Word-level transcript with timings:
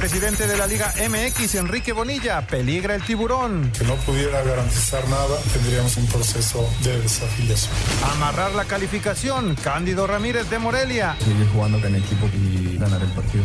El 0.00 0.08
presidente 0.08 0.46
de 0.46 0.56
la 0.56 0.66
Liga 0.66 0.94
MX, 0.96 1.56
Enrique 1.56 1.92
Bonilla, 1.92 2.40
peligra 2.46 2.94
el 2.94 3.02
tiburón. 3.04 3.70
Que 3.76 3.84
no 3.84 3.96
pudiera 3.96 4.42
garantizar 4.42 5.06
nada, 5.10 5.36
tendríamos 5.52 5.94
un 5.98 6.06
proceso 6.06 6.66
de 6.82 6.98
desafiliación. 7.02 7.74
Amarrar 8.14 8.52
la 8.52 8.64
calificación, 8.64 9.54
Cándido 9.56 10.06
Ramírez 10.06 10.48
de 10.48 10.58
Morelia. 10.58 11.16
Seguir 11.18 11.46
jugando 11.52 11.78
con 11.82 11.94
equipo 11.94 12.30
y 12.32 12.78
ganar 12.78 13.02
el 13.02 13.10
partido. 13.10 13.44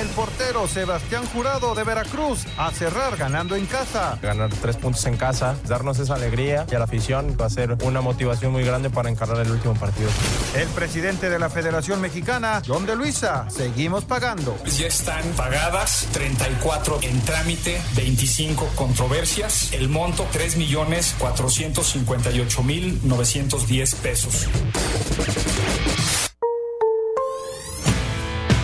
El 0.00 0.06
portero 0.10 0.68
Sebastián 0.68 1.26
Jurado 1.26 1.74
de 1.74 1.82
Veracruz, 1.82 2.46
a 2.56 2.70
cerrar 2.70 3.16
ganando 3.16 3.56
en 3.56 3.66
casa. 3.66 4.16
Ganar 4.22 4.50
tres 4.62 4.76
puntos 4.76 5.04
en 5.06 5.16
casa, 5.16 5.56
darnos 5.66 5.98
esa 5.98 6.14
alegría 6.14 6.66
y 6.70 6.74
a 6.76 6.78
la 6.78 6.84
afición 6.84 7.36
va 7.38 7.46
a 7.46 7.50
ser 7.50 7.76
una 7.82 8.00
motivación 8.00 8.52
muy 8.52 8.62
grande 8.62 8.90
para 8.90 9.10
encarar 9.10 9.40
el 9.40 9.50
último 9.50 9.74
partido. 9.74 10.08
El 10.54 10.68
presidente 10.68 11.28
de 11.28 11.40
la 11.40 11.50
Federación 11.50 12.00
Mexicana, 12.00 12.62
John 12.64 12.86
de 12.86 12.94
Luisa, 12.94 13.50
seguimos 13.50 14.04
pagando. 14.04 14.56
Ya 14.78 14.86
están 14.86 15.24
pagadas 15.36 15.79
34 15.80 16.98
en 17.02 17.20
trámite, 17.22 17.80
25 17.96 18.66
controversias. 18.76 19.72
El 19.72 19.88
monto 19.88 20.26
3 20.30 20.56
millones 20.56 21.14
458 21.18 22.62
mil 22.62 23.00
910 23.02 23.94
pesos. 23.96 24.46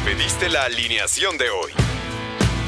Pediste 0.04 0.50
la 0.50 0.64
alineación 0.64 1.38
de 1.38 1.48
hoy. 1.48 1.85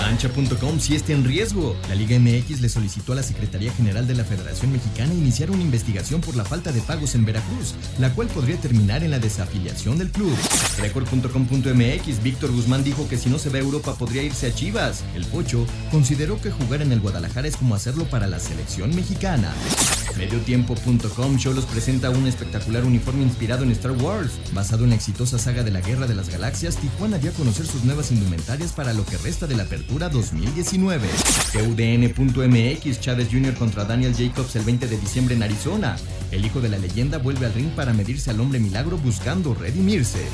Cancha.com 0.00 0.80
sí 0.80 0.94
está 0.94 1.12
en 1.12 1.24
riesgo. 1.24 1.76
La 1.90 1.94
Liga 1.94 2.18
MX 2.18 2.62
le 2.62 2.70
solicitó 2.70 3.12
a 3.12 3.16
la 3.16 3.22
Secretaría 3.22 3.70
General 3.70 4.06
de 4.06 4.14
la 4.14 4.24
Federación 4.24 4.72
Mexicana 4.72 5.12
iniciar 5.12 5.50
una 5.50 5.60
investigación 5.60 6.22
por 6.22 6.36
la 6.36 6.44
falta 6.44 6.72
de 6.72 6.80
pagos 6.80 7.14
en 7.14 7.26
Veracruz, 7.26 7.74
la 7.98 8.14
cual 8.14 8.28
podría 8.28 8.56
terminar 8.56 9.04
en 9.04 9.10
la 9.10 9.18
desafiliación 9.18 9.98
del 9.98 10.10
club. 10.10 10.34
Record.com.mx 10.78 12.22
Víctor 12.22 12.50
Guzmán 12.50 12.82
dijo 12.82 13.08
que 13.08 13.18
si 13.18 13.28
no 13.28 13.38
se 13.38 13.50
va 13.50 13.56
a 13.56 13.60
Europa 13.60 13.94
podría 13.94 14.22
irse 14.22 14.46
a 14.46 14.54
Chivas. 14.54 15.04
El 15.14 15.26
Pocho 15.26 15.66
consideró 15.90 16.40
que 16.40 16.50
jugar 16.50 16.80
en 16.80 16.92
el 16.92 17.00
Guadalajara 17.00 17.46
es 17.46 17.58
como 17.58 17.74
hacerlo 17.74 18.04
para 18.06 18.26
la 18.26 18.40
selección 18.40 18.94
mexicana. 18.96 19.52
Mediotiempo.com 20.16 21.38
Cholos 21.38 21.66
presenta 21.66 22.10
un 22.10 22.26
espectacular 22.26 22.84
uniforme 22.84 23.22
inspirado 23.22 23.64
en 23.64 23.70
Star 23.72 23.92
Wars. 23.92 24.32
Basado 24.52 24.84
en 24.84 24.90
la 24.90 24.96
exitosa 24.96 25.38
saga 25.38 25.62
de 25.62 25.70
la 25.70 25.82
Guerra 25.82 26.06
de 26.06 26.14
las 26.14 26.30
Galaxias, 26.30 26.76
Tijuana 26.76 27.18
dio 27.18 27.30
a 27.30 27.34
conocer 27.34 27.66
sus 27.66 27.84
nuevas 27.84 28.10
indumentarias 28.10 28.72
para 28.72 28.92
lo 28.92 29.04
que 29.04 29.18
resta 29.18 29.46
de 29.46 29.56
la 29.56 29.64
apertura 29.64 29.89
2019. 29.98 31.08
UDN.mx 31.68 33.00
Chávez 33.00 33.28
Jr. 33.30 33.54
contra 33.54 33.84
Daniel 33.84 34.14
Jacobs 34.16 34.54
el 34.56 34.64
20 34.64 34.86
de 34.86 34.96
diciembre 34.96 35.34
en 35.34 35.42
Arizona. 35.42 35.96
El 36.30 36.44
hijo 36.44 36.60
de 36.60 36.68
la 36.68 36.78
leyenda 36.78 37.18
vuelve 37.18 37.46
al 37.46 37.54
ring 37.54 37.70
para 37.70 37.92
medirse 37.92 38.30
al 38.30 38.40
hombre 38.40 38.60
milagro 38.60 38.96
buscando 38.98 39.54
redimirse. 39.54 40.26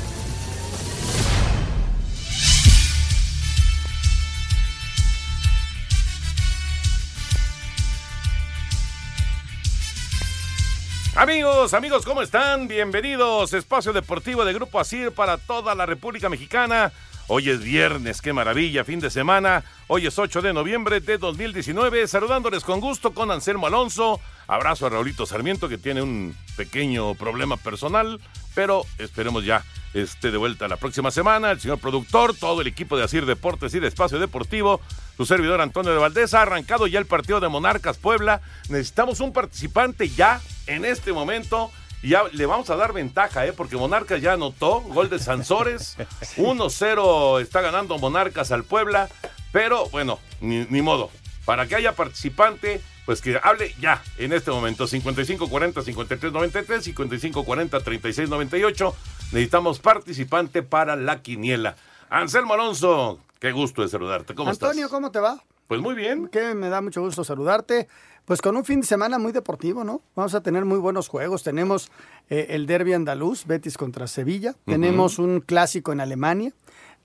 Amigos, 11.15 11.73
amigos, 11.73 12.05
¿cómo 12.05 12.21
están? 12.21 12.67
Bienvenidos. 12.67 13.51
Espacio 13.53 13.91
Deportivo 13.91 14.45
de 14.45 14.53
Grupo 14.53 14.79
Asir 14.79 15.11
para 15.11 15.39
toda 15.39 15.73
la 15.73 15.87
República 15.87 16.29
Mexicana. 16.29 16.91
Hoy 17.29 17.49
es 17.49 17.61
viernes, 17.61 18.21
qué 18.21 18.31
maravilla, 18.31 18.85
fin 18.85 19.01
de 19.01 19.09
semana. 19.09 19.65
Hoy 19.87 20.07
es 20.07 20.17
8 20.17 20.41
de 20.41 20.53
noviembre 20.53 21.01
de 21.01 21.17
2019. 21.17 22.07
Saludándoles 22.07 22.63
con 22.63 22.79
gusto 22.79 23.13
con 23.13 23.31
Anselmo 23.31 23.67
Alonso. 23.67 24.21
Abrazo 24.47 24.85
a 24.85 24.89
Raulito 24.91 25.25
Sarmiento 25.25 25.67
que 25.67 25.77
tiene 25.77 26.01
un 26.01 26.33
pequeño 26.55 27.15
problema 27.15 27.57
personal, 27.57 28.21
pero 28.55 28.85
esperemos 28.97 29.43
ya 29.43 29.61
esté 29.93 30.31
de 30.31 30.37
vuelta 30.37 30.69
la 30.69 30.77
próxima 30.77 31.11
semana. 31.11 31.51
El 31.51 31.59
señor 31.59 31.79
productor, 31.79 32.33
todo 32.33 32.61
el 32.61 32.67
equipo 32.67 32.95
de 32.95 33.03
Asir 33.03 33.25
Deportes 33.25 33.73
y 33.73 33.81
de 33.81 33.89
Espacio 33.89 34.19
Deportivo. 34.19 34.79
Su 35.17 35.25
servidor 35.25 35.59
Antonio 35.59 35.91
de 35.91 35.97
Valdés 35.97 36.33
ha 36.33 36.43
arrancado 36.43 36.87
ya 36.87 36.97
el 36.97 37.07
partido 37.07 37.41
de 37.41 37.49
Monarcas 37.49 37.97
Puebla. 37.97 38.39
Necesitamos 38.69 39.19
un 39.19 39.33
participante 39.33 40.07
ya 40.07 40.39
en 40.65 40.85
este 40.85 41.11
momento. 41.11 41.71
Y 42.01 42.09
ya 42.09 42.23
le 42.31 42.45
vamos 42.45 42.69
a 42.69 42.75
dar 42.75 42.93
ventaja, 42.93 43.45
¿eh? 43.45 43.53
porque 43.53 43.75
Monarcas 43.75 44.21
ya 44.21 44.33
anotó 44.33 44.81
gol 44.81 45.09
de 45.09 45.19
Sansores. 45.19 45.97
1-0 46.37 47.41
está 47.41 47.61
ganando 47.61 47.97
Monarcas 47.97 48.51
al 48.51 48.63
Puebla. 48.63 49.09
Pero 49.51 49.89
bueno, 49.89 50.19
ni, 50.41 50.65
ni, 50.65 50.81
modo. 50.81 51.09
Para 51.45 51.67
que 51.67 51.75
haya 51.75 51.93
participante, 51.93 52.81
pues 53.05 53.21
que 53.21 53.39
hable 53.41 53.73
ya 53.79 54.03
en 54.17 54.33
este 54.33 54.51
momento. 54.51 54.85
5540-5393, 54.85 56.93
5540-3698. 56.93 58.93
Necesitamos 59.31 59.79
participante 59.79 60.61
para 60.61 60.95
la 60.95 61.21
quiniela. 61.21 61.75
Anselmo 62.09 62.53
Alonso, 62.53 63.19
qué 63.39 63.51
gusto 63.51 63.81
de 63.81 63.89
saludarte. 63.89 64.35
¿Cómo 64.35 64.49
Antonio, 64.49 64.53
estás? 64.53 64.69
Antonio, 64.69 64.89
¿cómo 64.89 65.11
te 65.11 65.19
va? 65.19 65.41
Pues 65.67 65.81
muy 65.81 65.95
bien. 65.95 66.29
Que 66.29 66.53
me 66.53 66.69
da 66.69 66.81
mucho 66.81 67.01
gusto 67.01 67.23
saludarte. 67.23 67.87
Pues 68.27 68.41
con 68.41 68.57
un 68.57 68.65
fin 68.65 68.81
de 68.81 68.85
semana 68.85 69.19
muy 69.19 69.31
deportivo, 69.31 69.85
¿no? 69.85 70.01
Vamos 70.13 70.35
a 70.35 70.41
tener 70.41 70.65
muy 70.65 70.79
buenos 70.79 71.07
juegos. 71.07 71.43
Tenemos 71.43 71.89
eh, 72.29 72.47
el 72.49 72.67
derby 72.67 72.91
andaluz, 72.91 73.45
Betis 73.45 73.77
contra 73.77 74.05
Sevilla. 74.05 74.49
Uh 74.49 74.53
-huh. 74.53 74.73
Tenemos 74.73 75.17
un 75.17 75.39
clásico 75.39 75.93
en 75.93 76.01
Alemania. 76.01 76.51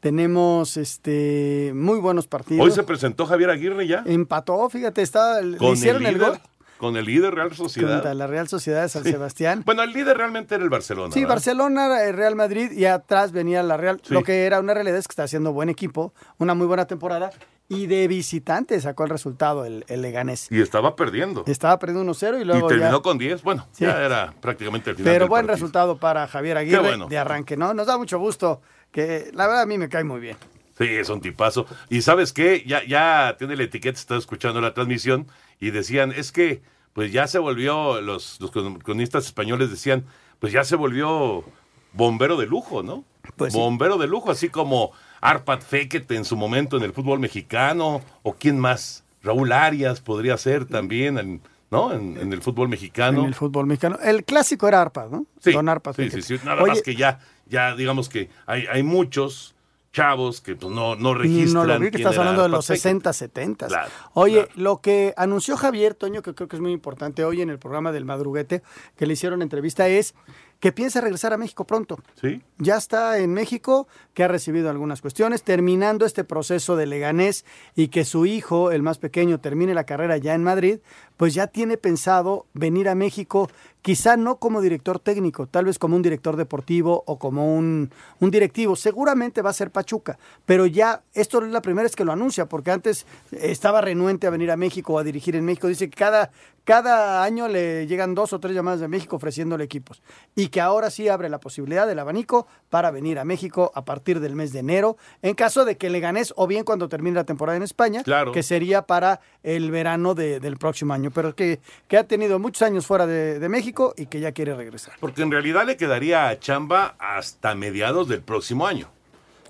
Tenemos 0.00 0.76
este 0.76 1.70
muy 1.76 2.00
buenos 2.00 2.26
partidos. 2.26 2.66
Hoy 2.66 2.72
se 2.72 2.82
presentó 2.82 3.24
Javier 3.26 3.50
Aguirre 3.50 3.86
ya. 3.86 4.02
Empató, 4.04 4.68
fíjate, 4.68 5.00
está, 5.00 5.40
le 5.40 5.58
hicieron 5.72 6.04
el, 6.04 6.14
líder, 6.14 6.30
gol. 6.30 6.40
Con 6.78 6.96
el 6.96 7.04
líder 7.04 7.32
Real 7.36 7.54
Sociedad. 7.54 7.92
Contra 7.92 8.14
la 8.14 8.26
Real 8.26 8.48
Sociedad 8.48 8.82
de 8.82 8.88
San 8.88 9.04
sí. 9.04 9.12
Sebastián. 9.12 9.62
Bueno, 9.64 9.84
el 9.84 9.92
líder 9.92 10.16
realmente 10.16 10.56
era 10.56 10.64
el 10.64 10.70
Barcelona. 10.70 11.14
Sí, 11.14 11.20
¿verdad? 11.20 11.36
Barcelona, 11.36 12.02
el 12.02 12.16
Real 12.16 12.34
Madrid 12.34 12.72
y 12.72 12.86
atrás 12.86 13.30
venía 13.30 13.62
la 13.62 13.76
Real. 13.76 14.00
Sí. 14.02 14.12
Lo 14.12 14.24
que 14.24 14.44
era 14.44 14.58
una 14.58 14.74
realidad 14.74 14.98
es 14.98 15.06
que 15.06 15.12
está 15.12 15.22
haciendo 15.22 15.52
buen 15.52 15.68
equipo, 15.68 16.12
una 16.38 16.54
muy 16.54 16.66
buena 16.66 16.88
temporada. 16.88 17.30
Y 17.68 17.86
de 17.86 18.06
visitante 18.06 18.78
sacó 18.80 19.04
el 19.04 19.10
resultado 19.10 19.64
el, 19.64 19.84
el 19.88 20.02
Leganés. 20.02 20.48
Y 20.50 20.60
estaba 20.60 20.94
perdiendo. 20.94 21.44
Estaba 21.46 21.78
perdiendo 21.78 22.12
1-0 22.12 22.40
y 22.40 22.44
luego. 22.44 22.66
Y 22.66 22.68
terminó 22.68 22.98
ya... 22.98 23.02
con 23.02 23.16
10. 23.16 23.42
Bueno, 23.42 23.66
sí. 23.72 23.84
ya 23.84 24.02
era 24.04 24.34
prácticamente 24.40 24.90
el 24.90 24.96
final. 24.96 25.12
Pero 25.12 25.24
del 25.24 25.28
buen 25.30 25.46
partido. 25.46 25.54
resultado 25.54 25.96
para 25.96 26.26
Javier 26.26 26.58
Aguirre 26.58 26.80
bueno. 26.80 27.06
de 27.06 27.18
arranque, 27.18 27.56
¿no? 27.56 27.72
Nos 27.72 27.86
da 27.86 27.96
mucho 27.96 28.18
gusto. 28.18 28.60
Que 28.90 29.30
la 29.32 29.46
verdad 29.46 29.62
a 29.62 29.66
mí 29.66 29.78
me 29.78 29.88
cae 29.88 30.04
muy 30.04 30.20
bien. 30.20 30.36
Sí, 30.76 30.84
es 30.84 31.08
un 31.08 31.20
tipazo. 31.20 31.66
Y 31.88 32.02
sabes 32.02 32.32
qué, 32.32 32.64
ya, 32.66 32.84
ya 32.84 33.36
tiene 33.38 33.56
la 33.56 33.62
etiqueta, 33.62 33.98
está 33.98 34.16
escuchando 34.16 34.60
la 34.60 34.74
transmisión 34.74 35.26
y 35.60 35.70
decían, 35.70 36.12
es 36.12 36.32
que 36.32 36.62
pues 36.92 37.12
ya 37.12 37.26
se 37.26 37.38
volvió, 37.38 38.00
los, 38.00 38.40
los 38.40 38.50
cronistas 38.50 39.24
españoles 39.26 39.70
decían, 39.70 40.04
pues 40.40 40.52
ya 40.52 40.64
se 40.64 40.76
volvió 40.76 41.44
bombero 41.92 42.36
de 42.36 42.46
lujo, 42.46 42.82
¿no? 42.82 43.04
Pues 43.36 43.52
sí. 43.52 43.58
bombero 43.58 43.96
de 43.96 44.06
lujo, 44.06 44.30
así 44.30 44.48
como 44.48 44.92
Arpad 45.22 45.60
Fekete 45.60 46.16
en 46.16 46.24
su 46.24 46.36
momento 46.36 46.76
en 46.76 46.82
el 46.82 46.92
fútbol 46.92 47.20
mexicano, 47.20 48.02
o 48.22 48.34
quién 48.34 48.58
más, 48.58 49.04
Raúl 49.22 49.52
Arias 49.52 50.00
podría 50.00 50.36
ser 50.36 50.66
también, 50.66 51.16
en, 51.16 51.40
¿no? 51.70 51.92
En, 51.92 52.18
en, 52.18 52.32
el 52.32 52.42
fútbol 52.42 52.68
mexicano. 52.68 53.20
En 53.20 53.26
el 53.26 53.34
fútbol 53.34 53.66
mexicano. 53.66 53.98
El 54.02 54.24
clásico 54.24 54.68
era 54.68 54.82
Arpad, 54.82 55.08
¿no? 55.08 55.26
Sí, 55.40 55.52
Don 55.52 55.68
Arpad 55.68 55.94
sí, 55.94 56.10
sí, 56.10 56.22
sí, 56.22 56.38
nada 56.44 56.62
Oye, 56.62 56.72
más 56.72 56.82
que 56.82 56.96
ya, 56.96 57.20
ya 57.46 57.74
digamos 57.74 58.08
que 58.08 58.28
hay, 58.46 58.66
hay 58.66 58.82
muchos 58.82 59.54
chavos 59.92 60.40
que 60.40 60.56
pues, 60.56 60.72
no, 60.72 60.96
no 60.96 61.14
registran. 61.14 61.66
no 61.66 61.74
lo 61.74 61.78
vi, 61.78 61.90
que 61.90 61.98
estás 61.98 62.18
hablando 62.18 62.42
de 62.42 62.48
los 62.48 62.66
Pacheco. 62.66 62.82
60, 62.82 63.12
70. 63.12 63.66
Claro, 63.68 63.88
Oye, 64.14 64.48
lo 64.56 64.80
que 64.80 65.14
anunció 65.16 65.56
Javier 65.56 65.94
Toño, 65.94 66.22
que 66.22 66.34
creo 66.34 66.48
que 66.48 66.56
es 66.56 66.62
muy 66.62 66.72
importante 66.72 67.24
hoy 67.24 67.42
en 67.42 67.50
el 67.50 67.58
programa 67.58 67.92
del 67.92 68.04
Madruguete, 68.04 68.62
que 68.96 69.06
le 69.06 69.12
hicieron 69.12 69.42
entrevista, 69.42 69.86
es 69.88 70.14
que 70.62 70.70
piensa 70.70 71.00
regresar 71.00 71.32
a 71.32 71.36
México 71.38 71.66
pronto. 71.66 71.98
Sí. 72.20 72.40
Ya 72.58 72.76
está 72.76 73.18
en 73.18 73.34
México, 73.34 73.88
que 74.14 74.22
ha 74.22 74.28
recibido 74.28 74.70
algunas 74.70 75.00
cuestiones, 75.00 75.42
terminando 75.42 76.06
este 76.06 76.22
proceso 76.22 76.76
de 76.76 76.86
Leganés 76.86 77.44
y 77.74 77.88
que 77.88 78.04
su 78.04 78.26
hijo, 78.26 78.70
el 78.70 78.80
más 78.80 78.98
pequeño, 78.98 79.40
termine 79.40 79.74
la 79.74 79.82
carrera 79.82 80.18
ya 80.18 80.34
en 80.34 80.44
Madrid, 80.44 80.78
pues 81.16 81.34
ya 81.34 81.48
tiene 81.48 81.78
pensado 81.78 82.46
venir 82.54 82.88
a 82.88 82.94
México, 82.94 83.50
quizá 83.82 84.16
no 84.16 84.36
como 84.36 84.60
director 84.60 84.98
técnico, 85.00 85.46
tal 85.48 85.64
vez 85.64 85.78
como 85.78 85.96
un 85.96 86.02
director 86.02 86.36
deportivo 86.36 87.02
o 87.06 87.18
como 87.18 87.54
un, 87.56 87.90
un 88.20 88.30
directivo. 88.30 88.76
Seguramente 88.76 89.42
va 89.42 89.50
a 89.50 89.54
ser 89.54 89.70
Pachuca, 89.72 90.18
pero 90.46 90.66
ya 90.66 91.02
esto 91.14 91.44
es 91.44 91.50
la 91.50 91.60
primera 91.62 91.82
vez 91.82 91.96
que 91.96 92.04
lo 92.04 92.12
anuncia, 92.12 92.46
porque 92.46 92.70
antes 92.70 93.06
estaba 93.32 93.80
renuente 93.80 94.26
a 94.26 94.30
venir 94.30 94.50
a 94.52 94.56
México 94.56 94.94
o 94.94 94.98
a 94.98 95.04
dirigir 95.04 95.34
en 95.36 95.44
México. 95.44 95.66
Dice 95.66 95.90
que 95.90 95.96
cada, 95.96 96.30
cada 96.64 97.24
año 97.24 97.48
le 97.48 97.88
llegan 97.88 98.14
dos 98.14 98.32
o 98.32 98.38
tres 98.38 98.54
llamadas 98.54 98.78
de 98.78 98.86
México 98.86 99.16
ofreciéndole 99.16 99.64
equipos 99.64 100.00
y 100.36 100.46
que 100.46 100.60
ahora 100.60 100.88
sí 100.90 101.08
abre 101.08 101.28
la 101.28 101.40
posibilidad 101.40 101.84
del 101.86 101.98
abanico 101.98 102.46
para 102.70 102.92
venir 102.92 103.18
a 103.18 103.24
México 103.24 103.72
a 103.74 103.84
partir 103.84 104.20
del 104.20 104.36
mes 104.36 104.52
de 104.52 104.60
enero, 104.60 104.96
en 105.22 105.34
caso 105.34 105.64
de 105.64 105.76
que 105.76 105.90
le 105.90 105.98
ganes 105.98 106.32
o 106.36 106.46
bien 106.46 106.62
cuando 106.64 106.88
termine 106.88 107.16
la 107.16 107.24
temporada 107.24 107.56
en 107.56 107.64
España, 107.64 108.04
Claro. 108.04 108.30
que 108.30 108.44
sería 108.44 108.82
para 108.82 109.20
el 109.42 109.72
verano 109.72 110.14
de- 110.14 110.38
del 110.38 110.56
próximo 110.56 110.94
año, 110.94 111.10
pero 111.10 111.34
que, 111.34 111.58
que 111.88 111.96
ha 111.98 112.04
tenido 112.04 112.38
muchos 112.38 112.62
años 112.62 112.86
fuera 112.86 113.08
de, 113.08 113.40
de 113.40 113.48
México 113.48 113.71
y 113.96 114.06
que 114.06 114.20
ya 114.20 114.32
quiere 114.32 114.54
regresar. 114.54 114.94
Porque 115.00 115.22
en 115.22 115.30
realidad 115.30 115.66
le 115.66 115.76
quedaría 115.76 116.28
a 116.28 116.38
chamba 116.38 116.94
hasta 116.98 117.54
mediados 117.54 118.08
del 118.08 118.22
próximo 118.22 118.66
año. 118.66 118.88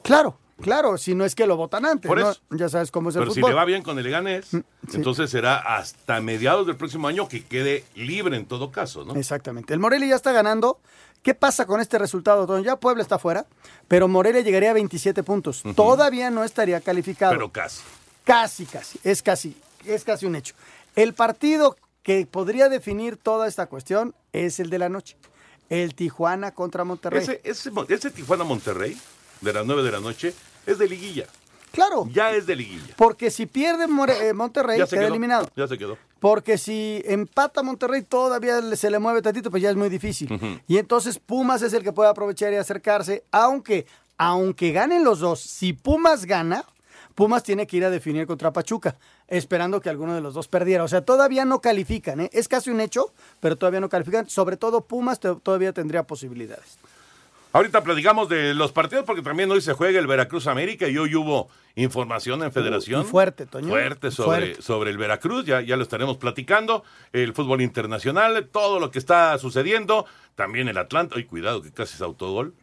Claro, 0.03 0.37
claro, 0.61 0.99
si 0.99 1.15
no 1.15 1.25
es 1.25 1.35
que 1.35 1.47
lo 1.47 1.57
votan 1.57 1.87
antes, 1.87 2.09
Por 2.09 2.19
¿no? 2.21 2.31
eso. 2.31 2.41
ya 2.51 2.69
sabes 2.69 2.91
cómo 2.91 3.11
es 3.11 3.17
el 3.17 3.23
Pero 3.23 3.33
si 3.35 3.41
le 3.43 3.53
va 3.53 3.65
bien 3.65 3.83
con 3.83 3.99
el 3.99 4.05
Leganés, 4.05 4.49
entonces 4.93 5.31
será 5.31 5.57
hasta 5.59 6.21
mediados 6.21 6.67
del 6.67 6.77
próximo 6.77 7.09
año 7.09 7.29
que 7.29 7.45
quede 7.45 7.85
libre 7.95 8.37
en 8.37 8.47
todo 8.47 8.71
caso, 8.71 9.05
¿no? 9.05 9.15
Exactamente. 9.15 9.73
El 9.75 9.81
Morelia 9.81 10.09
ya 10.09 10.17
está 10.17 10.33
ganando. 10.33 10.79
¿Qué 11.23 11.35
pasa 11.35 11.67
con 11.67 11.81
este 11.81 11.99
resultado, 11.99 12.49
Toño? 12.49 12.65
Ya 12.65 12.77
Puebla 12.77 13.01
está 13.01 13.17
fuera, 13.17 13.47
pero 13.87 14.09
Morelia 14.09 14.41
llegaría 14.41 14.71
a 14.71 14.75
27 14.75 15.23
puntos. 15.23 15.63
Todavía 15.77 16.31
no 16.31 16.43
estaría 16.43 16.81
calificado. 16.81 17.33
Pero 17.33 17.53
casi. 17.53 17.81
Casi, 18.25 18.67
casi. 18.67 18.99
Es 19.05 19.23
casi, 19.23 19.57
es 19.85 20.03
casi 20.03 20.27
un 20.27 20.35
hecho. 20.35 20.55
El 20.97 21.15
partido 21.15 21.77
que 22.03 22.27
podría 22.27 22.69
definir 22.69 23.17
toda 23.17 23.47
esta 23.49 23.67
cuestión 23.67 24.15
es 24.33 24.61
el 24.61 24.71
de 24.71 24.79
la 24.79 24.89
noche. 24.89 25.17
El 25.69 25.95
Tijuana 25.95 26.53
contra 26.53 26.85
Monterrey. 26.85 27.23
Ese, 27.23 27.41
ese, 27.45 27.71
ese 27.89 28.11
Tijuana 28.11 28.45
Monterrey, 28.45 28.99
de 29.41 29.53
las 29.53 29.65
9 29.65 29.83
de 29.83 29.91
la 29.93 30.01
noche, 30.01 30.35
es 30.67 30.79
de 30.79 30.89
liguilla. 30.89 31.27
Claro. 31.71 32.07
Ya 32.13 32.31
es 32.33 32.47
de 32.47 32.55
liguilla. 32.57 32.95
Porque 32.97 33.31
si 33.31 33.47
pierde 33.47 33.87
More- 33.87 34.29
eh, 34.29 34.35
Monterrey, 34.35 34.79
Ya 34.79 34.87
se 34.87 34.91
queda 34.97 35.03
quedó. 35.05 35.09
eliminado. 35.15 35.51
Ya 35.57 35.67
se 35.67 35.79
quedó. 35.79 35.97
Porque 36.21 36.59
si 36.59 37.03
empata 37.07 37.63
Monterrey, 37.63 38.03
todavía 38.03 38.61
se 38.77 38.91
le 38.91 38.99
mueve 38.99 39.23
tantito, 39.23 39.51
pues 39.51 39.63
ya 39.63 39.71
es 39.71 39.77
muy 39.77 39.89
difícil. 39.89 40.61
Y 40.69 40.77
entonces 40.77 41.19
Pumas 41.19 41.63
es 41.63 41.73
el 41.73 41.83
que 41.83 41.93
puede 41.93 42.11
aprovechar 42.11 42.53
y 42.53 42.57
acercarse, 42.57 43.25
aunque, 43.33 43.87
aunque 44.19 44.73
ganen 44.73 45.03
los 45.03 45.21
dos, 45.21 45.41
si 45.41 45.73
Pumas 45.73 46.27
gana, 46.27 46.65
Pumas 47.15 47.43
tiene 47.43 47.67
que 47.67 47.79
ir 47.79 47.85
a 47.87 47.91
definir 47.91 48.27
contra 48.27 48.53
Pachuca, 48.53 48.97
esperando 49.29 49.81
que 49.81 49.91
alguno 49.91 50.15
de 50.15 50.21
los 50.21 50.35
dos 50.35 50.49
perdiera. 50.49 50.85
O 50.85 50.89
sea, 50.89 51.05
todavía 51.05 51.45
no 51.45 51.61
califican, 51.61 52.21
¿eh? 52.21 52.31
es 52.33 52.49
casi 52.49 52.71
un 52.71 52.81
hecho, 52.81 53.13
pero 53.41 53.57
todavía 53.57 53.81
no 53.81 53.89
califican. 53.89 54.29
Sobre 54.29 54.57
todo 54.57 54.83
Pumas 54.83 55.21
todavía 55.21 55.73
tendría 55.73 56.03
posibilidades. 56.05 56.79
Ahorita 57.55 57.83
platicamos 57.83 58.31
de 58.31 58.55
los 58.55 58.73
partidos 58.73 59.05
porque 59.05 59.21
también 59.21 59.51
hoy 59.51 59.61
se 59.61 59.75
juega 59.75 59.99
el 59.99 60.07
Veracruz 60.07 60.47
América 60.47 60.89
y 60.89 60.97
hoy 60.97 61.15
hubo 61.15 61.51
información 61.75 62.43
en 62.43 62.51
Federación. 62.51 63.03
Y 63.03 63.05
fuerte, 63.05 63.45
Toño. 63.45 63.69
Fuerte 63.69 64.11
sobre, 64.11 64.39
Fuerte. 64.47 64.63
sobre 64.63 64.91
el 64.91 64.97
Veracruz, 64.97 65.45
ya, 65.45 65.61
ya 65.61 65.77
lo 65.77 65.83
estaremos 65.83 66.17
platicando. 66.17 66.83
El 67.13 67.35
fútbol 67.35 67.61
internacional, 67.61 68.49
todo 68.51 68.81
lo 68.81 68.91
que 68.91 68.99
está 68.99 69.37
sucediendo. 69.37 70.07
También 70.35 70.69
el 70.69 70.79
Atlanta. 70.79 71.17
Ay, 71.19 71.25
cuidado, 71.25 71.61
que 71.61 71.71
casi 71.71 71.95
es 71.95 72.01
autogol. 72.01 72.55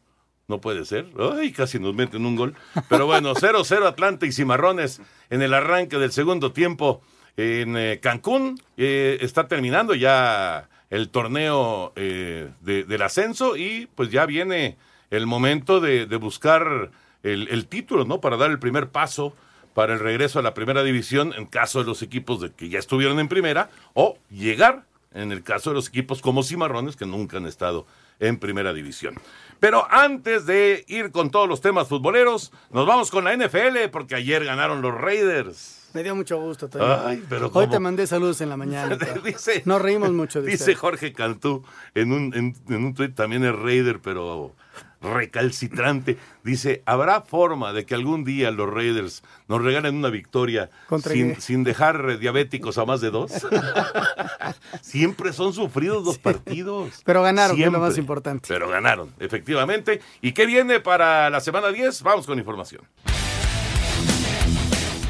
No 0.49 0.59
puede 0.59 0.83
ser. 0.83 1.05
Ay, 1.37 1.51
casi 1.53 1.79
nos 1.79 1.95
meten 1.95 2.25
un 2.25 2.35
gol. 2.35 2.55
Pero 2.89 3.05
bueno, 3.05 3.33
0-0 3.35 3.85
Atlanta 3.85 4.25
y 4.25 4.33
Cimarrones 4.33 5.01
en 5.29 5.41
el 5.41 5.53
arranque 5.53 5.97
del 5.97 6.11
segundo 6.11 6.51
tiempo 6.51 7.01
en 7.37 7.77
eh, 7.77 7.99
Cancún. 8.01 8.59
Eh, 8.75 9.19
está 9.21 9.47
terminando 9.47 9.93
ya 9.95 10.67
el 10.89 11.09
torneo 11.09 11.93
eh, 11.95 12.49
de- 12.61 12.83
del 12.83 13.01
ascenso 13.03 13.55
y 13.55 13.87
pues 13.95 14.09
ya 14.09 14.25
viene 14.25 14.75
el 15.11 15.25
momento 15.27 15.79
de, 15.79 16.05
de 16.07 16.15
buscar 16.17 16.91
el, 17.23 17.47
el 17.49 17.67
título, 17.67 18.05
¿no? 18.05 18.19
Para 18.19 18.35
dar 18.37 18.49
el 18.51 18.59
primer 18.59 18.89
paso 18.89 19.33
para 19.75 19.93
el 19.93 19.99
regreso 19.99 20.39
a 20.39 20.41
la 20.41 20.55
primera 20.55 20.83
división 20.83 21.33
en 21.37 21.45
caso 21.45 21.79
de 21.79 21.85
los 21.85 22.01
equipos 22.01 22.41
de 22.41 22.51
que 22.51 22.69
ya 22.69 22.79
estuvieron 22.79 23.19
en 23.19 23.27
primera 23.27 23.69
o 23.93 24.17
llegar 24.31 24.83
en 25.13 25.31
el 25.31 25.44
caso 25.44 25.71
de 25.71 25.75
los 25.75 25.88
equipos 25.88 26.21
como 26.21 26.44
Cimarrones 26.44 26.95
que 26.95 27.06
nunca 27.06 27.38
han 27.38 27.45
estado 27.47 27.85
en 28.19 28.38
primera 28.38 28.73
división. 28.73 29.15
Pero 29.59 29.88
antes 29.89 30.45
de 30.45 30.85
ir 30.88 31.11
con 31.11 31.31
todos 31.31 31.47
los 31.50 31.61
temas 31.61 31.88
futboleros, 31.88 32.51
nos 32.69 32.85
vamos 32.85 33.09
con 33.11 33.23
la 33.23 33.35
NFL 33.35 33.89
porque 33.91 34.15
ayer 34.15 34.44
ganaron 34.45 34.81
los 34.81 34.94
Raiders. 34.94 35.89
Me 35.94 36.03
dio 36.03 36.15
mucho 36.15 36.39
gusto. 36.39 36.69
Ay, 36.79 37.23
pero 37.27 37.47
Hoy 37.47 37.51
¿cómo? 37.51 37.69
te 37.69 37.79
mandé 37.79 38.06
saludos 38.06 38.39
en 38.41 38.50
la 38.50 38.57
mañana. 38.57 38.95
Dice- 39.23 39.63
Nos 39.65 39.81
reímos 39.81 40.11
mucho 40.11 40.41
de 40.41 40.51
Dice 40.51 40.63
usted. 40.71 40.75
Jorge 40.77 41.13
Cantú 41.13 41.63
en 41.95 42.11
un, 42.13 42.31
en, 42.35 42.56
en 42.67 42.85
un 42.85 42.94
tuit, 42.94 43.15
también 43.15 43.44
es 43.44 43.56
Raider, 43.56 44.00
pero 44.00 44.56
recalcitrante. 45.01 46.17
Dice, 46.43 46.83
¿habrá 46.85 47.21
forma 47.21 47.73
de 47.73 47.85
que 47.85 47.95
algún 47.95 48.23
día 48.23 48.51
los 48.51 48.69
Raiders 48.69 49.23
nos 49.47 49.61
regalen 49.61 49.95
una 49.95 50.09
victoria 50.09 50.69
¿Contra 50.87 51.13
sin, 51.13 51.39
sin 51.41 51.63
dejar 51.63 52.19
diabéticos 52.19 52.77
a 52.77 52.85
más 52.85 53.01
de 53.01 53.11
dos? 53.11 53.31
Siempre 54.81 55.33
son 55.33 55.53
sufridos 55.53 56.03
los 56.05 56.17
partidos. 56.17 57.01
Pero 57.05 57.23
ganaron, 57.23 57.55
que 57.55 57.63
es 57.63 57.71
lo 57.71 57.79
más 57.79 57.97
importante. 57.97 58.47
Pero 58.47 58.69
ganaron, 58.69 59.13
efectivamente. 59.19 60.01
¿Y 60.21 60.31
qué 60.31 60.45
viene 60.45 60.79
para 60.79 61.29
la 61.29 61.39
semana 61.39 61.69
10? 61.69 62.01
Vamos 62.03 62.25
con 62.25 62.37
información. 62.39 62.81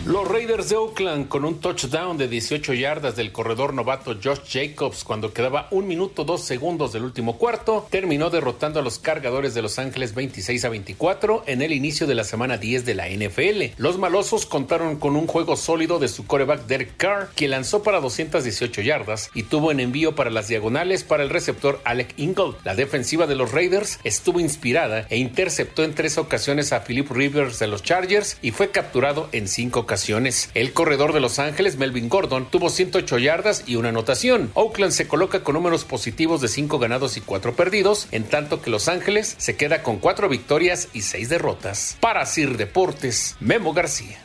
Los 0.10 0.28
Raiders 0.28 0.70
de 0.70 0.76
Oakland 0.76 1.28
con 1.28 1.46
un 1.46 1.60
touchdown 1.60 2.18
de 2.18 2.28
18 2.28 2.74
yardas 2.74 3.16
del 3.16 3.32
corredor 3.32 3.76
novato 3.76 4.16
Josh 4.16 4.40
Jacobs 4.50 5.04
cuando 5.04 5.34
quedaba 5.34 5.68
un 5.70 5.88
minuto 5.88 6.24
dos 6.24 6.44
segundos 6.44 6.94
del 6.94 7.04
último 7.04 7.38
cuarto, 7.38 7.88
terminó 7.92 8.32
derrotando 8.32 8.80
a 8.80 8.82
los 8.82 8.98
cargadores 8.98 9.54
de 9.54 9.62
Los 9.62 9.78
Ángeles 9.78 10.16
26 10.16 10.66
a 10.66 10.70
24 10.70 11.44
en 11.46 11.62
el 11.62 11.74
inicio 11.74 12.08
de 12.08 12.16
la 12.16 12.24
semana 12.24 12.58
10 12.58 12.86
de 12.86 12.96
la 12.96 13.08
NFL. 13.08 13.80
Los 13.80 14.00
malosos 14.00 14.48
contaron 14.48 14.96
con 14.96 15.16
un 15.16 15.28
juego 15.28 15.56
sólido 15.56 16.00
de 16.00 16.08
su 16.08 16.26
coreback 16.26 16.66
Derek 16.66 16.98
Carr, 16.98 17.30
que 17.36 17.48
lanzó 17.48 17.84
para 17.84 18.02
218 18.02 18.82
yardas 18.82 19.30
y 19.36 19.44
tuvo 19.44 19.70
en 19.70 19.80
envío 19.80 20.16
para 20.16 20.32
las 20.32 20.48
diagonales 20.48 21.04
para 21.04 21.22
el 21.22 21.30
receptor 21.30 21.82
Alec 21.84 22.16
Ingold. 22.18 22.56
La 22.64 22.74
defensiva 22.74 23.28
de 23.28 23.36
los 23.36 23.52
Raiders 23.52 24.00
estuvo 24.04 24.40
inspirada 24.40 25.06
e 25.12 25.18
interceptó 25.18 25.84
en 25.84 25.94
tres 25.94 26.18
ocasiones 26.18 26.74
a 26.74 26.84
Philip 26.84 27.12
Rivers 27.12 27.60
de 27.60 27.68
los 27.68 27.84
Chargers 27.84 28.40
y 28.42 28.50
fue 28.50 28.72
capturado 28.72 29.30
en 29.34 29.48
cinco 29.48 29.82
ocasiones. 29.82 29.99
El 30.54 30.74
corredor 30.74 31.14
de 31.14 31.20
Los 31.20 31.40
Ángeles, 31.40 31.78
Melvin 31.78 32.10
Gordon, 32.10 32.50
tuvo 32.50 32.70
108 32.70 33.18
yardas 33.18 33.64
y 33.68 33.76
una 33.76 33.90
anotación. 33.90 34.52
Oakland 34.54 34.94
se 34.94 35.08
coloca 35.08 35.44
con 35.44 35.56
números 35.56 35.84
positivos 35.84 36.42
de 36.42 36.48
5 36.48 36.80
ganados 36.80 37.18
y 37.18 37.22
4 37.22 37.54
perdidos, 37.56 38.08
en 38.12 38.24
tanto 38.24 38.62
que 38.62 38.70
Los 38.70 38.88
Ángeles 38.88 39.36
se 39.38 39.56
queda 39.56 39.84
con 39.84 39.98
4 39.98 40.30
victorias 40.30 40.88
y 40.94 41.02
6 41.02 41.30
derrotas. 41.30 41.98
Para 42.00 42.26
Sir 42.26 42.58
Deportes, 42.58 43.36
Memo 43.40 43.74
García. 43.74 44.20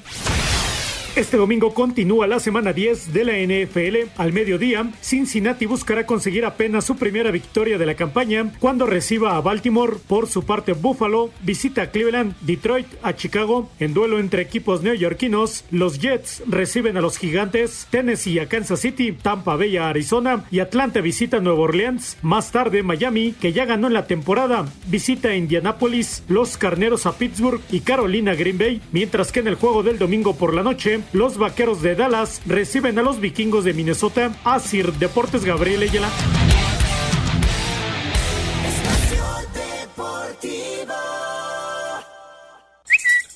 Este 1.16 1.36
domingo 1.36 1.74
continúa 1.74 2.26
la 2.26 2.40
semana 2.40 2.72
10 2.72 3.12
de 3.12 3.24
la 3.24 3.34
NFL. 3.38 4.10
Al 4.16 4.32
mediodía, 4.32 4.90
Cincinnati 5.00 5.64
buscará 5.64 6.06
conseguir 6.06 6.44
apenas 6.44 6.86
su 6.86 6.96
primera 6.96 7.30
victoria 7.30 7.78
de 7.78 7.86
la 7.86 7.94
campaña 7.94 8.52
cuando 8.58 8.84
reciba 8.84 9.36
a 9.36 9.40
Baltimore. 9.40 9.94
Por 10.08 10.26
su 10.26 10.42
parte, 10.42 10.72
Buffalo 10.72 11.30
visita 11.44 11.82
a 11.82 11.90
Cleveland, 11.92 12.34
Detroit 12.40 12.88
a 13.04 13.14
Chicago. 13.14 13.70
En 13.78 13.94
duelo 13.94 14.18
entre 14.18 14.42
equipos 14.42 14.82
neoyorquinos, 14.82 15.64
los 15.70 16.00
Jets 16.00 16.42
reciben 16.48 16.96
a 16.96 17.00
los 17.00 17.16
Gigantes, 17.16 17.86
Tennessee 17.90 18.40
a 18.40 18.48
Kansas 18.48 18.80
City, 18.80 19.12
Tampa 19.12 19.54
Bay 19.54 19.76
a 19.76 19.90
Arizona 19.90 20.44
y 20.50 20.58
Atlanta 20.58 21.00
visita 21.00 21.36
a 21.36 21.40
Nueva 21.40 21.60
Orleans. 21.60 22.16
Más 22.22 22.50
tarde, 22.50 22.82
Miami, 22.82 23.36
que 23.40 23.52
ya 23.52 23.66
ganó 23.66 23.86
en 23.86 23.92
la 23.92 24.08
temporada, 24.08 24.66
visita 24.88 25.28
a 25.28 25.36
Indianapolis, 25.36 26.24
los 26.26 26.56
Carneros 26.56 27.06
a 27.06 27.16
Pittsburgh 27.16 27.60
y 27.70 27.80
Carolina 27.80 28.34
Green 28.34 28.58
Bay. 28.58 28.82
Mientras 28.90 29.30
que 29.30 29.38
en 29.38 29.46
el 29.46 29.54
juego 29.54 29.84
del 29.84 30.00
domingo 30.00 30.34
por 30.34 30.52
la 30.52 30.64
noche, 30.64 31.03
los 31.12 31.38
Vaqueros 31.38 31.82
de 31.82 31.94
Dallas 31.94 32.40
reciben 32.46 32.98
a 32.98 33.02
los 33.02 33.20
Vikingos 33.20 33.64
de 33.64 33.72
Minnesota. 33.74 34.32
Asir 34.44 34.92
Deportes 34.94 35.44
Gabriel 35.44 35.82
Ayala. 35.82 36.08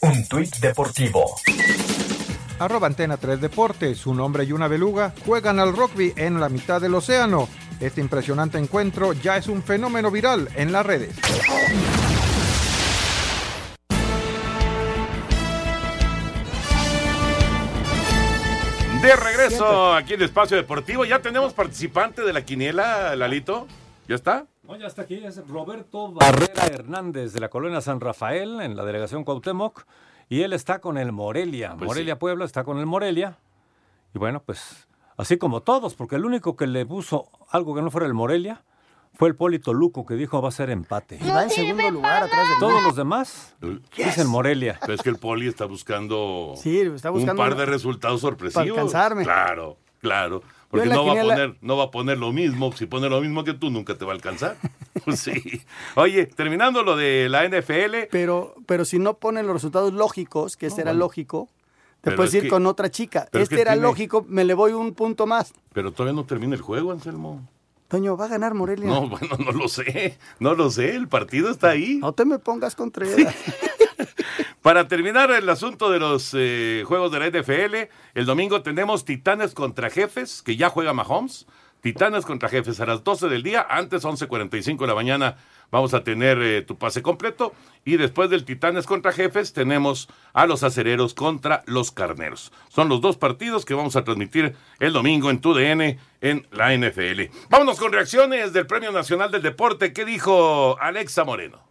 Un 0.00 0.28
tuit 0.28 0.56
deportivo. 0.56 1.24
Arroba 2.58 2.88
Antena 2.88 3.16
3 3.16 3.40
Deportes, 3.40 4.06
un 4.06 4.20
hombre 4.20 4.44
y 4.44 4.52
una 4.52 4.66
beluga 4.66 5.12
juegan 5.24 5.60
al 5.60 5.76
rugby 5.76 6.12
en 6.16 6.40
la 6.40 6.48
mitad 6.48 6.80
del 6.80 6.94
océano. 6.94 7.48
Este 7.80 8.00
impresionante 8.00 8.58
encuentro 8.58 9.12
ya 9.12 9.36
es 9.36 9.46
un 9.46 9.62
fenómeno 9.62 10.10
viral 10.10 10.48
en 10.56 10.72
las 10.72 10.84
redes. 10.84 11.14
De 19.02 19.14
regreso 19.14 19.94
aquí 19.94 20.14
en 20.14 20.22
Espacio 20.22 20.56
Deportivo. 20.56 21.04
Ya 21.04 21.20
tenemos 21.20 21.52
participante 21.52 22.22
de 22.22 22.32
la 22.32 22.44
quiniela, 22.44 23.14
Lalito. 23.14 23.68
¿Ya 24.08 24.16
está? 24.16 24.46
No, 24.64 24.76
ya 24.76 24.88
está 24.88 25.02
aquí. 25.02 25.22
Es 25.24 25.46
Roberto 25.46 26.10
Barrera 26.12 26.66
Hernández 26.66 27.32
de 27.32 27.38
la 27.38 27.48
colonia 27.48 27.80
San 27.80 28.00
Rafael 28.00 28.60
en 28.60 28.76
la 28.76 28.84
delegación 28.84 29.22
Cuauhtémoc. 29.22 29.86
Y 30.28 30.42
él 30.42 30.52
está 30.52 30.80
con 30.80 30.98
el 30.98 31.12
Morelia. 31.12 31.76
Pues 31.78 31.86
Morelia 31.86 32.14
sí. 32.14 32.18
Puebla 32.18 32.44
está 32.44 32.64
con 32.64 32.78
el 32.78 32.86
Morelia. 32.86 33.38
Y 34.14 34.18
bueno, 34.18 34.42
pues 34.44 34.88
así 35.16 35.38
como 35.38 35.62
todos, 35.62 35.94
porque 35.94 36.16
el 36.16 36.24
único 36.24 36.56
que 36.56 36.66
le 36.66 36.84
puso 36.84 37.30
algo 37.50 37.76
que 37.76 37.82
no 37.82 37.92
fuera 37.92 38.06
el 38.06 38.14
Morelia 38.14 38.62
fue 39.14 39.28
el 39.28 39.34
Polito 39.36 39.72
Luco 39.74 40.06
que 40.06 40.14
dijo 40.14 40.40
va 40.40 40.48
a 40.48 40.52
ser 40.52 40.70
empate. 40.70 41.18
Y 41.20 41.28
va 41.28 41.42
en 41.44 41.50
segundo 41.50 41.90
lugar 41.90 42.22
atrás 42.24 42.48
de 42.48 42.54
Todos 42.60 42.82
los 42.82 42.96
demás 42.96 43.54
Yes. 43.96 44.06
dicen 44.06 44.26
Morelia. 44.28 44.78
Pero 44.80 44.92
es 44.94 45.02
que 45.02 45.10
el 45.10 45.16
Poli 45.18 45.48
está 45.48 45.64
buscando, 45.66 46.54
Sí, 46.56 46.80
está 46.80 47.10
buscando 47.10 47.42
un 47.42 47.48
par 47.48 47.56
de 47.58 47.66
resultados 47.66 48.20
sorpresivos. 48.20 48.66
para 48.68 48.80
alcanzarme. 48.82 49.24
Claro, 49.24 49.76
claro. 50.00 50.42
Porque 50.70 50.86
no 50.90 51.06
va, 51.06 51.12
a 51.18 51.22
poner, 51.24 51.56
no 51.62 51.76
va 51.78 51.84
a 51.84 51.90
poner 51.90 52.18
lo 52.18 52.30
mismo. 52.30 52.70
Si 52.72 52.84
pone 52.84 53.08
lo 53.08 53.22
mismo 53.22 53.42
que 53.42 53.54
tú, 53.54 53.70
nunca 53.70 53.96
te 53.96 54.04
va 54.04 54.12
a 54.12 54.14
alcanzar. 54.14 54.56
Pues 55.04 55.20
sí. 55.20 55.62
Oye, 55.94 56.26
terminando 56.26 56.82
lo 56.82 56.96
de 56.96 57.28
la 57.30 57.44
NFL. 57.48 58.08
Pero, 58.10 58.54
pero 58.66 58.84
si 58.84 58.98
no 58.98 59.14
ponen 59.14 59.46
los 59.46 59.54
resultados 59.54 59.92
lógicos, 59.94 60.56
que 60.58 60.66
este 60.66 60.82
era 60.82 60.90
bueno. 60.90 61.04
lógico, 61.06 61.48
te 62.02 62.10
Pero 62.10 62.16
puedes 62.16 62.30
es 62.34 62.38
ir 62.38 62.42
que- 62.42 62.48
con 62.50 62.66
otra 62.66 62.90
chica. 62.90 63.26
pero 63.30 63.42
es 63.42 63.46
Este 63.46 63.54
que 63.56 63.62
era 63.62 63.72
tiene- 63.72 63.86
lógico, 63.86 64.26
me 64.28 64.44
le 64.44 64.52
voy 64.54 64.72
un 64.72 64.92
punto 64.94 65.26
más. 65.26 65.54
Pero 65.72 65.92
todavía 65.92 66.14
no 66.20 66.26
termina 66.26 66.54
el 66.56 66.60
juego, 66.60 66.90
Anselmo. 66.92 67.48
Toño, 67.88 68.18
va 68.18 68.26
a 68.26 68.28
ganar 68.28 68.52
Morelia. 68.52 68.86
No, 68.86 69.08
bueno, 69.08 69.36
no 69.38 69.50
lo 69.52 69.66
sé. 69.66 70.18
No 70.38 70.54
lo 70.54 70.70
sé. 70.70 70.94
El 70.94 71.08
partido 71.08 71.50
está 71.50 71.70
ahí. 71.70 71.96
No 71.96 72.12
te 72.12 72.26
me 72.26 72.38
pongas 72.38 72.76
contra 72.76 73.06
ella. 73.06 73.34
Para 74.62 74.88
terminar 74.88 75.30
el 75.30 75.48
asunto 75.48 75.90
de 75.90 75.98
los 75.98 76.32
eh, 76.36 76.84
juegos 76.86 77.10
de 77.10 77.18
la 77.18 77.30
NFL, 77.30 77.90
el 78.14 78.26
domingo 78.26 78.60
tenemos 78.62 79.06
Titanes 79.06 79.54
contra 79.54 79.88
Jefes, 79.88 80.42
que 80.42 80.56
ya 80.56 80.68
juega 80.68 80.92
Mahomes. 80.92 81.46
Titanes 81.80 82.26
contra 82.26 82.48
Jefes 82.48 82.80
a 82.80 82.86
las 82.86 83.04
12 83.04 83.28
del 83.28 83.42
día, 83.42 83.66
antes 83.68 84.04
11.45 84.04 84.78
de 84.80 84.86
la 84.86 84.94
mañana 84.94 85.36
vamos 85.70 85.94
a 85.94 86.04
tener 86.04 86.38
eh, 86.42 86.62
tu 86.62 86.76
pase 86.76 87.02
completo. 87.02 87.52
Y 87.84 87.96
después 87.96 88.30
del 88.30 88.44
Titanes 88.44 88.86
contra 88.86 89.12
Jefes 89.12 89.52
tenemos 89.52 90.08
a 90.32 90.46
los 90.46 90.62
acereros 90.62 91.14
contra 91.14 91.62
los 91.66 91.90
carneros. 91.90 92.52
Son 92.68 92.88
los 92.88 93.00
dos 93.00 93.16
partidos 93.16 93.64
que 93.64 93.74
vamos 93.74 93.96
a 93.96 94.04
transmitir 94.04 94.54
el 94.78 94.92
domingo 94.92 95.30
en 95.30 95.40
tu 95.40 95.54
DN 95.54 95.98
en 96.20 96.46
la 96.50 96.76
NFL. 96.76 97.22
Vámonos 97.48 97.78
con 97.78 97.92
reacciones 97.92 98.52
del 98.52 98.66
Premio 98.66 98.92
Nacional 98.92 99.30
del 99.30 99.42
Deporte. 99.42 99.92
¿Qué 99.92 100.04
dijo 100.04 100.78
Alexa 100.80 101.24
Moreno? 101.24 101.67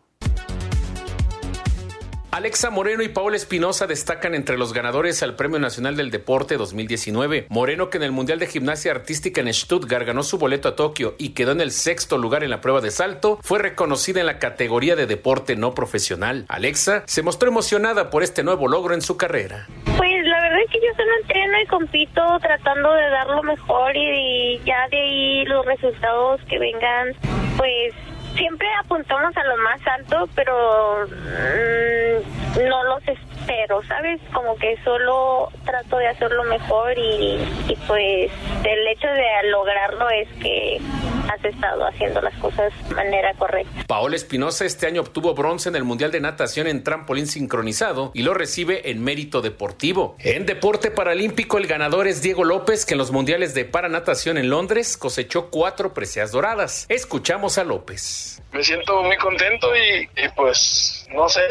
Alexa 2.30 2.70
Moreno 2.70 3.04
y 3.04 3.08
Paola 3.08 3.38
Espinosa 3.38 3.88
destacan 3.88 4.36
entre 4.36 4.58
los 4.58 4.74
ganadores 4.74 5.24
al 5.24 5.36
Premio 5.36 5.60
Nacional 5.60 5.96
del 5.96 6.12
Deporte 6.12 6.58
2019. 6.58 7.48
Moreno, 7.50 7.90
que 7.90 7.98
en 7.98 8.04
el 8.04 8.12
Mundial 8.12 8.38
de 8.38 8.48
Gimnasia 8.48 8.92
Artística 8.92 9.40
en 9.40 9.52
Stuttgart 9.54 10.06
ganó 10.06 10.24
su 10.24 10.38
boleto 10.38 10.68
a 10.68 10.76
Tokio 10.76 11.16
y 11.18 11.30
quedó 11.30 11.54
en 11.54 11.62
el 11.62 11.72
sexto 11.72 12.18
lugar 12.18 12.44
en 12.44 12.50
la 12.50 12.60
prueba 12.60 12.82
de 12.82 12.92
salto, 12.92 13.40
fue 13.42 13.60
reconocida 13.60 14.20
en 14.20 14.26
la 14.26 14.40
categoría 14.40 14.98
de 14.98 15.08
deporte 15.08 15.56
no 15.56 15.74
profesional. 15.74 16.46
Alexa 16.50 17.04
se 17.06 17.24
mostró 17.24 17.48
emocionada 17.48 18.10
por 18.10 18.24
este 18.24 18.44
nuevo 18.44 18.68
logro 18.68 18.94
en 18.94 19.02
su 19.02 19.16
carrera. 19.16 19.66
Pues 19.98 20.26
la 20.26 20.42
verdad 20.42 20.60
es 20.66 20.72
que 20.72 20.80
yo 20.80 20.94
solo 20.98 21.12
entreno 21.22 21.62
y 21.62 21.66
compito 21.68 22.22
tratando 22.42 22.94
de 22.94 23.10
dar 23.10 23.28
lo 23.28 23.44
mejor 23.44 23.96
y, 23.96 24.60
ya 24.66 24.88
de 24.90 24.98
ahí 24.98 25.46
los 25.46 25.66
resultados 25.66 26.42
que 26.50 26.60
vengan, 26.60 27.14
pues 27.58 27.94
siempre 28.38 28.68
apuntamos 28.80 29.36
a 29.36 29.44
lo 29.44 29.58
más 29.58 29.82
alto, 29.88 30.30
pero 30.36 31.08
mm, 31.08 32.68
no 32.68 32.84
los 32.84 33.08
espero, 33.40 33.82
¿sabes? 33.88 34.20
Como 34.34 34.56
que 34.58 34.78
solo 34.84 35.50
trato 35.66 35.98
de 35.98 36.08
hacer 36.08 36.32
lo 36.32 36.44
mejor 36.44 36.98
y, 36.98 37.38
y 37.68 37.76
pues 37.88 38.32
el 38.64 38.88
hecho 38.88 39.08
de 39.08 39.50
lograrlo 39.50 40.10
es 40.10 40.28
que 40.42 40.82
has 41.30 41.44
estado 41.44 41.86
haciendo 41.86 42.22
las 42.22 42.34
cosas 42.36 42.72
de 42.88 42.96
manera 42.96 43.34
correcta. 43.34 43.84
Paola 43.88 44.16
Espinosa 44.16 44.66
este 44.66 44.88
año 44.88 45.02
obtuvo 45.02 45.34
bronce 45.34 45.70
en 45.70 45.76
el 45.76 45.84
Mundial 45.84 46.12
de 46.12 46.22
Natación 46.22 46.68
en 46.68 46.84
trampolín 46.84 47.28
sincronizado 47.28 48.12
y 48.14 48.24
lo 48.24 48.34
recibe 48.34 48.90
en 48.90 49.04
mérito 49.04 49.42
deportivo. 49.42 50.16
En 50.20 50.46
deporte 50.46 50.92
paralímpico, 50.92 51.58
el 51.58 51.68
ganador 51.68 52.08
es 52.08 52.22
Diego 52.22 52.44
López, 52.44 52.86
que 52.86 52.94
en 52.94 52.98
los 53.00 53.12
Mundiales 53.12 53.54
de 53.54 53.66
Paranatación 53.66 54.38
en 54.38 54.50
Londres 54.50 54.98
cosechó 54.98 55.50
cuatro 55.50 55.94
preseas 55.94 56.32
doradas. 56.32 56.86
Escuchamos 56.90 57.58
a 57.58 57.64
López. 57.64 58.42
Me 58.54 58.64
siento 58.64 59.04
muy 59.04 59.18
contento 59.18 59.68
y, 59.76 60.10
y, 60.24 60.30
pues 60.36 60.97
no 61.10 61.30
sé, 61.30 61.42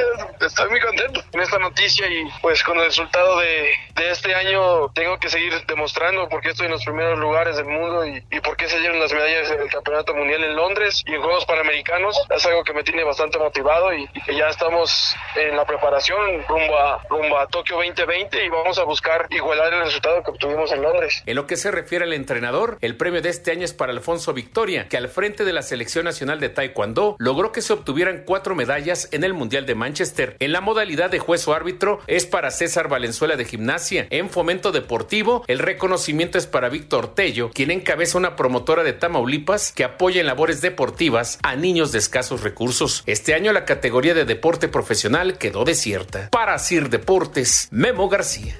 estoy 0.40 0.68
muy 0.70 0.80
contento 0.80 1.22
con 1.32 1.40
esta 1.40 1.58
noticia 1.58 2.06
y 2.08 2.24
pues 2.42 2.62
con 2.62 2.78
el 2.78 2.86
resultado 2.86 3.38
de, 3.40 3.70
de 3.94 4.10
este 4.10 4.34
año 4.34 4.90
tengo 4.90 5.18
que 5.18 5.28
seguir 5.28 5.52
demostrando 5.66 6.28
por 6.28 6.40
qué 6.40 6.50
estoy 6.50 6.66
en 6.66 6.72
los 6.72 6.84
primeros 6.84 7.18
lugares 7.18 7.56
del 7.56 7.66
mundo 7.66 8.06
y, 8.06 8.22
y 8.30 8.40
por 8.40 8.56
qué 8.56 8.68
se 8.68 8.78
dieron 8.80 9.00
las 9.00 9.12
medallas 9.12 9.50
en 9.50 9.60
el 9.60 9.68
Campeonato 9.68 10.14
Mundial 10.14 10.44
en 10.44 10.56
Londres 10.56 11.02
y 11.06 11.14
en 11.14 11.22
Juegos 11.22 11.46
Panamericanos. 11.46 12.20
Es 12.34 12.44
algo 12.46 12.64
que 12.64 12.74
me 12.74 12.82
tiene 12.82 13.02
bastante 13.04 13.38
motivado 13.38 13.94
y, 13.94 14.08
y 14.26 14.36
ya 14.36 14.48
estamos 14.48 15.14
en 15.34 15.56
la 15.56 15.64
preparación 15.64 16.44
rumbo 16.48 16.78
a, 16.78 17.02
rumbo 17.08 17.38
a 17.38 17.46
Tokio 17.46 17.76
2020 17.76 18.44
y 18.44 18.48
vamos 18.48 18.78
a 18.78 18.84
buscar 18.84 19.26
igualar 19.30 19.72
el 19.72 19.84
resultado 19.84 20.22
que 20.22 20.32
obtuvimos 20.32 20.70
en 20.72 20.82
Londres. 20.82 21.22
En 21.24 21.34
lo 21.34 21.46
que 21.46 21.56
se 21.56 21.70
refiere 21.70 22.04
al 22.04 22.12
entrenador, 22.12 22.78
el 22.82 22.96
premio 22.96 23.22
de 23.22 23.30
este 23.30 23.52
año 23.52 23.64
es 23.64 23.72
para 23.72 23.92
Alfonso 23.92 24.34
Victoria, 24.34 24.88
que 24.88 24.96
al 24.96 25.08
frente 25.08 25.44
de 25.44 25.52
la 25.52 25.62
Selección 25.62 26.04
Nacional 26.04 26.40
de 26.40 26.50
Taekwondo 26.50 27.16
logró 27.18 27.52
que 27.52 27.62
se 27.62 27.72
obtuvieran 27.72 28.24
cuatro 28.26 28.54
medallas 28.54 29.08
en 29.12 29.24
el 29.24 29.32
Mundial 29.32 29.45
de 29.48 29.74
Manchester. 29.74 30.36
En 30.40 30.52
la 30.52 30.60
modalidad 30.60 31.08
de 31.08 31.18
juez 31.18 31.46
o 31.46 31.54
árbitro 31.54 32.00
es 32.06 32.26
para 32.26 32.50
César 32.50 32.88
Valenzuela 32.88 33.36
de 33.36 33.44
Gimnasia. 33.44 34.06
En 34.10 34.28
fomento 34.28 34.72
deportivo, 34.72 35.44
el 35.46 35.60
reconocimiento 35.60 36.36
es 36.36 36.46
para 36.46 36.68
Víctor 36.68 37.14
Tello, 37.14 37.50
quien 37.54 37.70
encabeza 37.70 38.18
una 38.18 38.34
promotora 38.34 38.82
de 38.82 38.92
Tamaulipas 38.92 39.72
que 39.72 39.84
apoya 39.84 40.20
en 40.20 40.26
labores 40.26 40.60
deportivas 40.60 41.38
a 41.42 41.54
niños 41.54 41.92
de 41.92 41.98
escasos 41.98 42.42
recursos. 42.42 43.04
Este 43.06 43.34
año 43.34 43.52
la 43.52 43.64
categoría 43.64 44.14
de 44.14 44.24
deporte 44.24 44.68
profesional 44.68 45.38
quedó 45.38 45.64
desierta. 45.64 46.28
Para 46.30 46.58
Sir 46.58 46.90
Deportes, 46.90 47.68
Memo 47.70 48.08
García. 48.08 48.56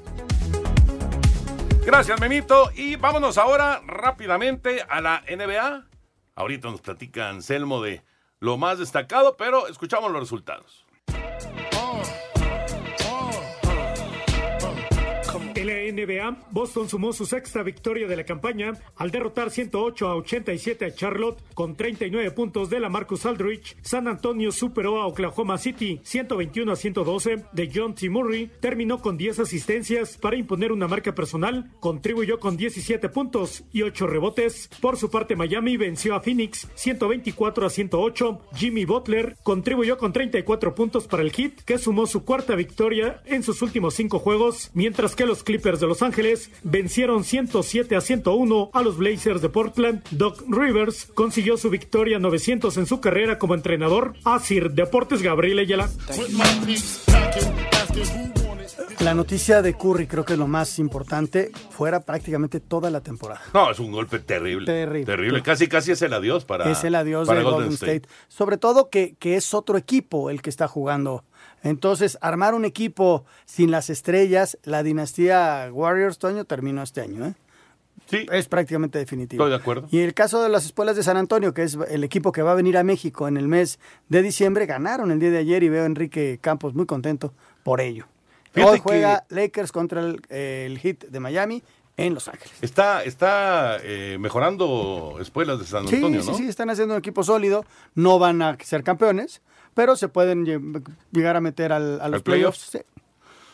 Gracias, 1.85 2.21
Memito. 2.21 2.71
Y 2.75 2.97
vámonos 2.97 3.39
ahora 3.39 3.83
rápidamente 3.87 4.83
a 4.89 5.01
la 5.01 5.23
NBA. 5.29 5.87
Ahorita 6.35 6.69
nos 6.69 6.81
platica 6.81 7.31
Anselmo 7.31 7.81
de 7.83 8.03
lo 8.41 8.57
más 8.57 8.79
destacado, 8.79 9.37
pero 9.37 9.69
escuchamos 9.69 10.11
los 10.11 10.21
resultados. 10.21 10.86
En 15.57 15.69
la 15.69 15.75
NBA, 15.91 16.49
Boston 16.51 16.87
sumó 16.87 17.15
su 17.15 17.25
sexta 17.25 17.63
victoria 17.63 18.07
de 18.07 18.15
la 18.15 18.25
campaña 18.25 18.75
al 18.95 19.11
derrotar 19.11 19.51
108 19.51 20.07
a 20.07 20.17
87 20.17 20.85
a 20.85 20.95
Charlotte 20.95 21.43
con 21.55 21.77
39 21.77 22.31
puntos 22.33 22.69
de 22.69 22.79
la 22.79 22.91
Marcus 22.91 23.25
Aldrich. 23.25 23.75
San 23.81 24.07
Antonio 24.07 24.53
superó 24.53 25.01
a 25.01 25.07
Oklahoma 25.07 25.57
City 25.57 25.99
121 26.05 26.71
a 26.71 26.77
112 26.77 27.45
de 27.53 27.71
John 27.75 27.95
T. 27.95 28.11
Murray. 28.11 28.51
Terminó 28.61 29.01
con 29.01 29.17
10 29.17 29.39
asistencias 29.41 30.19
para 30.19 30.37
imponer 30.37 30.73
una 30.73 30.89
marca 30.89 31.15
personal. 31.15 31.71
Contribuyó 31.81 32.39
con 32.39 32.59
17 32.59 33.09
puntos 33.09 33.65
y 33.73 33.81
8 33.81 34.07
rebotes. 34.09 34.69
Por 34.83 34.99
su 34.99 35.11
parte, 35.11 35.37
Miami 35.37 35.79
venció 35.79 36.15
a 36.17 36.21
Phoenix 36.21 36.69
124 36.75 37.65
a 37.65 37.71
108. 37.71 38.41
Jimmy 38.57 38.85
Butler 38.85 39.39
contribuyó 39.43 39.97
con 39.97 40.13
34 40.13 40.75
puntos 40.75 41.07
para 41.07 41.23
el 41.23 41.33
Heat, 41.33 41.63
que 41.65 41.79
sumó 41.79 42.07
su 42.07 42.27
cuarta 42.27 42.55
victoria 42.57 43.23
en 43.25 43.43
sus 43.43 43.63
últimos 43.63 43.95
cinco 43.95 44.19
juegos, 44.19 44.71
mientras 44.75 45.17
que 45.17 45.25
los 45.25 45.46
Clippers 45.47 45.79
de 45.79 45.87
Los 45.87 46.03
Ángeles 46.03 46.51
vencieron 46.65 47.23
107 47.23 47.95
a 47.95 48.01
101 48.01 48.71
a 48.73 48.83
los 48.83 48.99
Blazers 48.99 49.41
de 49.41 49.49
Portland. 49.49 50.03
Doc 50.11 50.43
Rivers 50.49 51.07
consiguió 51.15 51.57
su 51.57 51.71
victoria 51.71 52.19
900 52.19 52.77
en 52.77 52.87
su 52.87 53.01
carrera 53.01 53.39
como 53.39 53.55
entrenador. 53.55 54.15
Asir 54.25 54.73
Deportes 54.73 55.23
Gabriel 55.23 55.61
Ayala. 55.61 55.89
La 59.01 59.15
noticia 59.15 59.63
de 59.63 59.75
Curry 59.75 60.09
creo 60.09 60.25
que 60.25 60.33
es 60.33 60.39
lo 60.39 60.49
más 60.49 60.81
importante, 60.81 61.53
fuera 61.71 62.01
prácticamente 62.01 62.59
toda 62.59 62.91
la 62.91 63.01
temporada. 63.03 63.41
No, 63.55 63.71
es 63.71 63.79
un 63.79 63.93
golpe 63.93 64.19
terrible. 64.19 64.67
Terrible. 64.67 65.07
Terrible. 65.07 65.43
Casi, 65.43 65.69
casi 65.69 65.93
es 65.93 66.03
el 66.03 66.13
adiós 66.13 66.45
para. 66.45 66.69
es 66.69 66.83
el 66.83 66.97
adiós 66.97 67.29
para 67.29 67.39
de 67.39 67.45
Golden 67.45 67.73
State. 67.73 68.03
Sobre 68.27 68.57
todo 68.57 68.91
que, 68.91 69.15
que 69.21 69.37
es 69.37 69.55
otro 69.55 69.79
equipo 69.79 70.29
el 70.29 70.43
que 70.43 70.51
está 70.51 70.67
jugando. 70.67 71.25
Entonces, 71.67 72.17
armar 72.21 72.55
un 72.55 72.65
equipo 72.65 73.25
sin 73.45 73.71
las 73.71 73.91
estrellas, 73.91 74.57
la 74.63 74.83
dinastía 74.83 75.69
Warriors, 75.73 76.19
Toño, 76.19 76.45
terminó 76.45 76.83
este 76.83 77.01
año, 77.01 77.27
¿eh? 77.27 77.35
Sí. 78.09 78.25
Es 78.31 78.47
prácticamente 78.47 78.99
definitivo. 78.99 79.43
Estoy 79.43 79.51
de 79.51 79.57
acuerdo. 79.57 79.89
Y 79.91 79.99
el 79.99 80.15
caso 80.15 80.41
de 80.41 80.49
las 80.49 80.65
escuelas 80.65 80.95
de 80.95 81.03
San 81.03 81.17
Antonio, 81.17 81.53
que 81.55 81.65
es 81.65 81.77
el 81.89 82.05
equipo 82.05 82.31
que 82.31 82.43
va 82.43 82.53
a 82.53 82.55
venir 82.55 82.77
a 82.77 82.85
México 82.85 83.27
en 83.27 83.37
el 83.37 83.49
mes 83.49 83.81
de 84.09 84.23
diciembre, 84.23 84.67
ganaron 84.67 85.11
el 85.11 85.19
día 85.19 85.31
de 85.33 85.39
ayer 85.39 85.65
y 85.65 85.69
veo 85.69 85.83
a 85.83 85.87
Enrique 85.87 86.39
Campos 86.41 86.75
muy 86.75 86.87
contento 86.87 87.35
por 87.65 87.81
ello. 87.81 88.07
Fíjate 88.53 88.73
Hoy 88.73 88.81
juega 88.81 89.25
Lakers 89.29 89.73
contra 89.73 90.03
el, 90.03 90.23
el 90.29 90.79
Heat 90.79 91.07
de 91.09 91.19
Miami 91.19 91.65
en 91.97 92.15
Los 92.15 92.29
Ángeles. 92.29 92.53
Está, 92.61 93.03
está 93.05 93.79
eh, 93.83 94.17
mejorando 94.21 95.17
escuelas 95.21 95.59
de 95.59 95.65
San 95.67 95.89
Sí, 95.89 95.97
Antonio, 95.97 96.23
sí, 96.23 96.31
¿no? 96.31 96.37
sí, 96.37 96.47
están 96.49 96.69
haciendo 96.71 96.95
un 96.95 96.99
equipo 96.99 97.23
sólido. 97.25 97.65
No 97.95 98.19
van 98.19 98.43
a 98.43 98.57
ser 98.63 98.83
campeones, 98.85 99.41
pero 99.75 99.97
se 99.97 100.09
pueden 100.09 100.45
lle- 100.45 100.83
llegar 101.13 101.37
a 101.37 101.41
meter 101.41 101.73
al- 101.73 102.01
a 102.01 102.09
los 102.09 102.23
playoffs. 102.23 102.59
sí. 102.73 102.79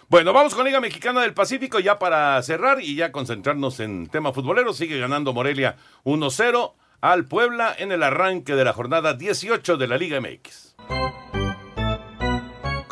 Bueno, 0.09 0.35
vamos 0.35 0.55
con 0.55 0.67
Liga 0.67 0.79
Mexicana 0.79 1.23
del 1.23 1.33
Pacífico 1.33 1.81
ya 1.81 1.99
para 1.99 2.43
cerrar 2.43 2.83
y 2.83 2.97
ya 2.97 3.13
concentrarnos 3.13 3.81
en 3.81 4.09
tema 4.09 4.33
futbolero. 4.35 4.75
Sigue 4.75 4.99
ganando 4.99 5.33
Morelia 5.33 5.77
1-0 6.05 6.75
al 7.01 7.25
Puebla 7.25 7.75
en 7.79 7.93
el 7.93 8.03
arranque 8.03 8.55
de 8.55 8.63
la 8.65 8.75
jornada 8.75 9.15
18 9.15 9.79
de 9.79 9.87
la 9.89 9.97
Liga 9.97 10.21
MX. 10.21 10.72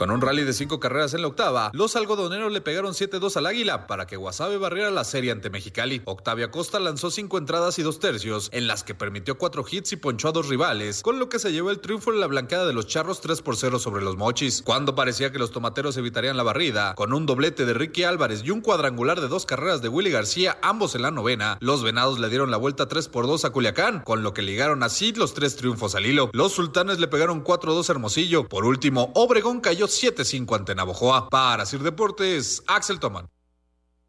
Con 0.01 0.11
un 0.11 0.23
rally 0.23 0.45
de 0.45 0.55
cinco 0.55 0.81
carreras 0.81 1.13
en 1.13 1.21
la 1.21 1.29
octava, 1.29 1.71
los 1.75 1.95
algodoneros 1.95 2.51
le 2.51 2.63
pegaron 2.63 2.95
7-2 2.95 3.37
al 3.37 3.45
Águila 3.45 3.87
para 3.87 4.07
que 4.07 4.17
Guasave 4.17 4.57
barriera 4.57 4.91
la 4.91 5.05
serie 5.05 5.31
ante 5.31 5.51
Mexicali. 5.51 6.01
Octavia 6.07 6.51
Costa 6.51 6.81
lanzó 6.81 7.11
cinco 7.11 7.37
entradas 7.37 7.79
y 7.79 7.83
dos 7.83 7.99
tercios, 7.99 8.49
en 8.55 8.67
las 8.67 8.83
que 8.83 8.95
permitió 8.95 9.37
cuatro 9.37 9.63
hits 9.71 9.93
y 9.93 9.97
ponchó 9.97 10.29
a 10.29 10.33
dos 10.33 10.49
rivales, 10.49 11.03
con 11.03 11.19
lo 11.19 11.29
que 11.29 11.39
se 11.39 11.53
llevó 11.53 11.71
el 11.71 11.81
triunfo 11.81 12.15
en 12.15 12.21
la 12.21 12.29
blanqueada 12.29 12.67
de 12.67 12.73
los 12.73 12.87
Charros 12.87 13.21
3 13.21 13.43
por 13.43 13.59
0 13.59 13.79
sobre 13.79 14.03
los 14.03 14.17
Mochis. 14.17 14.63
Cuando 14.63 14.95
parecía 14.95 15.33
que 15.33 15.39
los 15.39 15.51
tomateros 15.51 15.99
evitarían 15.99 16.39
la 16.39 16.45
barrida, 16.45 16.95
con 16.95 17.13
un 17.13 17.27
doblete 17.27 17.67
de 17.67 17.75
Ricky 17.75 18.05
Álvarez 18.05 18.41
y 18.43 18.53
un 18.53 18.63
cuadrangular 18.63 19.21
de 19.21 19.29
dos 19.29 19.45
carreras 19.45 19.83
de 19.83 19.91
Willy 19.91 20.11
García, 20.11 20.57
ambos 20.63 20.95
en 20.95 21.03
la 21.03 21.11
novena, 21.11 21.59
los 21.61 21.83
venados 21.83 22.19
le 22.19 22.31
dieron 22.31 22.51
la 22.51 22.57
vuelta 22.57 22.89
3 22.89 23.07
por 23.09 23.27
2 23.27 23.45
a 23.45 23.51
Culiacán, 23.51 24.01
con 24.01 24.23
lo 24.23 24.33
que 24.33 24.41
ligaron 24.41 24.83
así 24.83 25.13
los 25.13 25.35
tres 25.35 25.57
triunfos 25.57 25.95
al 25.95 26.07
hilo. 26.07 26.31
Los 26.33 26.53
sultanes 26.53 27.01
le 27.01 27.09
pegaron 27.09 27.45
4-2 27.45 27.87
a 27.87 27.93
Hermosillo. 27.93 28.49
Por 28.49 28.65
último, 28.65 29.13
Obregón 29.15 29.61
cayó 29.61 29.90
7-5 29.91 30.57
ante 30.57 30.75
Navojoa. 30.75 31.29
Para 31.31 31.67
Sir 31.67 31.83
Deportes, 31.83 32.63
Axel 32.67 32.99
Toman. 33.01 33.29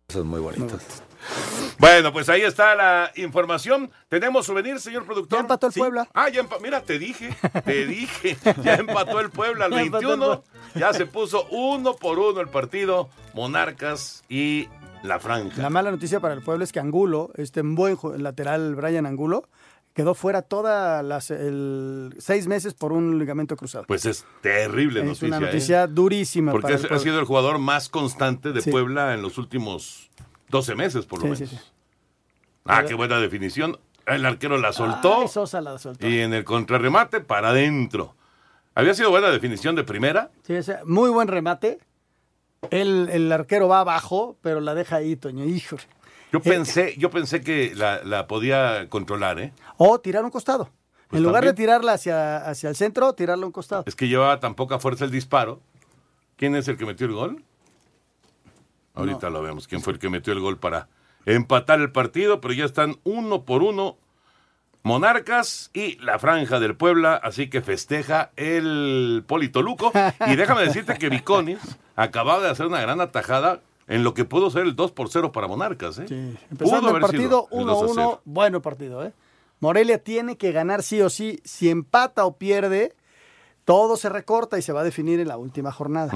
Eso 0.07 0.19
es 0.19 0.25
muy 0.25 0.39
bonito. 0.39 0.77
Bueno, 1.77 2.11
pues 2.11 2.29
ahí 2.29 2.41
está 2.41 2.75
la 2.75 3.11
información. 3.15 3.91
¿Tenemos 4.09 4.45
souvenir, 4.45 4.79
señor 4.79 5.05
productor? 5.05 5.37
Ya 5.37 5.41
empató 5.41 5.67
el 5.67 5.73
Sí. 5.73 5.79
Puebla. 5.79 6.07
Ah, 6.13 6.29
ya 6.29 6.41
empató. 6.41 6.61
Mira, 6.61 6.81
te 6.81 6.99
dije, 6.99 7.35
te 7.65 7.85
dije. 7.87 8.37
Ya 8.63 8.75
empató 8.75 9.19
el 9.19 9.29
Puebla 9.29 9.65
al 9.65 9.71
Ya 9.71 9.81
empató 9.81 10.13
el 10.13 10.19
21. 10.19 10.43
Ya 10.75 10.93
se 10.93 11.05
puso 11.05 11.45
uno 11.51 11.95
por 11.95 12.19
uno 12.19 12.41
el 12.41 12.49
partido. 12.49 13.09
Monarcas 13.33 14.23
y 14.29 14.67
la 15.03 15.19
franja. 15.19 15.61
La 15.61 15.69
mala 15.69 15.91
noticia 15.91 16.19
para 16.19 16.33
el 16.33 16.41
pueblo 16.41 16.63
es 16.63 16.71
que 16.71 16.79
Angulo, 16.79 17.31
este 17.35 17.61
buen 17.63 17.97
lateral 18.17 18.75
Brian 18.75 19.05
Angulo, 19.05 19.47
quedó 19.93 20.13
fuera 20.13 20.41
toda 20.41 21.03
las 21.03 21.31
el 21.31 22.15
seis 22.19 22.47
meses 22.47 22.73
por 22.73 22.91
un 22.93 23.19
ligamento 23.19 23.55
cruzado. 23.57 23.85
Pues 23.87 24.05
es 24.05 24.25
terrible 24.41 24.99
es 25.01 25.05
noticia. 25.05 25.27
una 25.27 25.37
¿eh? 25.37 25.41
noticia 25.41 25.87
durísima 25.87 26.51
Porque 26.51 26.73
para 26.73 26.75
es- 26.75 26.91
ha 26.91 26.99
sido 26.99 27.19
el 27.19 27.25
jugador 27.25 27.57
más 27.59 27.89
constante 27.89 28.51
de 28.53 28.61
Sí. 28.61 28.71
Puebla 28.71 29.13
en 29.13 29.21
los 29.21 29.37
últimos 29.37 30.09
12 30.49 30.75
meses, 30.75 31.05
por 31.05 31.19
lo 31.19 31.23
Sí, 31.23 31.41
menos. 31.43 31.49
sí, 31.49 31.57
sí. 31.57 31.61
Ah, 32.65 32.83
qué 32.87 32.93
buena 32.93 33.19
definición. 33.19 33.79
El 34.05 34.25
arquero 34.25 34.57
la 34.57 34.71
soltó. 34.73 35.21
Ay, 35.21 35.27
Sosa 35.27 35.61
la 35.61 35.77
soltó. 35.77 36.07
Y 36.07 36.19
en 36.19 36.33
el 36.33 36.43
contrarremate, 36.43 37.21
para 37.21 37.49
adentro. 37.49 38.15
Había 38.75 38.93
sido 38.93 39.09
buena 39.09 39.29
definición 39.29 39.75
de 39.75 39.83
primera. 39.83 40.31
Sí, 40.45 40.53
o 40.55 40.63
sea, 40.63 40.81
muy 40.85 41.09
buen 41.09 41.27
remate. 41.27 41.79
El, 42.69 43.09
el 43.11 43.31
arquero 43.31 43.67
va 43.67 43.79
abajo, 43.81 44.37
pero 44.41 44.59
la 44.61 44.73
deja 44.75 44.97
ahí, 44.97 45.15
Toño. 45.15 45.43
Híjole. 45.45 45.83
Yo 46.31 46.41
pensé, 46.41 46.95
yo 46.97 47.09
pensé 47.09 47.41
que 47.41 47.73
la, 47.75 48.03
la 48.03 48.27
podía 48.27 48.87
controlar, 48.89 49.39
¿eh? 49.39 49.53
O 49.77 49.99
tirar 49.99 50.23
un 50.23 50.31
costado. 50.31 50.69
Pues 51.09 51.19
en 51.19 51.23
lugar 51.23 51.41
también. 51.41 51.55
de 51.55 51.61
tirarla 51.61 51.93
hacia, 51.93 52.37
hacia 52.37 52.69
el 52.69 52.75
centro, 52.75 53.13
tirarla 53.13 53.43
a 53.43 53.47
un 53.47 53.51
costado. 53.51 53.83
Es 53.85 53.95
que 53.95 54.07
llevaba 54.07 54.39
tan 54.39 54.55
poca 54.55 54.79
fuerza 54.79 55.03
el 55.03 55.11
disparo. 55.11 55.59
¿Quién 56.37 56.55
es 56.55 56.67
el 56.69 56.77
que 56.77 56.85
metió 56.85 57.05
el 57.05 57.13
gol? 57.13 57.43
Ahorita 58.93 59.29
lo 59.29 59.41
vemos. 59.41 59.67
¿Quién 59.67 59.81
fue 59.81 59.93
el 59.93 59.99
que 59.99 60.09
metió 60.09 60.31
el 60.33 60.39
gol 60.39 60.57
para 60.57 60.87
empatar 61.25 61.81
el 61.81 61.91
partido? 61.91 62.39
Pero 62.39 62.53
ya 62.53 62.65
están 62.65 62.97
uno 63.03 63.43
por 63.43 63.61
uno 63.61 63.97
Monarcas 64.83 65.69
y 65.73 65.97
la 65.99 66.17
Franja 66.17 66.59
del 66.59 66.75
Puebla, 66.75 67.15
así 67.15 67.49
que 67.49 67.61
festeja 67.61 68.31
el 68.35 69.23
Polito 69.27 69.61
Luco. 69.61 69.91
Y 70.27 70.35
déjame 70.35 70.61
decirte 70.61 70.97
que 70.97 71.09
Viconis 71.09 71.59
acababa 71.95 72.41
de 72.41 72.49
hacer 72.49 72.65
una 72.65 72.81
gran 72.81 72.99
atajada 72.99 73.59
en 73.95 74.03
lo 74.03 74.13
que 74.13 74.25
pudo 74.25 74.49
ser 74.49 74.63
el 74.63 74.75
2 74.75 74.91
por 74.93 75.09
0 75.09 75.31
para 75.31 75.47
Monarcas. 75.47 75.99
¿eh? 75.99 76.35
Empezando 76.49 76.95
el 76.95 77.01
partido 77.01 77.47
el 77.51 77.65
2 77.65 77.83
a 77.83 77.93
0. 77.93 78.11
1-1, 78.11 78.19
bueno 78.25 78.61
partido, 78.61 79.05
¿eh? 79.05 79.13
Morelia 79.59 80.03
tiene 80.03 80.37
que 80.37 80.51
ganar 80.51 80.81
sí 80.81 81.01
o 81.01 81.09
sí. 81.09 81.39
Si 81.43 81.69
empata 81.69 82.25
o 82.25 82.37
pierde, 82.37 82.95
todo 83.65 83.95
se 83.97 84.09
recorta 84.09 84.57
y 84.57 84.61
se 84.61 84.73
va 84.73 84.81
a 84.81 84.83
definir 84.83 85.19
en 85.19 85.27
la 85.27 85.37
última 85.37 85.71
jornada. 85.71 86.11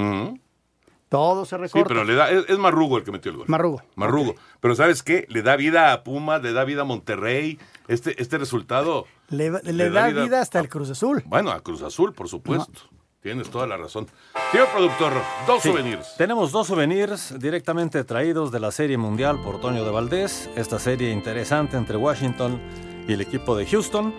Todo 1.10 1.46
se 1.46 1.56
Sí, 1.58 1.62
recorta. 1.62 1.88
pero 1.88 2.04
le 2.04 2.16
da, 2.16 2.32
es, 2.32 2.46
es 2.50 2.58
Marrugo 2.58 2.98
el 2.98 3.04
que 3.04 3.12
metió 3.12 3.30
el 3.32 3.38
gol. 3.38 3.46
Marrugo. 3.48 3.82
Marrugo. 3.96 4.36
Pero 4.60 4.74
¿sabes 4.76 5.04
qué? 5.04 5.26
Le 5.30 5.44
da 5.44 5.56
vida 5.56 5.94
a 5.94 6.04
Pumas, 6.04 6.42
le 6.42 6.52
da 6.54 6.64
vida 6.64 6.82
a 6.82 6.86
Monterrey. 6.86 7.60
Este, 7.88 8.20
este 8.22 8.40
resultado. 8.40 9.06
Le, 9.30 9.52
le 9.52 9.90
da 9.92 10.08
vida, 10.08 10.42
hasta 10.42 10.60
el 10.60 10.68
Cruz 10.68 10.90
Azul. 10.90 11.24
Bueno, 11.28 11.52
a 11.52 11.62
Cruz 11.62 11.84
Azul, 11.84 12.14
por 12.14 12.28
supuesto. 12.28 12.82
Tienes 13.26 13.50
toda 13.50 13.66
la 13.66 13.76
razón. 13.76 14.06
Señor 14.52 14.68
productor, 14.68 15.12
dos 15.48 15.64
Sí, 15.64 15.70
souvenirs. 15.70 16.14
Tenemos 16.16 16.52
dos 16.52 16.68
souvenirs 16.68 17.34
directamente 17.40 18.04
traídos 18.04 18.52
de 18.52 18.60
la 18.60 18.70
Serie 18.70 19.00
Mundial 19.00 19.42
por 19.42 19.60
Toño 19.60 19.84
de 19.84 19.90
Valdés. 19.90 20.48
Esta 20.56 20.78
serie 20.78 21.10
interesante 21.10 21.76
entre 21.76 21.98
Washington 21.98 22.62
y 23.08 23.14
el 23.14 23.22
equipo 23.22 23.58
de 23.58 23.66
Houston. 23.66 24.14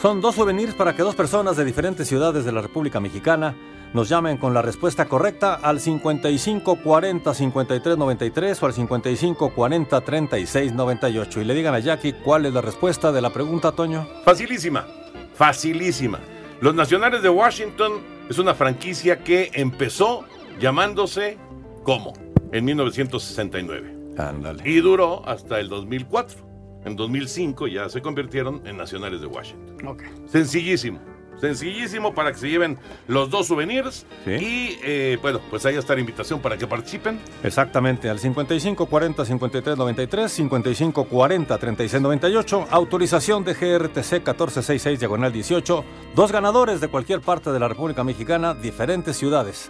Son 0.00 0.20
dos 0.20 0.36
souvenirs 0.36 0.76
para 0.76 0.94
que 0.94 1.02
dos 1.02 1.16
personas 1.16 1.56
de 1.56 1.64
diferentes 1.64 2.06
ciudades 2.06 2.44
de 2.44 2.52
la 2.52 2.60
República 2.60 3.00
Mexicana 3.00 3.56
nos 3.94 4.08
llamen 4.08 4.36
con 4.36 4.54
la 4.54 4.62
respuesta 4.62 5.06
correcta 5.06 5.54
al 5.54 5.80
55 5.80 6.76
40 6.84 7.34
53 7.34 7.98
93 7.98 8.62
o 8.62 8.66
al 8.66 8.72
55 8.74 9.54
40 9.54 10.00
36 10.02 10.72
98 10.72 11.40
y 11.40 11.44
le 11.44 11.54
digan 11.54 11.74
a 11.74 11.80
Jackie 11.80 12.12
cuál 12.12 12.46
es 12.46 12.54
la 12.54 12.60
respuesta 12.60 13.10
de 13.10 13.22
la 13.22 13.30
pregunta, 13.30 13.72
Toño. 13.72 14.06
Facilísima, 14.24 14.86
facilísima. 15.34 16.20
Los 16.60 16.76
Nacionales 16.76 17.24
de 17.24 17.28
Washington 17.28 18.11
es 18.28 18.38
una 18.38 18.54
franquicia 18.54 19.22
que 19.22 19.50
empezó 19.54 20.24
llamándose 20.60 21.38
¿cómo? 21.82 22.12
En 22.52 22.64
1969. 22.64 23.96
Ándale. 24.18 24.68
Y 24.68 24.80
duró 24.80 25.26
hasta 25.26 25.58
el 25.58 25.68
2004. 25.68 26.52
En 26.84 26.96
2005 26.96 27.68
ya 27.68 27.88
se 27.88 28.02
convirtieron 28.02 28.66
en 28.66 28.76
Nacionales 28.76 29.20
de 29.20 29.26
Washington. 29.26 29.86
Ok. 29.86 30.02
Sencillísimo. 30.26 31.00
Sencillísimo 31.42 32.14
para 32.14 32.30
que 32.30 32.38
se 32.38 32.48
lleven 32.48 32.78
los 33.08 33.28
dos 33.28 33.48
souvenirs. 33.48 34.06
Y 34.24 34.78
eh, 34.84 35.18
bueno, 35.20 35.40
pues 35.50 35.66
ahí 35.66 35.74
está 35.74 35.92
la 35.94 35.98
invitación 36.00 36.38
para 36.40 36.56
que 36.56 36.68
participen. 36.68 37.18
Exactamente, 37.42 38.08
al 38.08 38.20
55 38.20 38.86
40 38.86 39.24
53 39.24 39.76
93, 39.76 40.30
55 40.30 41.04
40 41.04 41.58
36 41.58 42.00
98, 42.00 42.68
autorización 42.70 43.42
de 43.42 43.54
GRTC 43.54 44.12
1466 44.12 45.00
diagonal 45.00 45.32
18, 45.32 45.84
dos 46.14 46.30
ganadores 46.30 46.80
de 46.80 46.86
cualquier 46.86 47.20
parte 47.20 47.50
de 47.50 47.58
la 47.58 47.66
República 47.66 48.04
Mexicana, 48.04 48.54
diferentes 48.54 49.16
ciudades. 49.16 49.68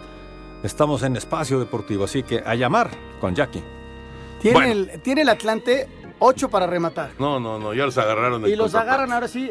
Estamos 0.61 1.01
en 1.01 1.15
espacio 1.15 1.59
deportivo, 1.59 2.03
así 2.03 2.21
que 2.21 2.43
a 2.45 2.53
llamar 2.53 2.91
con 3.19 3.33
Jackie. 3.33 3.63
Tiene, 4.43 4.57
Bueno. 4.59 4.71
el, 4.91 5.01
tiene 5.01 5.23
el 5.23 5.29
Atlante 5.29 5.89
8 6.19 6.49
para 6.49 6.67
rematar. 6.67 7.13
No, 7.17 7.39
no, 7.39 7.57
no, 7.57 7.73
ya 7.73 7.85
los 7.85 7.97
agarraron. 7.97 8.47
Y 8.47 8.55
los 8.55 8.75
agarran 8.75 9.11
ahora 9.11 9.27
sí 9.27 9.49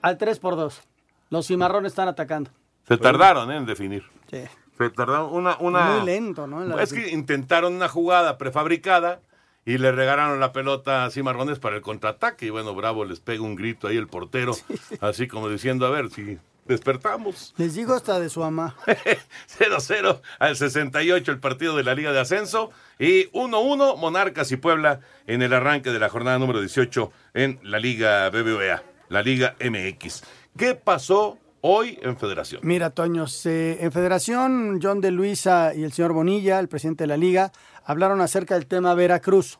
al 0.00 0.16
3 0.16 0.38
por 0.38 0.56
2 0.56 0.87
Los 1.30 1.46
cimarrones 1.46 1.92
están 1.92 2.08
atacando. 2.08 2.50
Se 2.86 2.96
tardaron 2.96 3.50
¿eh? 3.50 3.56
en 3.56 3.66
definir. 3.66 4.04
Sí. 4.30 4.42
Se 4.78 4.90
tardaron 4.90 5.32
una... 5.32 5.56
una... 5.58 5.96
Muy 5.96 6.06
lento, 6.06 6.46
¿no? 6.46 6.64
La- 6.64 6.82
Es 6.82 6.92
que 6.92 7.10
intentaron 7.10 7.74
una 7.74 7.88
jugada 7.88 8.38
prefabricada 8.38 9.20
y 9.66 9.76
le 9.78 9.92
regalaron 9.92 10.40
la 10.40 10.52
pelota 10.52 11.04
a 11.04 11.10
Cimarrones 11.10 11.58
para 11.58 11.76
el 11.76 11.82
contraataque. 11.82 12.46
Y 12.46 12.50
bueno, 12.50 12.74
Bravo 12.74 13.04
les 13.04 13.20
pega 13.20 13.42
un 13.42 13.56
grito 13.56 13.88
ahí 13.88 13.96
el 13.96 14.06
portero, 14.06 14.52
así 15.00 15.28
como 15.28 15.48
diciendo, 15.48 15.84
a 15.86 15.90
ver 15.90 16.10
si 16.10 16.38
despertamos. 16.64 17.54
Les 17.58 17.74
digo 17.74 17.92
hasta 17.94 18.18
de 18.20 18.30
su 18.30 18.40
mamá. 18.40 18.74
0-0 19.58 20.20
al 20.38 20.56
68 20.56 21.32
el 21.32 21.38
partido 21.40 21.76
de 21.76 21.82
la 21.84 21.94
Liga 21.94 22.12
de 22.12 22.20
Ascenso 22.20 22.70
y 22.98 23.24
1-1 23.30 23.96
Monarcas 23.98 24.50
y 24.52 24.56
Puebla 24.56 25.00
en 25.26 25.42
el 25.42 25.52
arranque 25.52 25.90
de 25.90 25.98
la 25.98 26.08
jornada 26.08 26.38
número 26.38 26.60
18 26.60 27.10
en 27.34 27.58
la 27.62 27.78
Liga 27.78 28.28
BBVA, 28.30 28.82
la 29.08 29.22
Liga 29.22 29.56
MX. 29.60 30.22
¿Qué 30.56 30.74
pasó 30.74 31.38
hoy 31.60 31.98
en 32.02 32.16
Federación? 32.16 32.60
Mira, 32.64 32.90
Toño, 32.90 33.26
se- 33.26 33.82
en 33.84 33.92
Federación, 33.92 34.80
John 34.82 35.00
de 35.00 35.10
Luisa 35.10 35.72
y 35.74 35.82
el 35.84 35.92
señor 35.92 36.12
Bonilla, 36.12 36.58
el 36.60 36.68
presidente 36.68 37.04
de 37.04 37.08
la 37.08 37.16
liga, 37.16 37.52
hablaron 37.84 38.20
acerca 38.20 38.54
del 38.54 38.66
tema 38.66 38.94
Veracruz. 38.94 39.58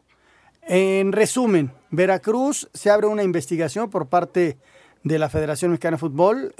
En 0.62 1.12
resumen, 1.12 1.72
Veracruz 1.90 2.68
se 2.74 2.90
abre 2.90 3.06
una 3.06 3.22
investigación 3.22 3.88
por 3.90 4.08
parte 4.08 4.58
de 5.02 5.18
la 5.18 5.30
Federación 5.30 5.70
Mexicana 5.70 5.96
de 5.96 6.00
Fútbol 6.00 6.54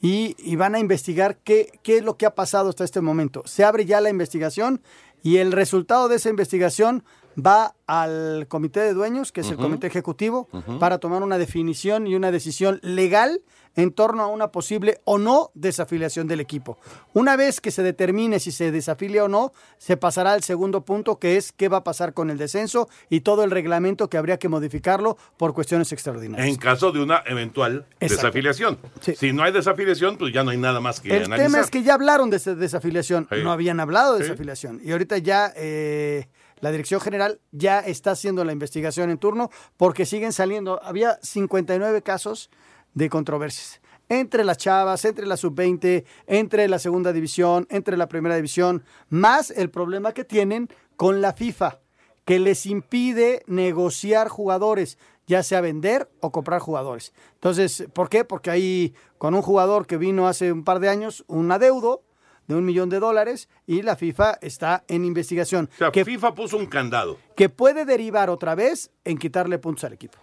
y, 0.00 0.56
van 0.56 0.74
a 0.74 0.78
investigar 0.78 1.36
qué 1.44 1.70
es 1.84 2.02
lo 2.02 2.16
que 2.16 2.24
ha 2.26 2.34
pasado 2.34 2.70
hasta 2.70 2.84
este 2.84 3.00
momento. 3.02 3.42
Se 3.44 3.64
abre 3.64 3.84
ya 3.84 4.00
la 4.00 4.08
investigación 4.08 4.80
y 5.22 5.36
el 5.36 5.52
resultado 5.52 6.08
de 6.08 6.16
esa 6.16 6.30
investigación 6.30 7.04
va 7.44 7.74
al 7.86 8.46
comité 8.48 8.80
de 8.80 8.92
dueños, 8.94 9.32
que 9.32 9.40
es 9.40 9.50
el 9.50 9.56
comité 9.56 9.86
ejecutivo, 9.88 10.48
para 10.78 10.98
tomar 10.98 11.22
una 11.22 11.38
definición 11.38 12.06
y 12.06 12.14
una 12.14 12.30
decisión 12.30 12.78
legal 12.82 13.42
en 13.76 13.92
torno 13.92 14.24
a 14.24 14.26
una 14.26 14.50
posible 14.50 15.00
o 15.04 15.16
no 15.18 15.50
desafiliación 15.54 16.26
del 16.26 16.40
equipo. 16.40 16.76
Una 17.14 17.36
vez 17.36 17.60
que 17.60 17.70
se 17.70 17.84
determine 17.84 18.40
si 18.40 18.50
se 18.50 18.72
desafilia 18.72 19.24
o 19.24 19.28
no, 19.28 19.52
se 19.78 19.96
pasará 19.96 20.32
al 20.32 20.42
segundo 20.42 20.84
punto, 20.84 21.20
que 21.20 21.36
es 21.36 21.52
qué 21.52 21.68
va 21.68 21.78
a 21.78 21.84
pasar 21.84 22.12
con 22.12 22.30
el 22.30 22.38
descenso 22.38 22.88
y 23.08 23.20
todo 23.20 23.44
el 23.44 23.50
reglamento 23.52 24.08
que 24.10 24.18
habría 24.18 24.38
que 24.40 24.48
modificarlo 24.48 25.16
por 25.36 25.54
cuestiones 25.54 25.92
extraordinarias. 25.92 26.48
En 26.48 26.56
caso 26.56 26.90
de 26.90 27.00
una 27.00 27.22
eventual 27.26 27.86
Exacto. 28.00 28.26
desafiliación. 28.26 28.78
Si 29.16 29.32
no 29.32 29.44
hay 29.44 29.52
desafiliación, 29.52 30.16
pues 30.16 30.32
ya 30.34 30.42
no 30.42 30.50
hay 30.50 30.58
nada 30.58 30.80
más 30.80 31.00
que 31.00 31.08
El 31.16 31.24
analizar. 31.26 31.46
tema 31.52 31.60
es 31.60 31.70
que 31.70 31.82
ya 31.84 31.94
hablaron 31.94 32.28
de 32.30 32.38
esa 32.38 32.56
desafiliación, 32.56 33.28
Sí. 33.30 33.36
no 33.44 33.52
habían 33.52 33.78
hablado 33.78 34.14
de 34.14 34.18
Sí. 34.24 34.30
desafiliación. 34.30 34.80
Y 34.84 34.90
ahorita 34.90 35.18
ya 35.18 35.52
eh, 35.56 36.26
la 36.60 36.70
Dirección 36.70 37.00
General 37.00 37.40
ya 37.52 37.80
está 37.80 38.12
haciendo 38.12 38.44
la 38.44 38.52
investigación 38.52 39.10
en 39.10 39.18
turno 39.18 39.50
porque 39.76 40.06
siguen 40.06 40.32
saliendo. 40.32 40.80
Había 40.82 41.18
59 41.22 42.02
casos 42.02 42.50
de 42.94 43.08
controversias. 43.08 43.80
Entre 44.08 44.44
las 44.44 44.56
chavas, 44.56 45.04
entre 45.04 45.26
la 45.26 45.36
sub-20, 45.36 46.04
entre 46.26 46.68
la 46.68 46.78
segunda 46.78 47.12
división, 47.12 47.66
entre 47.70 47.96
la 47.96 48.08
primera 48.08 48.34
división, 48.34 48.82
más 49.08 49.50
el 49.50 49.70
problema 49.70 50.12
que 50.12 50.24
tienen 50.24 50.68
con 50.96 51.20
la 51.20 51.32
FIFA, 51.32 51.78
que 52.24 52.40
les 52.40 52.66
impide 52.66 53.44
negociar 53.46 54.28
jugadores, 54.28 54.98
ya 55.26 55.44
sea 55.44 55.60
vender 55.60 56.10
o 56.20 56.32
comprar 56.32 56.60
jugadores. 56.60 57.12
Entonces, 57.34 57.84
¿por 57.92 58.08
qué? 58.08 58.24
Porque 58.24 58.50
hay 58.50 58.94
con 59.16 59.34
un 59.34 59.42
jugador 59.42 59.86
que 59.86 59.96
vino 59.96 60.26
hace 60.26 60.50
un 60.50 60.64
par 60.64 60.80
de 60.80 60.88
años, 60.88 61.24
un 61.28 61.52
adeudo 61.52 62.02
de 62.50 62.56
un 62.56 62.64
millón 62.64 62.88
de 62.88 62.98
dólares 62.98 63.48
y 63.66 63.82
la 63.82 63.94
FIFA 63.96 64.38
está 64.40 64.84
en 64.88 65.04
investigación. 65.04 65.70
O 65.72 65.78
sea, 65.78 65.90
que, 65.92 66.04
FIFA 66.04 66.34
puso 66.34 66.56
un 66.56 66.66
candado. 66.66 67.16
que 67.36 67.48
puede 67.48 67.84
derivar 67.84 68.28
otra 68.28 68.56
vez 68.56 68.90
en 69.04 69.18
quitarle 69.18 69.58
puntos 69.58 69.84
al 69.84 69.92
equipo. 69.92 70.18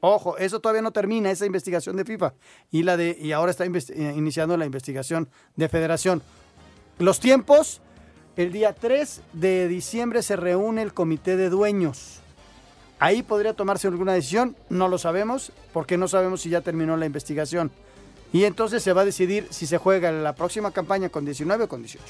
Ojo, 0.00 0.36
eso 0.36 0.60
todavía 0.60 0.82
no 0.82 0.92
termina, 0.92 1.30
esa 1.30 1.46
investigación 1.46 1.96
de 1.96 2.04
FIFA. 2.04 2.34
Y, 2.70 2.82
la 2.82 2.98
de, 2.98 3.16
y 3.18 3.32
ahora 3.32 3.50
está 3.50 3.64
eh, 3.64 4.14
iniciando 4.14 4.56
la 4.58 4.66
investigación 4.66 5.30
de 5.56 5.68
federación. 5.68 6.22
Los 6.98 7.20
tiempos, 7.20 7.80
el 8.36 8.52
día 8.52 8.74
3 8.74 9.22
de 9.32 9.66
diciembre 9.66 10.22
se 10.22 10.36
reúne 10.36 10.82
el 10.82 10.92
comité 10.92 11.36
de 11.36 11.48
dueños. 11.48 12.20
Ahí 12.98 13.22
podría 13.22 13.54
tomarse 13.54 13.88
alguna 13.88 14.12
decisión, 14.12 14.56
no 14.68 14.88
lo 14.88 14.98
sabemos, 14.98 15.52
porque 15.72 15.96
no 15.96 16.06
sabemos 16.06 16.42
si 16.42 16.50
ya 16.50 16.60
terminó 16.60 16.98
la 16.98 17.06
investigación. 17.06 17.70
Y 18.32 18.44
entonces 18.44 18.82
se 18.82 18.92
va 18.92 19.02
a 19.02 19.04
decidir 19.04 19.46
si 19.50 19.66
se 19.66 19.78
juega 19.78 20.10
la 20.12 20.34
próxima 20.34 20.70
campaña 20.72 21.08
con 21.08 21.24
19 21.24 21.64
o 21.64 21.68
con 21.68 21.80
18. 21.82 22.04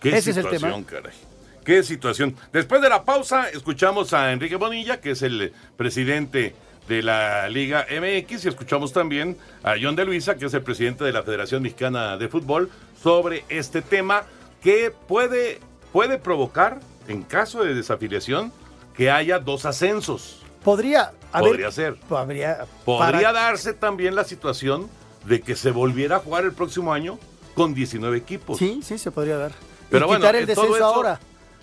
Qué 0.00 0.08
Ese 0.10 0.30
es 0.30 0.36
el 0.38 0.44
situación, 0.44 0.84
tema. 0.84 1.00
caray. 1.02 1.16
Qué 1.64 1.82
situación. 1.84 2.34
Después 2.52 2.82
de 2.82 2.88
la 2.88 3.04
pausa, 3.04 3.48
escuchamos 3.48 4.12
a 4.12 4.32
Enrique 4.32 4.56
Bonilla, 4.56 5.00
que 5.00 5.12
es 5.12 5.22
el 5.22 5.52
presidente 5.76 6.56
de 6.88 7.02
la 7.02 7.48
Liga 7.48 7.86
MX, 7.88 8.44
y 8.44 8.48
escuchamos 8.48 8.92
también 8.92 9.36
a 9.62 9.74
John 9.80 9.94
de 9.94 10.04
Luisa, 10.04 10.34
que 10.34 10.46
es 10.46 10.54
el 10.54 10.62
presidente 10.62 11.04
de 11.04 11.12
la 11.12 11.22
Federación 11.22 11.62
Mexicana 11.62 12.16
de 12.16 12.28
Fútbol, 12.28 12.68
sobre 13.00 13.44
este 13.48 13.80
tema 13.80 14.24
que 14.60 14.92
puede, 15.06 15.60
puede 15.92 16.18
provocar, 16.18 16.80
en 17.06 17.22
caso 17.22 17.62
de 17.62 17.74
desafiliación, 17.74 18.52
que 18.96 19.10
haya 19.12 19.38
dos 19.38 19.64
ascensos. 19.64 20.42
Podría. 20.64 21.12
Podría 21.32 21.70
ser. 21.70 21.94
Podría, 22.08 22.66
Podría 22.84 23.28
para- 23.28 23.32
darse 23.32 23.72
también 23.72 24.16
la 24.16 24.24
situación 24.24 24.90
de 25.24 25.40
que 25.40 25.56
se 25.56 25.70
volviera 25.70 26.16
a 26.16 26.18
jugar 26.20 26.44
el 26.44 26.52
próximo 26.52 26.92
año 26.92 27.18
con 27.54 27.74
19 27.74 28.16
equipos. 28.16 28.58
Sí, 28.58 28.80
sí, 28.82 28.98
se 28.98 29.10
podría 29.10 29.36
dar. 29.36 29.52
Pero 29.90 30.06
y 30.06 30.08
bueno, 30.08 30.20
quitar 30.20 30.36
el 30.36 30.46
descenso 30.46 30.76
eso- 30.76 30.84
ahora. 30.84 31.20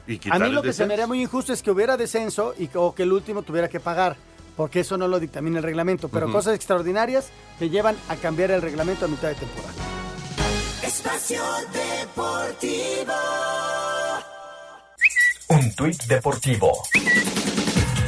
Y 0.07 0.19
A 0.31 0.39
mí 0.39 0.47
el 0.47 0.55
lo 0.55 0.61
que 0.63 0.73
se 0.73 0.87
me 0.87 0.93
haría 0.95 1.05
muy 1.05 1.21
injusto 1.21 1.53
es 1.53 1.61
que 1.61 1.69
hubiera 1.69 1.95
descenso 1.95 2.55
y 2.57 2.67
que, 2.67 2.79
o 2.79 2.95
que 2.95 3.03
el 3.03 3.11
último 3.13 3.43
tuviera 3.43 3.67
que 3.69 3.79
pagar, 3.79 4.17
porque 4.57 4.79
eso 4.79 4.97
no 4.97 5.07
lo 5.07 5.19
dictamina 5.19 5.57
el 5.59 5.63
reglamento. 5.63 6.09
Pero 6.09 6.31
cosas 6.31 6.55
extraordinarias 6.55 7.29
te 7.59 7.69
llevan 7.69 7.95
a 8.07 8.15
cambiar 8.15 8.49
el 8.49 8.61
reglamento 8.61 9.05
a 9.05 9.07
mitad 9.07 9.27
de 9.27 9.35
temporada. 9.35 9.73
Espacio 10.81 11.41
Deportivo. 11.71 13.13
Un 15.49 15.75
tuit 15.75 16.03
deportivo. 16.05 16.71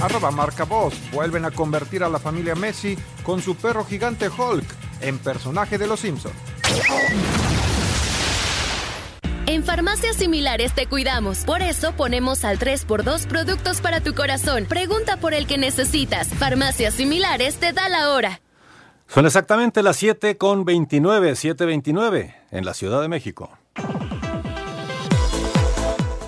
Arroba 0.02 0.32
marca 0.32 0.64
voz. 0.64 0.96
Vuelven 1.12 1.46
a 1.46 1.52
convertir 1.52 2.04
a 2.04 2.10
la 2.10 2.18
familia 2.20 2.56
Messi 2.56 2.98
con 3.24 3.42
su 3.42 3.56
perro 3.56 3.86
gigante 3.86 4.28
Hulk 4.30 4.66
en 5.02 5.20
personaje 5.20 5.78
de 5.78 5.88
los 5.88 6.00
Simpsons. 6.00 6.36
En 9.48 9.64
farmacias 9.64 10.16
similares 10.16 10.74
te 10.74 10.88
cuidamos. 10.88 11.40
Por 11.40 11.62
eso 11.62 11.92
ponemos 11.94 12.46
al 12.46 12.58
3x2 12.58 13.28
productos 13.28 13.82
para 13.82 14.00
tu 14.00 14.14
corazón. 14.14 14.66
Pregunta 14.66 15.18
por 15.18 15.34
el 15.34 15.46
que 15.46 15.58
necesitas. 15.58 16.30
Farmacias 16.30 16.94
similares 16.94 17.58
te 17.58 17.74
da 17.74 17.90
la 17.90 18.12
hora. 18.12 18.42
Son 19.08 19.26
exactamente 19.26 19.84
las 19.84 19.98
7 19.98 20.38
con 20.38 20.64
29, 20.64 21.34
7.29 21.34 22.34
en 22.52 22.66
la 22.66 22.74
Ciudad 22.74 23.02
de 23.02 23.10
México. 23.10 23.58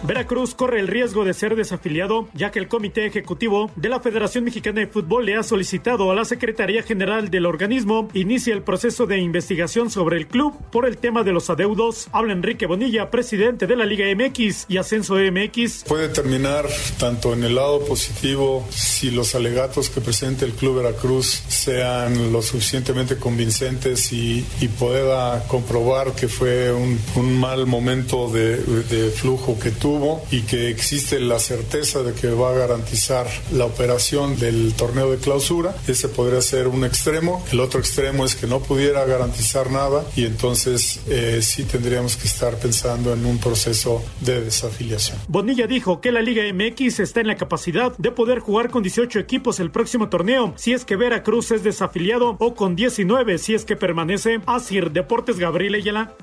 Veracruz 0.06 0.54
corre 0.54 0.82
el 0.82 0.90
riesgo 0.90 1.24
de 1.24 1.34
ser 1.34 1.56
desafiliado, 1.56 2.28
ya 2.34 2.52
que 2.52 2.60
el 2.60 2.68
Comité 2.68 3.06
Ejecutivo 3.06 3.72
de 3.78 3.88
la 3.88 4.02
Federación 4.02 4.44
Mexicana 4.44 4.82
de 4.82 4.88
Fútbol 4.88 5.26
le 5.26 5.36
ha 5.36 5.44
solicitado 5.44 6.12
a 6.12 6.16
la 6.16 6.26
Secretaría 6.26 6.84
General 6.84 7.30
del 7.30 7.46
organismo 7.46 8.10
inicie 8.14 8.52
el 8.52 8.64
proceso 8.64 9.06
de 9.06 9.20
investigación 9.20 9.90
sobre 9.90 10.18
el 10.18 10.28
club 10.28 10.54
por 10.74 10.86
el 10.86 10.98
tema 10.98 11.24
de 11.24 11.32
los 11.32 11.50
adeudos. 11.50 12.10
Habla 12.12 12.34
Enrique 12.34 12.66
Bonilla, 12.66 13.10
presidente 13.10 13.66
de 13.66 13.78
la 13.78 13.86
Liga 13.86 14.06
MX 14.14 14.66
y 14.68 14.76
Ascenso 14.76 15.16
MX. 15.16 15.86
Puede 15.86 16.10
terminar 16.10 16.68
tanto 17.00 17.32
en 17.32 17.46
el 17.46 17.56
lado 17.56 17.86
positivo 17.86 18.68
si 18.72 19.10
los 19.10 19.36
alegatos 19.36 19.90
que 19.90 20.02
presente 20.02 20.44
el 20.44 20.52
Club 20.52 20.82
Veracruz 20.82 21.28
sean 21.48 22.34
lo 22.34 22.42
suficientemente 22.42 23.16
convincentes 23.16 24.12
y, 24.12 24.46
y 24.60 24.68
pueda 24.68 25.48
comprobar 25.48 26.12
que 26.12 26.28
fue 26.28 26.74
un, 26.74 27.00
un 27.16 27.40
mal 27.40 27.66
momento 27.68 28.30
de, 28.30 28.58
de 28.58 29.10
flujo 29.10 29.58
que 29.58 29.72
tuvo 29.72 29.93
y 30.32 30.42
que 30.42 30.70
existe 30.70 31.20
la 31.20 31.40
certeza 31.40 32.04
de 32.04 32.14
que 32.14 32.30
va 32.30 32.50
a 32.50 32.54
garantizar 32.54 33.28
la 33.52 33.66
operación 33.66 34.38
del 34.40 34.74
torneo 34.74 35.12
de 35.12 35.18
clausura. 35.18 35.76
Ese 35.88 36.10
podría 36.10 36.42
ser 36.42 36.68
un 36.68 36.84
extremo. 36.84 37.44
El 37.52 37.60
otro 37.60 37.80
extremo 37.80 38.26
es 38.26 38.36
que 38.36 38.48
no 38.48 38.60
pudiera 38.60 39.06
garantizar 39.06 39.72
nada 39.72 40.06
y 40.16 40.26
entonces 40.26 41.02
eh, 41.08 41.40
sí 41.42 41.64
tendríamos 41.64 42.18
que 42.18 42.28
estar 42.28 42.58
pensando 42.58 43.14
en 43.14 43.26
un 43.26 43.38
proceso 43.38 44.04
de 44.22 44.42
desafiliación. 44.42 45.18
Bonilla 45.28 45.68
dijo 45.68 46.02
que 46.02 46.12
la 46.12 46.22
Liga 46.22 46.44
MX 46.52 47.00
está 47.00 47.22
en 47.22 47.28
la 47.28 47.36
capacidad 47.36 47.96
de 47.98 48.12
poder 48.12 48.40
jugar 48.40 48.70
con 48.70 48.84
18 48.84 49.20
equipos 49.20 49.60
el 49.60 49.72
próximo 49.72 50.10
torneo, 50.10 50.54
si 50.56 50.74
es 50.74 50.86
que 50.86 50.96
Veracruz 50.96 51.52
es 51.52 51.64
desafiliado, 51.64 52.36
o 52.40 52.56
con 52.56 52.76
19 52.76 53.38
si 53.38 53.54
es 53.54 53.66
que 53.66 53.76
permanece. 53.76 54.40
Asir 54.46 54.92
Deportes 54.92 55.38
Gabriel 55.38 55.76
Ayala. 55.76 56.14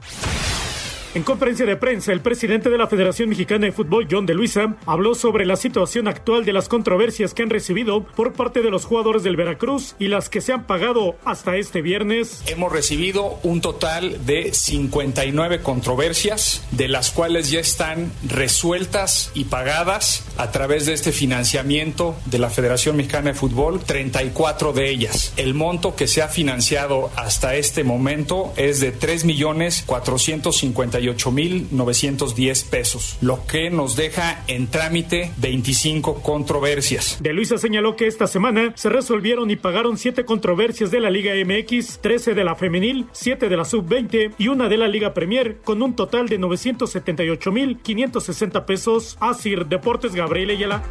En 1.13 1.25
conferencia 1.25 1.67
de 1.67 1.75
prensa, 1.75 2.13
el 2.13 2.21
presidente 2.21 2.71
de 2.71 2.79
la 2.79 2.87
Federación 2.87 3.31
Mexicana 3.31 3.67
de 3.67 3.73
Fútbol, 3.73 4.07
John 4.09 4.27
de 4.27 4.35
Luisa, 4.35 4.77
habló 4.87 5.17
sobre 5.17 5.45
la 5.45 5.57
situación 5.57 6.07
actual 6.07 6.45
de 6.45 6.53
las 6.53 6.69
controversias 6.69 7.35
que 7.35 7.43
han 7.43 7.51
recibido 7.51 8.05
por 8.05 8.33
parte 8.33 8.63
de 8.63 8.71
los 8.71 8.85
jugadores 8.85 9.25
del 9.25 9.35
Veracruz 9.35 9.97
y 9.99 10.07
las 10.07 10.29
que 10.29 10.41
se 10.41 10.53
han 10.53 10.69
pagado 10.69 11.17
hasta 11.25 11.57
este 11.57 11.83
viernes. 11.83 12.45
Hemos 12.47 12.71
recibido 12.71 13.41
un 13.43 13.61
total 13.61 14.25
de 14.25 14.55
59 14.55 15.63
controversias, 15.63 16.65
de 16.71 16.87
las 16.87 17.11
cuales 17.11 17.51
ya 17.51 17.59
están 17.59 18.13
resueltas 18.23 19.33
y 19.35 19.47
pagadas 19.47 20.25
a 20.37 20.53
través 20.53 20.87
de 20.87 20.93
este 20.93 21.11
financiamiento 21.11 22.15
de 22.27 22.39
la 22.39 22.51
Federación 22.51 22.97
Mexicana 22.97 23.31
de 23.33 23.35
Fútbol, 23.35 23.81
34 23.81 24.73
de 24.73 24.91
ellas. 24.91 25.33
El 25.37 25.55
monto 25.55 25.97
que 25.97 26.07
se 26.07 26.23
ha 26.23 26.29
financiado 26.29 27.11
hasta 27.17 27.57
este 27.57 27.83
momento 27.83 28.53
es 28.57 28.79
de 28.79 28.93
3 28.93 29.25
millones 29.25 29.83
450 29.87 31.00
58.910 31.01 32.69
pesos, 32.69 33.17
lo 33.21 33.45
que 33.47 33.71
nos 33.71 33.97
deja 33.97 34.43
en 34.47 34.69
trámite 34.69 35.33
25 35.39 36.23
controversias. 36.23 37.19
De 37.21 37.33
Luisa 37.33 37.59
señaló 37.59 37.97
que 37.97 38.07
esta 38.07 38.27
semana 38.27 38.73
se 38.77 38.89
resolvieron 38.89 39.51
y 39.51 39.57
pagaron 39.57 39.99
7 39.99 40.25
controversias 40.25 40.91
de 40.91 41.01
la 41.01 41.11
Liga 41.11 41.33
MX, 41.35 42.01
13 42.01 42.35
de 42.35 42.45
la 42.45 42.55
femenil, 42.55 43.07
7 43.13 43.49
de 43.49 43.57
la 43.57 43.65
sub-20 43.65 44.35
y 44.39 44.49
una 44.49 44.69
de 44.69 44.77
la 44.77 44.89
Liga 44.89 45.15
Premier, 45.15 45.61
con 45.63 45.83
un 45.83 45.97
total 45.97 46.29
de 46.29 46.39
978.560 46.39 48.65
pesos. 48.65 49.17
Asir 49.21 49.67
Deportes 49.67 50.15
Gabriel 50.15 50.51
Ayala. 50.51 50.83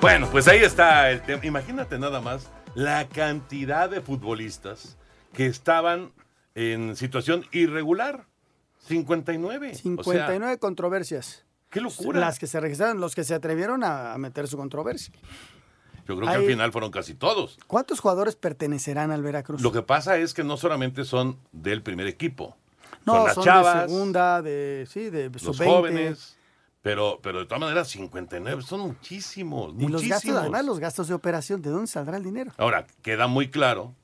Bueno, 0.00 0.28
pues 0.32 0.48
ahí 0.48 0.58
está 0.58 1.10
el 1.10 1.22
tema. 1.22 1.44
Imagínate 1.44 1.96
nada 1.98 2.20
más 2.20 2.50
la 2.74 3.08
cantidad 3.08 3.88
de 3.88 4.00
futbolistas 4.00 4.98
que 5.32 5.46
estaban 5.46 6.10
en 6.54 6.96
situación 6.96 7.44
irregular. 7.52 8.26
59. 8.86 9.74
59 9.74 10.58
controversias. 10.58 11.44
¡Qué 11.70 11.80
locura! 11.80 12.20
Las 12.20 12.38
que 12.38 12.46
se 12.46 12.60
registraron, 12.60 13.00
los 13.00 13.14
que 13.14 13.24
se 13.24 13.34
atrevieron 13.34 13.84
a, 13.84 14.12
a 14.12 14.18
meter 14.18 14.48
su 14.48 14.56
controversia. 14.56 15.14
Yo 16.06 16.16
creo 16.16 16.28
que 16.28 16.34
al 16.34 16.44
final 16.44 16.72
fueron 16.72 16.90
casi 16.90 17.14
todos. 17.14 17.58
¿Cuántos 17.68 18.00
jugadores 18.00 18.34
pertenecerán 18.34 19.12
al 19.12 19.22
Veracruz? 19.22 19.62
Lo 19.62 19.70
que 19.70 19.82
pasa 19.82 20.18
es 20.18 20.34
que 20.34 20.42
no 20.42 20.56
solamente 20.56 21.04
son 21.04 21.38
del 21.52 21.82
primer 21.82 22.08
equipo. 22.08 22.56
no, 23.06 23.14
son 23.14 23.24
las 23.26 23.34
son 23.36 23.44
chavas, 23.44 23.82
de 23.82 23.88
segunda, 23.88 24.42
de 24.42 24.86
sí, 24.90 25.10
de 25.10 25.30
los 25.30 25.42
sub-20. 25.42 25.64
jóvenes. 25.64 26.36
Pero, 26.82 27.20
pero 27.22 27.38
de 27.38 27.44
todas 27.46 27.60
maneras, 27.60 27.86
59 27.88 28.62
son 28.62 28.80
muchísimos, 28.80 29.72
Y 29.78 29.86
los 29.86 30.02
gastos, 30.02 30.02
muchísimos. 30.02 30.40
además 30.40 30.64
los 30.64 30.80
gastos 30.80 31.06
de 31.06 31.14
operación, 31.14 31.62
¿de 31.62 31.70
dónde 31.70 31.86
saldrá 31.86 32.16
el 32.16 32.24
dinero? 32.24 32.50
Ahora, 32.56 32.88
queda 33.02 33.28
muy 33.28 33.48
claro, 33.52 33.94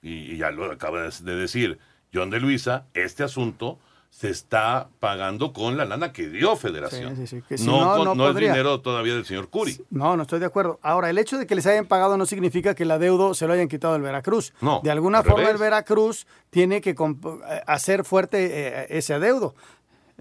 y, 0.00 0.34
y 0.34 0.36
ya 0.36 0.52
lo 0.52 0.70
acaba 0.70 1.02
de 1.02 1.10
de 1.10 1.34
decir 1.34 1.80
John 2.12 2.30
de 2.30 2.40
Luisa, 2.40 2.86
este 2.94 3.22
asunto 3.22 3.78
se 4.10 4.30
está 4.30 4.88
pagando 5.00 5.52
con 5.52 5.76
la 5.76 5.84
lana 5.84 6.12
que 6.12 6.28
dio 6.28 6.56
Federación. 6.56 7.14
Sí, 7.14 7.26
sí, 7.26 7.36
sí, 7.36 7.42
que 7.46 7.58
si 7.58 7.66
no 7.66 7.80
no, 7.84 7.96
con- 7.96 8.04
no 8.06 8.14
no 8.14 8.28
es 8.30 8.36
dinero 8.36 8.80
todavía 8.80 9.14
del 9.14 9.26
señor 9.26 9.48
Curi. 9.50 9.78
No, 9.90 10.16
no 10.16 10.22
estoy 10.22 10.40
de 10.40 10.46
acuerdo. 10.46 10.78
Ahora, 10.82 11.10
el 11.10 11.18
hecho 11.18 11.36
de 11.38 11.46
que 11.46 11.54
les 11.54 11.66
hayan 11.66 11.86
pagado 11.86 12.16
no 12.16 12.24
significa 12.24 12.74
que 12.74 12.84
el 12.84 12.90
adeudo 12.90 13.34
se 13.34 13.46
lo 13.46 13.52
hayan 13.52 13.68
quitado 13.68 13.92
del 13.92 14.02
Veracruz. 14.02 14.54
No, 14.62 14.80
De 14.82 14.90
alguna 14.90 15.18
al 15.18 15.24
forma 15.24 15.40
revés. 15.40 15.52
el 15.54 15.58
Veracruz 15.60 16.26
tiene 16.50 16.80
que 16.80 16.90
eh, 16.90 17.62
hacer 17.66 18.04
fuerte 18.04 18.46
eh, 18.82 18.86
ese 18.90 19.12
adeudo. 19.14 19.54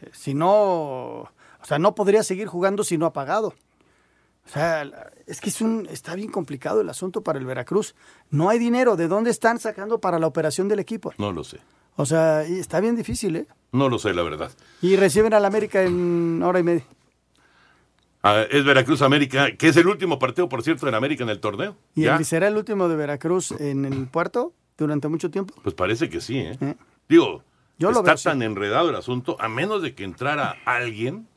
Eh, 0.01 0.09
Si 0.13 0.33
no, 0.33 0.51
o 1.21 1.29
sea, 1.63 1.79
no 1.79 1.95
podría 1.95 2.23
seguir 2.23 2.47
jugando 2.47 2.83
si 2.83 2.97
no 2.97 3.05
ha 3.05 3.13
pagado. 3.13 3.53
O 4.45 4.49
sea, 4.49 4.83
la- 4.85 5.11
es 5.25 5.39
que 5.41 5.49
es 5.49 5.61
un, 5.61 5.87
está 5.89 6.13
bien 6.15 6.29
complicado 6.31 6.81
el 6.81 6.89
asunto 6.89 7.21
para 7.23 7.39
el 7.39 7.45
Veracruz. 7.45 7.95
No 8.29 8.49
hay 8.49 8.59
dinero. 8.59 8.95
¿De 8.97 9.07
dónde 9.07 9.29
están 9.31 9.59
sacando 9.59 9.99
para 9.99 10.19
la 10.19 10.27
operación 10.27 10.67
del 10.67 10.79
equipo? 10.79 11.13
No 11.17 11.31
lo 11.31 11.43
sé. 11.45 11.59
O 11.97 12.05
sea, 12.05 12.43
está 12.43 12.79
bien 12.79 12.95
difícil, 12.95 13.35
¿eh? 13.35 13.47
No 13.73 13.89
lo 13.89 13.99
sé, 13.99 14.13
la 14.13 14.23
verdad. 14.23 14.51
Y 14.81 14.95
reciben 14.95 15.33
al 15.33 15.43
América 15.43 15.81
en 15.83 16.41
hora 16.43 16.59
y 16.59 16.63
media. 16.63 16.85
Ah, 18.23 18.43
es 18.49 18.63
Veracruz 18.65 19.01
América, 19.01 19.55
que 19.57 19.67
es 19.67 19.77
el 19.77 19.87
último 19.87 20.19
partido, 20.19 20.47
por 20.49 20.63
cierto, 20.63 20.87
en 20.87 20.95
América 20.95 21.23
en 21.23 21.29
el 21.29 21.39
torneo. 21.39 21.75
¿Y 21.95 22.05
será 22.23 22.47
el 22.47 22.57
último 22.57 22.87
de 22.87 22.95
Veracruz 22.95 23.51
en 23.51 23.85
el 23.85 24.07
puerto 24.07 24.53
durante 24.77 25.07
mucho 25.07 25.29
tiempo? 25.31 25.53
Pues 25.63 25.75
parece 25.75 26.09
que 26.09 26.21
sí, 26.21 26.37
¿eh? 26.39 26.75
Digo, 27.09 27.43
Yo 27.77 27.91
lo 27.91 27.99
está 27.99 28.15
sí. 28.17 28.25
tan 28.25 28.41
enredado 28.41 28.89
el 28.89 28.95
asunto, 28.95 29.37
a 29.39 29.47
menos 29.49 29.81
de 29.81 29.93
que 29.95 30.03
entrara 30.03 30.55
alguien 30.65 31.27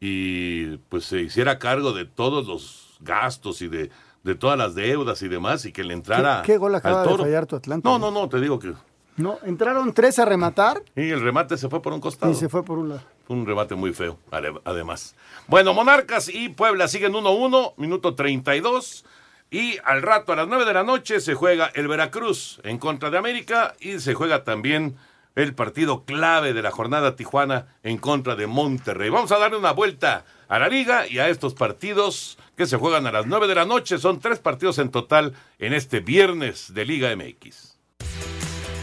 y 0.00 0.76
pues 0.88 1.04
se 1.04 1.20
hiciera 1.22 1.58
cargo 1.58 1.92
de 1.92 2.04
todos 2.06 2.46
los 2.46 2.96
gastos 3.00 3.62
y 3.62 3.68
de, 3.68 3.90
de 4.24 4.34
todas 4.34 4.58
las 4.58 4.74
deudas 4.74 5.22
y 5.22 5.28
demás 5.28 5.64
y 5.64 5.72
que 5.72 5.84
le 5.84 5.94
entrara 5.94 6.42
¿Qué, 6.44 6.52
qué 6.52 6.58
gol 6.58 6.74
acaba 6.74 7.00
al 7.02 7.06
de 7.06 7.10
toro. 7.12 7.24
fallar 7.24 7.46
tu 7.46 7.56
Atlanta? 7.56 7.88
No, 7.88 7.98
no, 7.98 8.10
no, 8.10 8.28
te 8.28 8.40
digo 8.40 8.58
que... 8.58 8.72
No, 9.16 9.38
entraron 9.44 9.92
tres 9.94 10.18
a 10.18 10.24
rematar 10.26 10.82
Y 10.94 11.10
el 11.10 11.20
remate 11.22 11.56
se 11.56 11.68
fue 11.68 11.80
por 11.80 11.92
un 11.92 12.00
costado. 12.00 12.30
y 12.32 12.34
se 12.34 12.48
fue 12.48 12.62
por 12.64 12.78
un 12.78 12.90
lado. 12.90 13.00
Fue 13.26 13.34
un 13.36 13.46
remate 13.46 13.74
muy 13.74 13.92
feo, 13.92 14.18
ade- 14.30 14.60
además. 14.64 15.14
Bueno, 15.48 15.72
Monarcas 15.74 16.28
y 16.28 16.48
Puebla 16.50 16.86
siguen 16.88 17.12
1-1, 17.14 17.74
minuto 17.76 18.14
32. 18.14 19.04
Y 19.50 19.78
al 19.84 20.02
rato, 20.02 20.32
a 20.32 20.36
las 20.36 20.48
9 20.48 20.64
de 20.64 20.72
la 20.74 20.82
noche, 20.84 21.20
se 21.20 21.34
juega 21.34 21.70
el 21.74 21.88
Veracruz 21.88 22.60
en 22.64 22.78
contra 22.78 23.10
de 23.10 23.18
América 23.18 23.74
y 23.80 24.00
se 24.00 24.12
juega 24.14 24.44
también 24.44 24.96
el 25.34 25.54
partido 25.54 26.04
clave 26.04 26.52
de 26.52 26.62
la 26.62 26.70
jornada 26.70 27.14
Tijuana 27.16 27.66
en 27.82 27.98
contra 27.98 28.36
de 28.36 28.46
Monterrey. 28.46 29.08
Vamos 29.10 29.30
a 29.32 29.38
darle 29.38 29.58
una 29.58 29.72
vuelta 29.72 30.24
a 30.48 30.58
la 30.58 30.68
liga 30.68 31.06
y 31.06 31.18
a 31.20 31.28
estos 31.28 31.54
partidos 31.54 32.38
que 32.56 32.66
se 32.66 32.76
juegan 32.76 33.06
a 33.06 33.12
las 33.12 33.26
9 33.26 33.46
de 33.46 33.54
la 33.54 33.64
noche. 33.66 33.98
Son 33.98 34.18
tres 34.20 34.38
partidos 34.40 34.78
en 34.78 34.90
total 34.90 35.34
en 35.58 35.74
este 35.74 36.00
viernes 36.00 36.72
de 36.74 36.84
Liga 36.84 37.14
MX. 37.14 37.76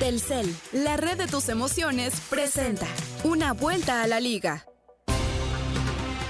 Telcel, 0.04 0.54
la 0.74 0.98
red 0.98 1.18
de 1.18 1.28
tus 1.28 1.48
emociones, 1.48 2.20
presenta 2.30 2.86
una 3.24 3.54
vuelta 3.54 4.04
a 4.04 4.08
la 4.08 4.20
liga. 4.20 4.66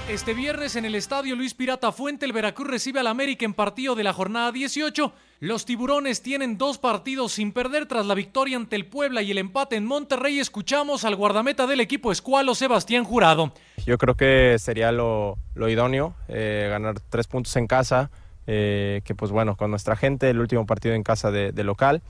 Este 0.08 0.32
viernes 0.32 0.76
en 0.76 0.84
el 0.84 0.94
estadio 0.94 1.34
Luis 1.34 1.54
Pirata 1.54 1.90
Fuente, 1.90 2.24
el 2.24 2.32
Veracruz 2.32 2.68
recibe 2.68 3.00
al 3.00 3.08
América 3.08 3.44
en 3.44 3.52
partido 3.52 3.96
de 3.96 4.04
la 4.04 4.12
jornada 4.12 4.52
18. 4.52 5.12
Los 5.40 5.64
tiburones 5.64 6.22
tienen 6.22 6.56
dos 6.56 6.78
partidos 6.78 7.32
sin 7.32 7.50
perder 7.50 7.86
tras 7.86 8.06
la 8.06 8.14
victoria 8.14 8.56
ante 8.58 8.76
el 8.76 8.86
Puebla 8.86 9.22
y 9.22 9.32
el 9.32 9.38
empate 9.38 9.74
en 9.74 9.86
Monterrey. 9.86 10.38
Escuchamos 10.38 11.04
al 11.04 11.16
guardameta 11.16 11.66
del 11.66 11.80
equipo 11.80 12.12
escualo, 12.12 12.54
Sebastián 12.54 13.02
Jurado. 13.02 13.54
Yo 13.84 13.98
creo 13.98 14.14
que 14.14 14.56
sería 14.60 14.92
lo, 14.92 15.36
lo 15.56 15.68
idóneo, 15.68 16.14
eh, 16.28 16.68
ganar 16.70 17.00
tres 17.00 17.26
puntos 17.26 17.56
en 17.56 17.66
casa, 17.66 18.12
eh, 18.46 19.00
que 19.04 19.16
pues 19.16 19.32
bueno, 19.32 19.56
con 19.56 19.70
nuestra 19.70 19.96
gente, 19.96 20.30
el 20.30 20.38
último 20.38 20.64
partido 20.64 20.94
en 20.94 21.02
casa 21.02 21.32
de, 21.32 21.50
de 21.50 21.64
local 21.64 22.02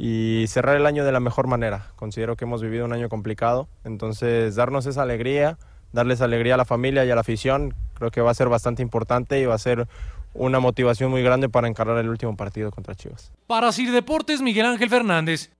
y 0.00 0.44
cerrar 0.46 0.76
el 0.76 0.86
año 0.86 1.04
de 1.04 1.10
la 1.10 1.18
mejor 1.18 1.48
manera. 1.48 1.88
Considero 1.96 2.36
que 2.36 2.44
hemos 2.44 2.62
vivido 2.62 2.84
un 2.84 2.92
año 2.92 3.08
complicado, 3.08 3.66
entonces 3.82 4.54
darnos 4.54 4.86
esa 4.86 5.02
alegría, 5.02 5.58
darles 5.92 6.20
alegría 6.20 6.54
a 6.54 6.56
la 6.56 6.64
familia 6.64 7.04
y 7.04 7.10
a 7.10 7.16
la 7.16 7.22
afición, 7.22 7.74
creo 7.94 8.12
que 8.12 8.20
va 8.20 8.30
a 8.30 8.34
ser 8.34 8.48
bastante 8.48 8.80
importante 8.80 9.40
y 9.40 9.46
va 9.46 9.56
a 9.56 9.58
ser 9.58 9.88
una 10.34 10.60
motivación 10.60 11.10
muy 11.10 11.24
grande 11.24 11.48
para 11.48 11.66
encarar 11.66 11.98
el 11.98 12.08
último 12.08 12.36
partido 12.36 12.70
contra 12.70 12.94
Chivas. 12.94 13.32
Para 13.48 13.72
Sir 13.72 13.90
Deportes, 13.90 14.40
Miguel 14.40 14.66
Ángel 14.66 14.88
Fernández. 14.88 15.50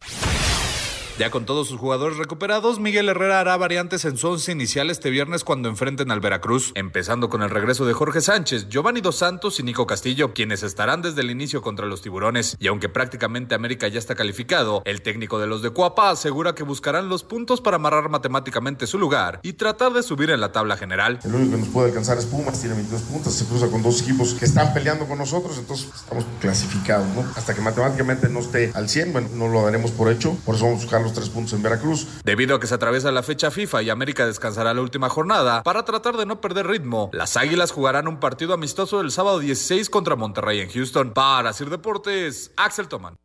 Ya 1.18 1.32
con 1.32 1.46
todos 1.46 1.66
sus 1.66 1.80
jugadores 1.80 2.16
recuperados, 2.16 2.78
Miguel 2.78 3.08
Herrera 3.08 3.40
hará 3.40 3.56
variantes 3.56 4.04
en 4.04 4.16
su 4.16 4.28
once 4.28 4.52
inicial 4.52 4.88
este 4.88 5.10
viernes 5.10 5.42
cuando 5.42 5.68
enfrenten 5.68 6.12
al 6.12 6.20
Veracruz, 6.20 6.70
empezando 6.76 7.28
con 7.28 7.42
el 7.42 7.50
regreso 7.50 7.84
de 7.84 7.92
Jorge 7.92 8.20
Sánchez, 8.20 8.68
Giovanni 8.68 9.00
Dos 9.00 9.16
Santos 9.16 9.58
y 9.58 9.64
Nico 9.64 9.84
Castillo, 9.84 10.32
quienes 10.32 10.62
estarán 10.62 11.02
desde 11.02 11.22
el 11.22 11.32
inicio 11.32 11.60
contra 11.60 11.86
los 11.86 12.02
tiburones. 12.02 12.56
Y 12.60 12.68
aunque 12.68 12.88
prácticamente 12.88 13.56
América 13.56 13.88
ya 13.88 13.98
está 13.98 14.14
calificado, 14.14 14.80
el 14.84 15.02
técnico 15.02 15.40
de 15.40 15.48
los 15.48 15.60
de 15.60 15.70
Cuapa 15.70 16.10
asegura 16.10 16.54
que 16.54 16.62
buscarán 16.62 17.08
los 17.08 17.24
puntos 17.24 17.60
para 17.60 17.78
amarrar 17.78 18.10
matemáticamente 18.10 18.86
su 18.86 18.96
lugar 18.96 19.40
y 19.42 19.54
tratar 19.54 19.92
de 19.94 20.04
subir 20.04 20.30
en 20.30 20.40
la 20.40 20.52
tabla 20.52 20.76
general. 20.76 21.18
El 21.24 21.34
único 21.34 21.50
que 21.50 21.62
nos 21.62 21.68
puede 21.70 21.88
alcanzar 21.88 22.18
es 22.18 22.26
Pumas, 22.26 22.60
tiene 22.60 22.76
22 22.76 23.02
puntos, 23.02 23.32
se 23.32 23.44
cruza 23.44 23.66
con 23.66 23.82
dos 23.82 24.02
equipos 24.02 24.34
que 24.34 24.44
están 24.44 24.72
peleando 24.72 25.08
con 25.08 25.18
nosotros, 25.18 25.58
entonces 25.58 25.90
estamos 25.92 26.24
clasificados, 26.40 27.08
¿no? 27.08 27.24
Hasta 27.34 27.56
que 27.56 27.60
matemáticamente 27.60 28.28
no 28.28 28.38
esté 28.38 28.70
al 28.72 28.88
100, 28.88 29.12
bueno, 29.12 29.28
no 29.34 29.48
lo 29.48 29.64
daremos 29.64 29.90
por 29.90 30.12
hecho, 30.12 30.36
por 30.44 30.54
eso 30.54 30.66
vamos 30.66 30.78
a 30.78 30.84
buscar 30.84 31.07
los 31.08 31.14
tres 31.14 31.30
puntos 31.30 31.54
en 31.54 31.62
Veracruz. 31.62 32.06
Debido 32.24 32.56
a 32.56 32.60
que 32.60 32.66
se 32.66 32.74
atraviesa 32.74 33.10
la 33.10 33.22
fecha 33.22 33.50
FIFA 33.50 33.82
y 33.82 33.90
América 33.90 34.26
descansará 34.26 34.74
la 34.74 34.82
última 34.82 35.08
jornada, 35.08 35.62
para 35.62 35.84
tratar 35.84 36.16
de 36.16 36.26
no 36.26 36.40
perder 36.40 36.66
ritmo, 36.66 37.10
las 37.12 37.36
Águilas 37.36 37.72
jugarán 37.72 38.08
un 38.08 38.20
partido 38.20 38.54
amistoso 38.54 39.00
el 39.00 39.10
sábado 39.10 39.38
16 39.38 39.88
contra 39.90 40.16
Monterrey 40.16 40.60
en 40.60 40.70
Houston. 40.70 41.12
Para 41.12 41.52
Sir 41.52 41.70
Deportes, 41.70 42.52
Axel 42.56 42.88
Toman. 42.88 43.16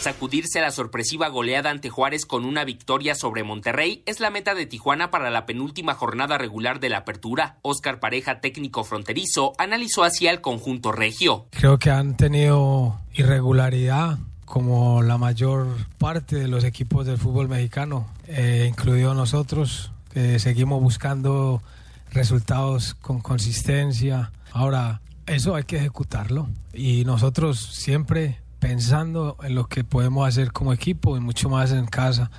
Sacudirse 0.00 0.60
la 0.60 0.70
sorpresiva 0.70 1.28
goleada 1.28 1.70
ante 1.70 1.88
Juárez 1.88 2.26
con 2.26 2.44
una 2.44 2.64
victoria 2.64 3.14
sobre 3.14 3.42
Monterrey 3.42 4.02
es 4.04 4.20
la 4.20 4.28
meta 4.28 4.54
de 4.54 4.66
Tijuana 4.66 5.10
para 5.10 5.30
la 5.30 5.46
penúltima 5.46 5.94
jornada 5.94 6.36
regular 6.36 6.78
de 6.78 6.90
la 6.90 6.98
apertura. 6.98 7.58
Oscar 7.62 8.00
Pareja, 8.00 8.40
técnico 8.40 8.84
fronterizo, 8.84 9.54
analizó 9.56 10.04
así 10.04 10.28
al 10.28 10.42
conjunto 10.42 10.92
regio. 10.92 11.46
Creo 11.52 11.78
que 11.78 11.90
han 11.90 12.18
tenido 12.18 13.00
irregularidad 13.14 14.18
como 14.44 15.02
la 15.02 15.18
mayor 15.18 15.66
parte 15.98 16.36
de 16.36 16.48
los 16.48 16.64
equipos 16.64 17.06
del 17.06 17.18
fútbol 17.18 17.48
mexicano, 17.48 18.06
eh, 18.26 18.66
incluido 18.68 19.14
nosotros, 19.14 19.92
que 20.12 20.38
seguimos 20.38 20.80
buscando 20.82 21.62
resultados 22.12 22.94
con 22.94 23.20
consistencia. 23.20 24.30
Ahora, 24.52 25.00
eso 25.26 25.54
hay 25.54 25.64
que 25.64 25.76
ejecutarlo 25.76 26.48
y 26.72 27.04
nosotros 27.04 27.58
siempre 27.58 28.38
pensando 28.60 29.36
en 29.42 29.54
lo 29.54 29.66
que 29.66 29.84
podemos 29.84 30.26
hacer 30.26 30.52
como 30.52 30.72
equipo 30.72 31.16
y 31.16 31.20
mucho 31.20 31.50
más 31.50 31.70
en 31.72 31.86
casa, 31.86 32.30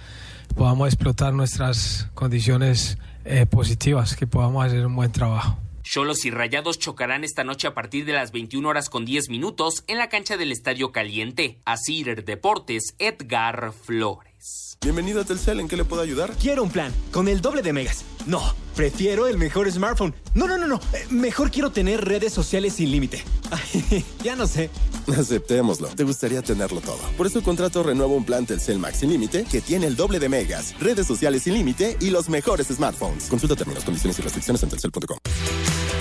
podamos 0.56 0.88
explotar 0.88 1.34
nuestras 1.34 2.10
condiciones 2.16 2.98
eh, 3.26 3.46
positivas, 3.46 4.16
que 4.16 4.26
podamos 4.26 4.66
hacer 4.66 4.86
un 4.88 4.96
buen 4.96 5.12
trabajo. 5.12 5.58
Cholos 5.86 6.26
y 6.26 6.32
Rayados 6.32 6.80
chocarán 6.80 7.24
esta 7.24 7.44
noche 7.44 7.68
a 7.68 7.76
partir 7.76 8.06
de 8.06 8.14
las 8.14 8.32
21 8.32 8.68
horas 8.68 8.90
con 8.90 9.06
10 9.06 9.30
minutos 9.30 9.84
en 9.88 10.00
la 10.00 10.10
cancha 10.10 10.36
del 10.36 10.52
Estadio 10.52 10.92
Caliente. 10.92 11.60
Asir 11.64 12.26
Deportes, 12.26 12.96
Edgar 12.98 13.72
Flores. 13.72 14.75
Bienvenido 14.86 15.20
a 15.20 15.24
Telcel, 15.24 15.60
¿en 15.60 15.68
qué 15.68 15.78
le 15.78 15.84
puedo 15.84 16.04
ayudar? 16.04 16.32
Quiero 16.40 16.62
un 16.62 16.70
plan 16.70 16.94
con 17.12 17.28
el 17.28 17.42
doble 17.42 17.64
de 17.64 17.74
megas. 17.74 18.06
No, 18.28 18.54
prefiero 18.76 19.26
el 19.26 19.36
mejor 19.36 19.72
smartphone. 19.72 20.14
No, 20.36 20.48
no, 20.48 20.60
no, 20.60 20.68
no. 20.68 20.80
Eh, 20.94 21.08
Mejor 21.10 21.50
quiero 21.50 21.72
tener 21.72 22.06
redes 22.06 22.32
sociales 22.32 22.74
sin 22.74 22.92
límite. 22.92 23.24
Ya 24.24 24.36
no 24.36 24.46
sé. 24.46 24.70
Aceptémoslo. 25.08 25.88
Te 25.88 26.04
gustaría 26.04 26.44
tenerlo 26.44 26.82
todo. 26.82 27.00
Por 27.18 27.26
eso 27.26 27.42
contrato 27.42 27.82
renuevo 27.82 28.16
un 28.16 28.26
plan 28.26 28.46
Telcel 28.46 28.78
Max 28.78 28.98
sin 29.00 29.10
límite 29.10 29.46
que 29.46 29.60
tiene 29.60 29.88
el 29.88 29.96
doble 29.96 30.20
de 30.20 30.30
megas, 30.30 30.80
redes 30.80 31.08
sociales 31.08 31.42
sin 31.42 31.56
límite 31.56 31.98
y 32.00 32.12
los 32.12 32.30
mejores 32.30 32.68
smartphones. 32.68 33.24
Consulta 33.28 33.56
términos, 33.56 33.84
condiciones 33.84 34.20
y 34.20 34.22
restricciones 34.22 34.62
en 34.62 34.70
telcel.com. 34.70 35.18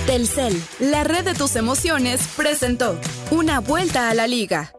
Telcel, 0.06 0.62
la 0.78 1.04
red 1.04 1.24
de 1.24 1.32
tus 1.32 1.56
emociones, 1.56 2.20
presentó 2.36 3.00
una 3.30 3.60
vuelta 3.60 4.10
a 4.10 4.14
la 4.14 4.26
liga. 4.26 4.74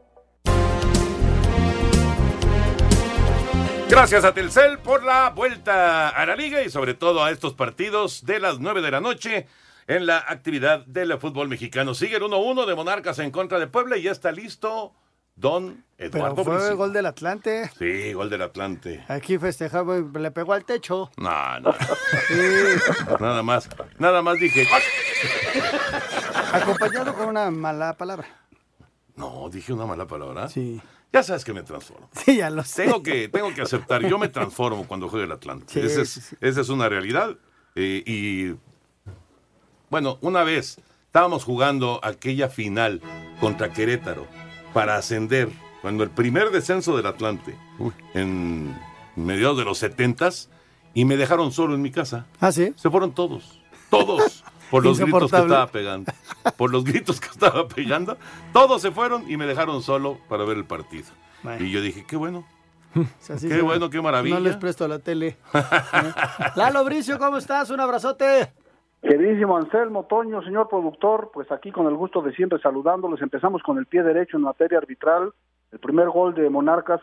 Gracias 3.89 4.25
a 4.25 4.33
Telcel 4.33 4.79
por 4.79 5.03
la 5.03 5.29
vuelta 5.29 6.09
a 6.09 6.25
la 6.25 6.35
liga 6.35 6.61
y 6.63 6.69
sobre 6.69 6.93
todo 6.95 7.23
a 7.23 7.31
estos 7.31 7.53
partidos 7.53 8.25
de 8.25 8.39
las 8.39 8.59
9 8.59 8.81
de 8.81 8.91
la 8.91 8.99
noche 8.99 9.47
en 9.87 10.05
la 10.07 10.17
actividad 10.17 10.85
del 10.85 11.17
fútbol 11.19 11.47
mexicano. 11.47 11.93
Sigue 11.93 12.17
el 12.17 12.23
1-1 12.23 12.65
de 12.65 12.75
Monarcas 12.75 13.19
en 13.19 13.31
contra 13.31 13.59
de 13.59 13.67
Puebla 13.67 13.97
y 13.97 14.03
ya 14.03 14.11
está 14.11 14.31
listo 14.31 14.93
Don 15.35 15.83
Eduardo 15.97 16.35
Pero 16.35 16.43
fue 16.45 16.53
Bricio. 16.55 16.71
el 16.71 16.77
gol 16.77 16.93
del 16.93 17.05
Atlante. 17.05 17.71
Sí, 17.77 18.13
gol 18.13 18.29
del 18.29 18.41
Atlante. 18.41 19.03
Aquí 19.07 19.37
festejaba 19.37 19.97
y 19.97 20.03
le 20.17 20.31
pegó 20.31 20.53
al 20.53 20.65
techo. 20.65 21.11
No, 21.17 21.59
no. 21.59 21.75
Nada 23.19 23.43
más, 23.43 23.69
nada 23.99 24.21
más 24.21 24.39
dije. 24.39 24.67
Acompañado 26.53 27.13
con 27.13 27.27
una 27.27 27.51
mala 27.51 27.93
palabra. 27.93 28.27
No, 29.15 29.47
dije 29.49 29.71
una 29.73 29.85
mala 29.85 30.07
palabra. 30.07 30.49
Sí. 30.49 30.81
Ya 31.13 31.23
sabes 31.23 31.45
que 31.45 31.53
me 31.53 31.63
transformo. 31.63 32.09
Sí, 32.25 32.37
ya 32.37 32.49
lo 32.49 32.63
sé. 32.63 32.83
Tengo 32.85 33.01
que, 33.01 33.29
tengo 33.29 33.53
que 33.53 33.61
aceptar, 33.61 34.01
yo 34.05 34.17
me 34.17 34.27
transformo 34.27 34.85
cuando 34.85 35.07
juega 35.07 35.25
el 35.25 35.31
Atlante. 35.31 35.65
Sí, 35.73 35.79
esa, 35.79 36.01
es, 36.01 36.09
sí, 36.09 36.21
sí. 36.21 36.35
esa 36.41 36.61
es 36.61 36.69
una 36.69 36.89
realidad. 36.89 37.35
eh, 37.75 38.03
y 38.05 38.55
bueno, 39.89 40.17
una 40.21 40.43
vez 40.43 40.77
estábamos 41.05 41.43
jugando 41.45 41.99
aquella 42.03 42.49
final 42.49 43.01
contra 43.39 43.71
Querétaro 43.71 44.27
para 44.73 44.97
ascender, 44.97 45.47
cuando 45.81 46.03
el 46.03 46.09
primer 46.09 46.49
descenso 46.49 46.97
del 46.97 47.05
Atlante, 47.05 47.55
en 48.13 48.75
mediados 49.15 49.57
de 49.57 49.63
los 49.63 49.77
setentas, 49.77 50.49
y 50.93 51.05
me 51.05 51.15
dejaron 51.15 51.51
solo 51.53 51.75
en 51.75 51.81
mi 51.81 51.91
casa. 51.91 52.25
¿Ah, 52.41 52.51
sí? 52.51 52.73
Se 52.75 52.89
fueron 52.89 53.13
todos, 53.13 53.61
todos, 53.89 54.43
por 54.71 54.83
los 54.83 54.99
gritos 54.99 55.31
que 55.31 55.37
estaba 55.37 55.67
pegando. 55.67 56.11
Por 56.57 56.71
los 56.71 56.83
gritos 56.83 57.19
que 57.19 57.27
estaba 57.27 57.67
pegando, 57.67 58.17
todos 58.53 58.81
se 58.81 58.91
fueron 58.91 59.29
y 59.29 59.37
me 59.37 59.45
dejaron 59.45 59.81
solo 59.81 60.17
para 60.29 60.43
ver 60.45 60.57
el 60.57 60.65
partido. 60.65 61.07
Bueno. 61.43 61.63
Y 61.63 61.71
yo 61.71 61.81
dije, 61.81 62.05
qué 62.07 62.15
bueno. 62.15 62.45
Qué 63.41 63.61
bueno, 63.61 63.89
qué 63.89 64.01
maravilla. 64.01 64.35
No 64.35 64.41
les 64.41 64.55
presto 64.55 64.87
la 64.87 64.99
tele. 64.99 65.37
¿Eh? 65.53 66.13
Lalo 66.55 66.83
Bricio, 66.85 67.19
¿cómo 67.19 67.37
estás? 67.37 67.69
Un 67.69 67.81
abrazote. 67.81 68.53
Queridísimo 69.01 69.57
Anselmo, 69.57 70.05
Toño, 70.05 70.41
señor 70.41 70.67
productor, 70.67 71.29
pues 71.31 71.51
aquí 71.51 71.71
con 71.71 71.85
el 71.87 71.95
gusto 71.95 72.21
de 72.21 72.33
siempre 72.33 72.59
saludándoles. 72.59 73.21
Empezamos 73.21 73.61
con 73.61 73.77
el 73.77 73.85
pie 73.85 74.01
derecho 74.01 74.37
en 74.37 74.43
materia 74.43 74.79
arbitral. 74.79 75.31
El 75.71 75.79
primer 75.79 76.09
gol 76.09 76.33
de 76.33 76.49
Monarcas, 76.49 77.01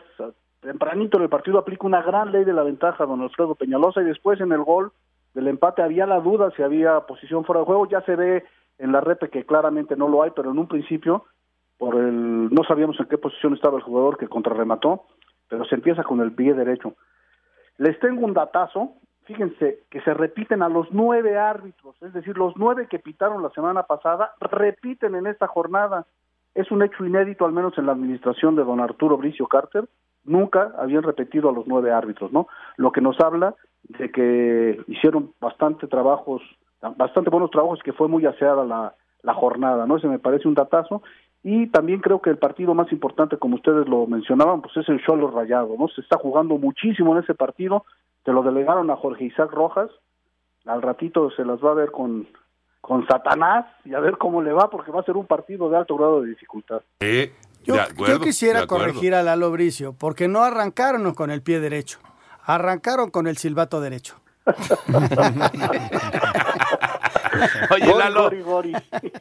tempranito 0.61 1.17
en 1.17 1.23
el 1.23 1.29
partido, 1.29 1.59
aplica 1.59 1.85
una 1.85 2.01
gran 2.01 2.31
ley 2.31 2.43
de 2.43 2.53
la 2.53 2.63
ventaja 2.63 3.03
a 3.03 3.07
don 3.07 3.21
Alfredo 3.21 3.55
Peñalosa 3.55 4.01
y 4.01 4.05
después 4.05 4.41
en 4.41 4.51
el 4.51 4.63
gol 4.63 4.91
del 5.33 5.47
empate 5.47 5.81
había 5.81 6.05
la 6.05 6.19
duda 6.19 6.51
si 6.55 6.63
había 6.63 6.99
posición 7.01 7.43
fuera 7.43 7.59
de 7.59 7.65
juego. 7.65 7.87
Ya 7.87 8.01
se 8.01 8.15
ve 8.15 8.45
en 8.77 8.91
la 8.91 9.01
repe 9.01 9.29
que 9.29 9.45
claramente 9.45 9.95
no 9.95 10.07
lo 10.07 10.23
hay, 10.23 10.31
pero 10.35 10.51
en 10.51 10.59
un 10.59 10.67
principio 10.67 11.25
por 11.77 11.95
el 11.95 12.53
no 12.53 12.63
sabíamos 12.63 12.99
en 12.99 13.07
qué 13.07 13.17
posición 13.17 13.53
estaba 13.53 13.77
el 13.77 13.83
jugador 13.83 14.17
que 14.17 14.27
contrarremató, 14.27 15.03
pero 15.49 15.65
se 15.65 15.75
empieza 15.75 16.03
con 16.03 16.21
el 16.21 16.31
pie 16.31 16.53
derecho. 16.53 16.95
Les 17.77 17.99
tengo 17.99 18.25
un 18.25 18.33
datazo, 18.33 18.93
fíjense 19.23 19.79
que 19.89 20.01
se 20.01 20.13
repiten 20.13 20.61
a 20.61 20.69
los 20.69 20.87
nueve 20.91 21.37
árbitros, 21.37 21.95
es 22.01 22.13
decir, 22.13 22.37
los 22.37 22.55
nueve 22.55 22.87
que 22.87 22.99
pitaron 22.99 23.41
la 23.41 23.49
semana 23.49 23.83
pasada 23.83 24.33
repiten 24.39 25.15
en 25.15 25.27
esta 25.27 25.47
jornada. 25.47 26.05
Es 26.55 26.71
un 26.71 26.83
hecho 26.83 27.03
inédito, 27.03 27.45
al 27.45 27.51
menos 27.51 27.77
en 27.77 27.87
la 27.87 27.93
administración 27.93 28.55
de 28.55 28.63
don 28.63 28.79
Arturo 28.79 29.17
Bricio 29.17 29.47
Carter, 29.47 29.85
nunca 30.25 30.73
habían 30.77 31.03
repetido 31.03 31.49
a 31.49 31.53
los 31.53 31.67
nueve 31.67 31.91
árbitros, 31.91 32.31
¿no? 32.31 32.47
Lo 32.77 32.91
que 32.91 33.01
nos 33.01 33.19
habla 33.19 33.55
de 33.83 34.11
que 34.11 34.81
hicieron 34.87 35.33
bastante 35.39 35.87
trabajos, 35.87 36.41
bastante 36.97 37.29
buenos 37.29 37.51
trabajos, 37.51 37.79
que 37.83 37.93
fue 37.93 38.07
muy 38.07 38.25
aseada 38.25 38.63
la, 38.63 38.95
la 39.21 39.33
jornada, 39.33 39.85
¿no? 39.85 39.97
Ese 39.97 40.07
me 40.07 40.19
parece 40.19 40.47
un 40.47 40.53
datazo. 40.53 41.01
Y 41.43 41.67
también 41.67 41.99
creo 41.99 42.21
que 42.21 42.29
el 42.29 42.37
partido 42.37 42.73
más 42.73 42.91
importante, 42.91 43.37
como 43.37 43.55
ustedes 43.55 43.87
lo 43.87 44.07
mencionaban, 44.07 44.61
pues 44.61 44.77
es 44.77 44.87
el 44.87 45.03
Cholo 45.03 45.29
Rayado, 45.29 45.75
¿no? 45.77 45.89
Se 45.89 45.99
está 45.99 46.17
jugando 46.17 46.57
muchísimo 46.57 47.13
en 47.13 47.23
ese 47.23 47.33
partido. 47.33 47.85
Se 48.23 48.31
lo 48.31 48.43
delegaron 48.43 48.89
a 48.89 48.95
Jorge 48.95 49.25
Isaac 49.25 49.51
Rojas. 49.51 49.89
Al 50.65 50.81
ratito 50.81 51.29
se 51.31 51.43
las 51.43 51.61
va 51.61 51.71
a 51.71 51.75
ver 51.75 51.91
con, 51.91 52.27
con 52.79 53.05
Satanás 53.07 53.65
y 53.83 53.93
a 53.93 53.99
ver 53.99 54.17
cómo 54.17 54.41
le 54.41 54.53
va, 54.53 54.69
porque 54.69 54.91
va 54.91 55.01
a 55.01 55.05
ser 55.05 55.17
un 55.17 55.25
partido 55.25 55.69
de 55.69 55.75
alto 55.75 55.97
grado 55.97 56.21
de 56.21 56.29
dificultad. 56.29 56.81
Yo, 57.63 58.19
quisiera 58.21 58.67
corregir 58.67 59.15
a 59.15 59.23
Lalo 59.23 59.51
Bricio, 59.51 59.93
porque 59.93 60.27
no 60.27 60.43
arrancaron 60.43 61.13
con 61.13 61.31
el 61.31 61.41
pie 61.41 61.59
derecho, 61.59 61.99
arrancaron 62.43 63.09
con 63.09 63.27
el 63.27 63.37
silbato 63.37 63.81
derecho. 63.81 64.19
Oye, 67.71 67.95
Lalo. 67.97 68.29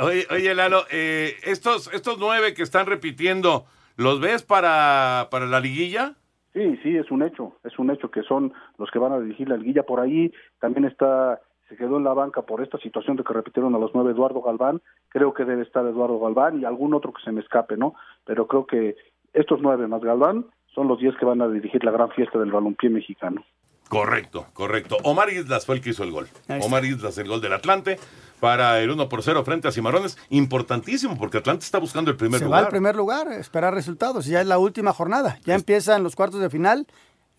Oye, 0.01 0.27
oye, 0.31 0.55
Lalo, 0.55 0.85
eh, 0.91 1.37
estos, 1.45 1.93
estos 1.95 2.19
nueve 2.19 2.55
que 2.55 2.63
están 2.63 2.87
repitiendo, 2.87 3.65
¿los 3.97 4.21
ves 4.21 4.43
para, 4.43 5.29
para 5.31 5.47
la 5.47 5.61
liguilla? 5.61 6.17
Sí, 6.53 6.79
sí, 6.83 6.97
es 6.97 7.11
un 7.11 7.23
hecho, 7.23 7.59
es 7.65 7.79
un 7.79 7.91
hecho 7.91 8.11
que 8.11 8.23
son 8.23 8.53
los 8.77 8.91
que 8.91 8.99
van 8.99 9.13
a 9.13 9.21
dirigir 9.21 9.49
la 9.49 9.57
liguilla 9.57 9.85
por 9.85 10.01
ahí. 10.01 10.33
También 10.61 10.85
está, 10.85 11.41
se 11.73 11.79
quedó 11.79 11.97
en 11.97 12.05
la 12.05 12.13
banca 12.13 12.43
por 12.43 12.63
esta 12.63 12.77
situación 12.79 13.17
de 13.17 13.25
que 13.25 13.33
repitieron 13.33 13.75
a 13.75 13.79
los 13.79 13.93
nueve 13.95 14.11
Eduardo 14.13 14.43
Galván. 14.43 14.83
Creo 15.09 15.33
que 15.33 15.47
debe 15.47 15.63
estar 15.63 15.87
Eduardo 15.87 16.21
Galván 16.21 16.61
y 16.61 16.67
algún 16.67 16.93
otro 16.93 17.15
que 17.15 17.23
se 17.23 17.33
me 17.33 17.41
escape, 17.41 17.79
¿no? 17.79 17.95
Pero 18.27 18.47
creo 18.47 18.67
que 18.67 18.95
estos 19.33 19.61
nueve 19.63 19.87
más 19.87 20.03
Galván 20.03 20.45
son 20.75 20.87
los 20.87 20.99
diez 20.99 21.15
que 21.19 21.25
van 21.25 21.41
a 21.41 21.49
dirigir 21.49 21.83
la 21.83 21.91
gran 21.91 22.11
fiesta 22.11 22.39
del 22.39 22.53
balompié 22.53 22.91
mexicano. 22.91 23.43
Correcto, 23.89 24.47
correcto. 24.53 24.99
Omar 25.05 25.31
Islas 25.31 25.65
fue 25.65 25.77
el 25.77 25.81
que 25.81 25.91
hizo 25.91 26.05
el 26.05 26.11
gol. 26.13 26.29
Omar 26.61 26.85
Islas, 26.85 27.17
el 27.17 27.29
gol 27.29 27.41
del 27.41 27.55
Atlante, 27.55 27.99
para 28.39 28.79
el 28.81 28.91
1 28.91 29.09
por 29.09 29.23
0 29.23 29.43
frente 29.45 29.69
a 29.69 29.73
Cimarrones. 29.73 30.19
Importantísimo, 30.29 31.17
porque 31.19 31.39
Atlante 31.39 31.65
está 31.65 31.79
buscando 31.79 32.11
el 32.11 32.19
primer 32.19 32.39
Se 32.39 32.45
va 32.45 32.49
lugar. 32.49 32.65
al 32.65 32.71
primer 32.71 32.97
lugar, 32.97 33.33
esperar 33.33 33.73
resultados. 33.73 34.27
Ya 34.27 34.43
es 34.43 34.47
la 34.47 34.59
última 34.59 34.93
jornada. 34.93 35.39
Ya 35.45 35.55
empiezan 35.55 36.03
los 36.03 36.17
cuartos 36.17 36.41
de 36.41 36.51
final 36.51 36.87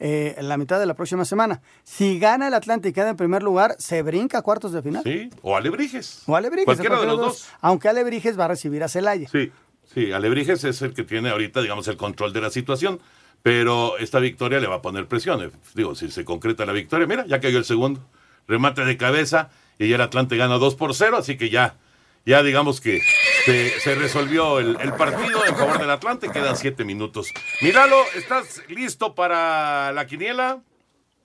eh, 0.05 0.35
en 0.37 0.49
la 0.49 0.57
mitad 0.57 0.81
de 0.81 0.85
la 0.85 0.95
próxima 0.95 1.23
semana. 1.23 1.61
Si 1.85 2.19
gana 2.19 2.49
el 2.49 2.53
Atlante 2.53 2.89
y 2.89 2.93
queda 2.93 3.09
en 3.09 3.15
primer 3.15 3.41
lugar, 3.41 3.77
se 3.79 4.01
brinca 4.01 4.39
a 4.39 4.41
cuartos 4.41 4.73
de 4.73 4.81
final. 4.81 5.01
Sí, 5.05 5.29
o 5.41 5.55
Alebrijes. 5.55 6.23
O 6.25 6.35
Alebrijes. 6.35 6.65
Cualquiera 6.65 6.99
de 6.99 7.05
los 7.05 7.17
dos. 7.17 7.47
Aunque 7.61 7.87
Alebrijes 7.87 8.37
va 8.37 8.43
a 8.43 8.47
recibir 8.49 8.83
a 8.83 8.89
Celaya. 8.89 9.29
Sí, 9.29 9.49
sí, 9.93 10.11
Alebrijes 10.11 10.61
es 10.65 10.81
el 10.81 10.93
que 10.93 11.05
tiene 11.05 11.29
ahorita, 11.29 11.61
digamos, 11.61 11.87
el 11.87 11.95
control 11.95 12.33
de 12.33 12.41
la 12.41 12.49
situación. 12.49 12.99
Pero 13.43 13.97
esta 13.97 14.19
victoria 14.19 14.59
le 14.59 14.67
va 14.67 14.75
a 14.75 14.81
poner 14.81 15.07
presión. 15.07 15.41
Eh, 15.41 15.51
Digo, 15.73 15.95
si 15.95 16.11
se 16.11 16.25
concreta 16.25 16.65
la 16.65 16.73
victoria, 16.73 17.07
mira, 17.07 17.25
ya 17.25 17.39
cayó 17.39 17.57
el 17.57 17.65
segundo. 17.65 18.01
Remate 18.45 18.83
de 18.83 18.97
cabeza 18.97 19.51
y 19.79 19.87
ya 19.87 19.95
el 19.95 20.01
Atlante 20.01 20.35
gana 20.35 20.55
2 20.55 20.75
por 20.75 20.93
0, 20.93 21.15
así 21.17 21.37
que 21.37 21.49
ya, 21.49 21.77
ya 22.25 22.43
digamos 22.43 22.81
que 22.81 22.99
se, 23.45 23.69
se 23.79 23.95
resolvió 23.95 24.59
el, 24.59 24.77
el 24.79 24.93
partido 24.93 25.45
en 25.47 25.55
favor 25.55 25.79
del 25.79 25.89
Atlante. 25.89 26.29
Quedan 26.29 26.55
siete 26.55 26.83
minutos. 26.85 27.31
Míralo, 27.61 27.95
¿estás 28.15 28.61
listo 28.69 29.13
para 29.15 29.91
la 29.91 30.05
quiniela? 30.05 30.59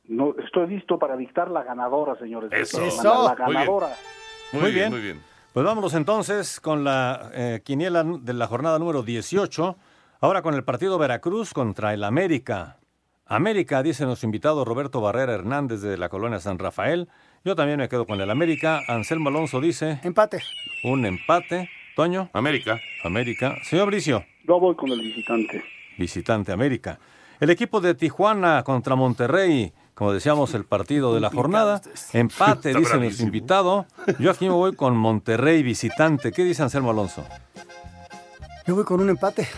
No, 0.09 0.35
estoy 0.45 0.69
listo 0.69 0.99
para 0.99 1.17
dictar 1.17 1.51
la 1.51 1.63
ganadora, 1.63 2.19
señores. 2.19 2.51
Eso. 2.53 2.79
La 3.03 3.35
Muy 3.45 3.55
bien. 3.55 3.55
ganadora. 3.55 3.97
Muy, 4.53 4.73
bien, 4.73 4.91
muy 4.91 5.01
bien. 5.01 5.23
Pues 5.53 5.65
vámonos 5.67 5.93
entonces 5.95 6.61
con 6.61 6.83
la 6.85 7.31
eh, 7.35 7.61
quiniela 7.65 8.03
de 8.05 8.33
la 8.33 8.47
jornada 8.47 8.79
número 8.79 9.03
18. 9.03 9.77
Ahora 10.21 10.43
con 10.43 10.55
el 10.55 10.65
partido 10.65 10.99
Veracruz 10.99 11.53
contra 11.53 11.93
el 11.95 12.05
América. 12.05 12.79
América, 13.27 13.83
dice 13.83 14.07
nuestro 14.07 14.27
invitado 14.27 14.65
Roberto 14.65 15.03
Barrera 15.03 15.35
Hernández 15.35 15.83
de 15.83 15.99
la 15.99 16.09
colonia 16.09 16.41
San 16.41 16.59
Rafael. 16.59 17.09
Yo 17.45 17.55
también 17.55 17.79
me 17.79 17.89
quedo 17.89 18.07
con 18.07 18.21
el 18.21 18.31
América. 18.31 18.81
Anselmo 18.89 19.29
Alonso 19.29 19.61
dice. 19.61 20.01
Empate. 20.03 20.43
Un 20.85 21.05
empate. 21.05 21.69
Toño. 21.99 22.31
América. 22.33 22.79
América. 23.03 23.57
Señor 23.65 23.89
Bricio. 23.89 24.25
Yo 24.47 24.61
voy 24.61 24.77
con 24.77 24.89
el 24.89 25.01
visitante. 25.01 25.65
Visitante 25.99 26.53
América. 26.53 27.01
El 27.41 27.51
equipo 27.51 27.81
de 27.81 27.97
Tijuana 27.97 28.63
contra 28.63 28.95
Monterrey. 28.95 29.73
Como 29.95 30.13
decíamos, 30.13 30.55
el 30.55 30.65
partido 30.65 31.13
de 31.13 31.19
la 31.19 31.29
jornada. 31.29 31.81
Empate, 32.13 32.73
dice 32.73 32.99
nuestro 32.99 33.27
invitado. 33.27 33.87
Yo 34.21 34.31
aquí 34.31 34.45
me 34.45 34.55
voy 34.55 34.77
con 34.77 34.97
Monterrey 34.97 35.65
visitante. 35.65 36.31
¿Qué 36.31 36.45
dice 36.45 36.63
Anselmo 36.63 36.91
Alonso? 36.91 37.27
Yo 38.65 38.77
voy 38.77 38.85
con 38.85 39.01
un 39.01 39.11
empate. 39.11 39.49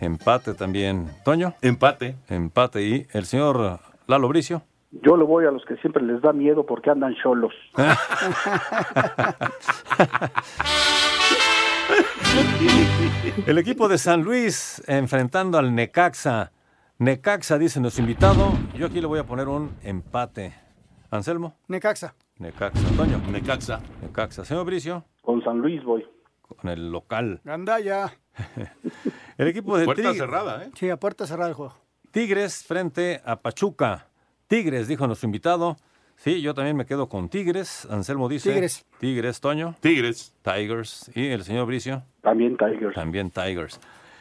Empate 0.00 0.52
también. 0.52 1.08
¿Toño? 1.24 1.54
Empate. 1.62 2.14
Empate. 2.28 2.82
¿Y 2.82 3.06
el 3.14 3.24
señor 3.24 3.80
Lalo 4.06 4.28
Bricio? 4.28 4.64
Yo 4.90 5.16
le 5.16 5.24
voy 5.24 5.46
a 5.46 5.50
los 5.50 5.64
que 5.64 5.76
siempre 5.76 6.02
les 6.02 6.20
da 6.20 6.34
miedo 6.34 6.66
porque 6.66 6.90
andan 6.90 7.14
cholos. 7.22 7.54
El 13.46 13.58
equipo 13.58 13.88
de 13.88 13.98
San 13.98 14.22
Luis 14.22 14.82
enfrentando 14.86 15.58
al 15.58 15.74
Necaxa. 15.74 16.52
Necaxa, 16.98 17.58
dice 17.58 17.80
nuestro 17.80 18.02
invitado. 18.02 18.52
Yo 18.74 18.86
aquí 18.86 19.00
le 19.00 19.06
voy 19.06 19.18
a 19.18 19.24
poner 19.24 19.48
un 19.48 19.74
empate. 19.82 20.54
Anselmo. 21.10 21.56
Necaxa. 21.68 22.14
Necaxa. 22.38 22.80
Toño. 22.96 23.18
Necaxa. 23.30 23.80
Necaxa. 24.02 24.44
Señor 24.44 24.64
Bricio. 24.66 25.04
Con 25.22 25.42
San 25.42 25.58
Luis 25.58 25.82
voy. 25.82 26.06
Con 26.42 26.70
el 26.70 26.90
local. 26.92 27.40
Gandaya. 27.44 28.12
El 29.38 29.48
equipo 29.48 29.76
de 29.78 29.86
Puerta 29.86 30.02
Tig- 30.12 30.18
cerrada, 30.18 30.64
¿eh? 30.64 30.70
Sí, 30.74 30.90
a 30.90 30.98
puerta 30.98 31.26
cerrada 31.26 31.48
el 31.48 31.54
juego. 31.54 31.74
Tigres 32.10 32.62
frente 32.64 33.22
a 33.24 33.36
Pachuca. 33.40 34.06
Tigres, 34.46 34.86
dijo 34.88 35.06
nuestro 35.06 35.26
invitado. 35.26 35.76
Sí, 36.22 36.42
yo 36.42 36.52
también 36.52 36.76
me 36.76 36.84
quedo 36.84 37.08
con 37.08 37.30
Tigres. 37.30 37.88
Anselmo 37.90 38.28
dice. 38.28 38.52
Tigres. 38.52 38.84
Tigres, 38.98 39.40
Toño. 39.40 39.74
Tigres. 39.80 40.34
Tigers. 40.42 41.10
Y 41.14 41.28
el 41.28 41.44
señor 41.44 41.64
Bricio. 41.64 42.02
También 42.20 42.58
Tigers. 42.58 42.94
También 42.94 43.30
Tigers. 43.30 43.80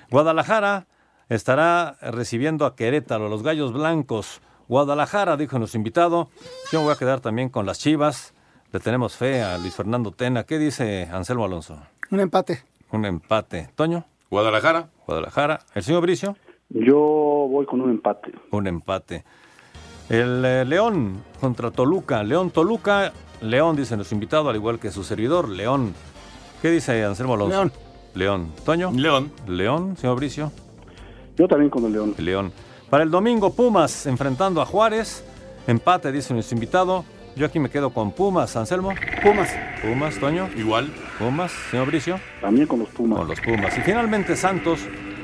Guadalajara 0.09 0.87
estará 1.27 1.97
recibiendo 2.01 2.65
a 2.65 2.77
Querétaro, 2.77 3.27
los 3.27 3.43
Gallos 3.43 3.73
Blancos. 3.73 4.39
Guadalajara, 4.69 5.35
dijo 5.35 5.59
nuestro 5.59 5.77
invitado. 5.77 6.29
Yo 6.71 6.79
me 6.79 6.85
voy 6.85 6.93
a 6.93 6.97
quedar 6.97 7.19
también 7.19 7.49
con 7.49 7.65
las 7.65 7.79
Chivas. 7.79 8.33
Le 8.71 8.79
tenemos 8.79 9.17
fe 9.17 9.41
a 9.41 9.57
Luis 9.57 9.75
Fernando 9.75 10.11
Tena. 10.11 10.45
¿Qué 10.45 10.57
dice 10.57 11.09
Anselmo 11.11 11.43
Alonso? 11.43 11.81
Un 12.11 12.21
empate. 12.21 12.63
Un 12.93 13.03
empate. 13.03 13.71
Toño. 13.75 14.05
Guadalajara. 14.29 14.87
Guadalajara. 15.05 15.59
¿El 15.75 15.83
señor 15.83 16.03
Bricio? 16.03 16.37
Yo 16.69 16.95
voy 16.97 17.65
con 17.65 17.81
un 17.81 17.89
empate. 17.89 18.31
Un 18.51 18.67
empate. 18.67 19.25
El 20.09 20.43
eh, 20.43 20.65
León 20.65 21.23
contra 21.39 21.69
Toluca. 21.69 22.23
León 22.23 22.49
Toluca. 22.49 23.13
León, 23.41 23.75
dice 23.75 23.95
nuestro 23.95 24.15
invitado, 24.15 24.49
al 24.49 24.55
igual 24.55 24.79
que 24.79 24.91
su 24.91 25.03
servidor. 25.03 25.47
León. 25.47 25.93
¿Qué 26.61 26.71
dice 26.71 27.05
Anselmo 27.05 27.35
Alonso? 27.35 27.55
León. 27.55 27.71
León. 28.15 28.51
¿Toño? 28.65 28.91
León. 28.91 29.31
León, 29.47 29.95
señor 29.97 30.15
Bricio. 30.17 30.51
Yo 31.37 31.47
también 31.47 31.69
con 31.69 31.85
el 31.85 31.93
León. 31.93 32.15
León. 32.17 32.51
Para 32.89 33.03
el 33.03 33.11
domingo, 33.11 33.53
Pumas 33.53 34.07
enfrentando 34.07 34.61
a 34.61 34.65
Juárez. 34.65 35.23
Empate, 35.67 36.11
dice 36.11 36.33
nuestro 36.33 36.55
invitado. 36.55 37.05
Yo 37.35 37.45
aquí 37.45 37.59
me 37.59 37.69
quedo 37.69 37.91
con 37.91 38.11
Pumas, 38.11 38.55
Anselmo. 38.55 38.89
Pumas. 39.21 39.49
Pumas, 39.81 40.19
Toño. 40.19 40.49
Igual. 40.57 40.91
Pumas, 41.19 41.51
señor 41.69 41.85
Bricio. 41.85 42.19
También 42.41 42.65
con 42.65 42.79
los 42.79 42.89
Pumas. 42.89 43.19
Con 43.19 43.27
los 43.27 43.39
Pumas. 43.39 43.77
Y 43.77 43.81
finalmente 43.81 44.35
Santos 44.35 44.79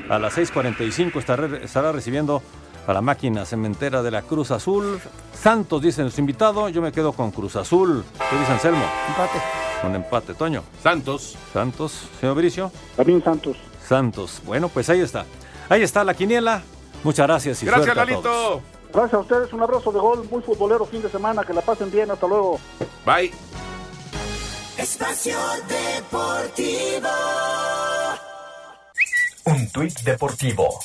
a 0.08 0.20
las 0.20 0.38
6.45 0.38 1.18
estará, 1.18 1.56
estará 1.58 1.90
recibiendo 1.90 2.40
a 2.86 2.92
la 2.92 3.00
máquina 3.00 3.44
cementera 3.44 4.02
de 4.02 4.10
la 4.10 4.22
Cruz 4.22 4.50
Azul. 4.50 5.00
Santos, 5.34 5.82
dice 5.82 6.02
nuestro 6.02 6.20
invitado. 6.20 6.68
Yo 6.68 6.80
me 6.80 6.92
quedo 6.92 7.12
con 7.12 7.30
Cruz 7.30 7.56
Azul. 7.56 8.04
¿Qué 8.30 8.38
dice 8.38 8.52
Anselmo? 8.52 8.84
Empate. 9.08 9.40
Un 9.86 9.94
empate, 9.94 10.34
Toño. 10.34 10.62
Santos. 10.82 11.36
Santos, 11.52 12.08
señor 12.20 12.36
Bricio. 12.36 12.70
También 12.96 13.22
Santos. 13.22 13.56
Santos. 13.86 14.40
Bueno, 14.44 14.68
pues 14.68 14.88
ahí 14.88 15.00
está. 15.00 15.26
Ahí 15.68 15.82
está 15.82 16.04
la 16.04 16.14
quiniela. 16.14 16.62
Muchas 17.02 17.26
gracias 17.26 17.62
y 17.62 17.66
Gracias, 17.66 17.94
suerte 17.94 18.14
a 18.14 18.20
todos. 18.20 18.62
Gracias 18.92 19.14
a 19.14 19.18
ustedes, 19.18 19.52
un 19.52 19.62
abrazo 19.62 19.92
de 19.92 19.98
gol, 19.98 20.26
muy 20.30 20.42
futbolero 20.42 20.86
fin 20.86 21.02
de 21.02 21.10
semana, 21.10 21.44
que 21.44 21.52
la 21.52 21.60
pasen 21.60 21.90
bien, 21.90 22.10
hasta 22.10 22.26
luego. 22.26 22.58
Bye. 23.04 23.32
Espacio 24.78 25.36
Deportivo. 25.68 27.08
Un 29.44 29.70
tuit 29.70 30.00
deportivo. 30.00 30.80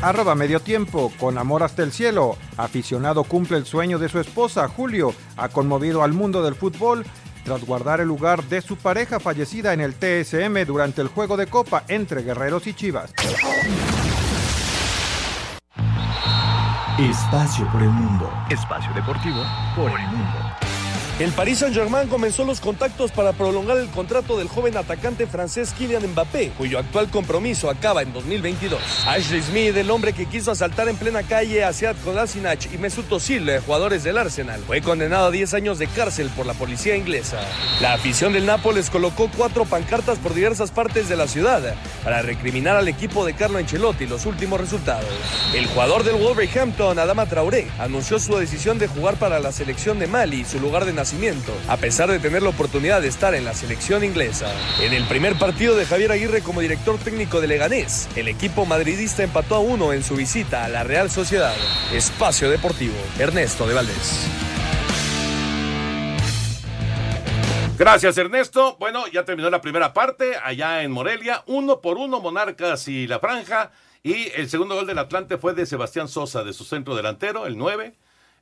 Arroba 0.00 0.36
medio 0.36 0.60
tiempo, 0.60 1.12
con 1.18 1.38
amor 1.38 1.64
hasta 1.64 1.82
el 1.82 1.90
cielo. 1.90 2.36
Aficionado 2.56 3.24
cumple 3.24 3.56
el 3.56 3.66
sueño 3.66 3.98
de 3.98 4.08
su 4.08 4.20
esposa, 4.20 4.68
Julio. 4.68 5.12
Ha 5.36 5.48
conmovido 5.48 6.04
al 6.04 6.12
mundo 6.12 6.42
del 6.42 6.54
fútbol 6.54 7.04
tras 7.44 7.64
guardar 7.64 8.00
el 8.00 8.06
lugar 8.06 8.44
de 8.44 8.60
su 8.60 8.76
pareja 8.76 9.18
fallecida 9.18 9.72
en 9.72 9.80
el 9.80 9.94
TSM 9.94 10.64
durante 10.66 11.00
el 11.00 11.08
juego 11.08 11.36
de 11.36 11.48
copa 11.48 11.82
entre 11.88 12.22
Guerreros 12.22 12.66
y 12.68 12.74
Chivas. 12.74 13.12
Espacio 16.98 17.66
por 17.72 17.82
el 17.82 17.90
mundo. 17.90 18.30
Espacio 18.50 18.92
deportivo 18.94 19.42
por 19.74 19.90
el 19.90 20.06
mundo. 20.06 20.67
El 21.18 21.32
Paris 21.32 21.58
Saint-Germain 21.58 22.06
comenzó 22.06 22.44
los 22.44 22.60
contactos 22.60 23.10
para 23.10 23.32
prolongar 23.32 23.76
el 23.76 23.88
contrato 23.88 24.38
del 24.38 24.46
joven 24.46 24.76
atacante 24.76 25.26
francés 25.26 25.74
Kylian 25.76 26.06
Mbappé, 26.12 26.50
cuyo 26.56 26.78
actual 26.78 27.08
compromiso 27.10 27.68
acaba 27.68 28.02
en 28.02 28.12
2022. 28.12 28.80
Ashley 29.04 29.42
Smith, 29.42 29.76
el 29.76 29.90
hombre 29.90 30.12
que 30.12 30.26
quiso 30.26 30.52
asaltar 30.52 30.88
en 30.88 30.94
plena 30.94 31.24
calle 31.24 31.64
a 31.64 31.72
Sead 31.72 31.96
Kolasinac 32.04 32.72
y 32.72 32.78
Mesut 32.78 33.10
Özil, 33.10 33.50
jugadores 33.66 34.04
del 34.04 34.16
Arsenal, 34.16 34.60
fue 34.64 34.80
condenado 34.80 35.26
a 35.26 35.30
10 35.32 35.54
años 35.54 35.80
de 35.80 35.88
cárcel 35.88 36.30
por 36.36 36.46
la 36.46 36.54
policía 36.54 36.94
inglesa. 36.94 37.40
La 37.80 37.94
afición 37.94 38.32
del 38.32 38.46
Nápoles 38.46 38.88
colocó 38.88 39.28
cuatro 39.36 39.64
pancartas 39.64 40.18
por 40.18 40.34
diversas 40.34 40.70
partes 40.70 41.08
de 41.08 41.16
la 41.16 41.26
ciudad 41.26 41.74
para 42.04 42.22
recriminar 42.22 42.76
al 42.76 42.86
equipo 42.86 43.26
de 43.26 43.34
Carlo 43.34 43.58
Ancelotti 43.58 44.06
los 44.06 44.24
últimos 44.24 44.60
resultados. 44.60 45.10
El 45.52 45.66
jugador 45.66 46.04
del 46.04 46.14
Wolverhampton, 46.14 46.96
Adama 46.96 47.26
Traoré, 47.26 47.66
anunció 47.80 48.20
su 48.20 48.36
decisión 48.36 48.78
de 48.78 48.86
jugar 48.86 49.16
para 49.16 49.40
la 49.40 49.50
selección 49.50 49.98
de 49.98 50.06
Mali, 50.06 50.44
su 50.44 50.60
lugar 50.60 50.84
de 50.84 50.92
nacimiento, 50.92 51.07
a 51.68 51.76
pesar 51.78 52.10
de 52.10 52.18
tener 52.18 52.42
la 52.42 52.50
oportunidad 52.50 53.00
de 53.00 53.08
estar 53.08 53.34
en 53.34 53.44
la 53.44 53.54
selección 53.54 54.04
inglesa. 54.04 54.52
En 54.82 54.92
el 54.92 55.04
primer 55.04 55.38
partido 55.38 55.74
de 55.74 55.86
Javier 55.86 56.12
Aguirre 56.12 56.42
como 56.42 56.60
director 56.60 56.98
técnico 56.98 57.40
de 57.40 57.46
Leganés, 57.46 58.08
el 58.14 58.28
equipo 58.28 58.66
madridista 58.66 59.22
empató 59.22 59.54
a 59.54 59.60
uno 59.60 59.94
en 59.94 60.02
su 60.02 60.16
visita 60.16 60.64
a 60.64 60.68
la 60.68 60.84
Real 60.84 61.10
Sociedad. 61.10 61.54
Espacio 61.94 62.50
Deportivo, 62.50 62.94
Ernesto 63.18 63.66
de 63.66 63.74
Valdés. 63.74 64.28
Gracias, 67.78 68.18
Ernesto. 68.18 68.76
Bueno, 68.78 69.06
ya 69.06 69.24
terminó 69.24 69.48
la 69.48 69.62
primera 69.62 69.94
parte 69.94 70.36
allá 70.42 70.82
en 70.82 70.90
Morelia. 70.90 71.42
Uno 71.46 71.80
por 71.80 71.96
uno, 71.96 72.20
Monarcas 72.20 72.86
y 72.88 73.06
la 73.06 73.18
Franja. 73.18 73.70
Y 74.02 74.30
el 74.34 74.50
segundo 74.50 74.74
gol 74.74 74.86
del 74.86 74.98
Atlante 74.98 75.38
fue 75.38 75.54
de 75.54 75.64
Sebastián 75.64 76.08
Sosa, 76.08 76.44
de 76.44 76.52
su 76.52 76.64
centro 76.64 76.94
delantero, 76.94 77.46
el 77.46 77.56
9. 77.56 77.94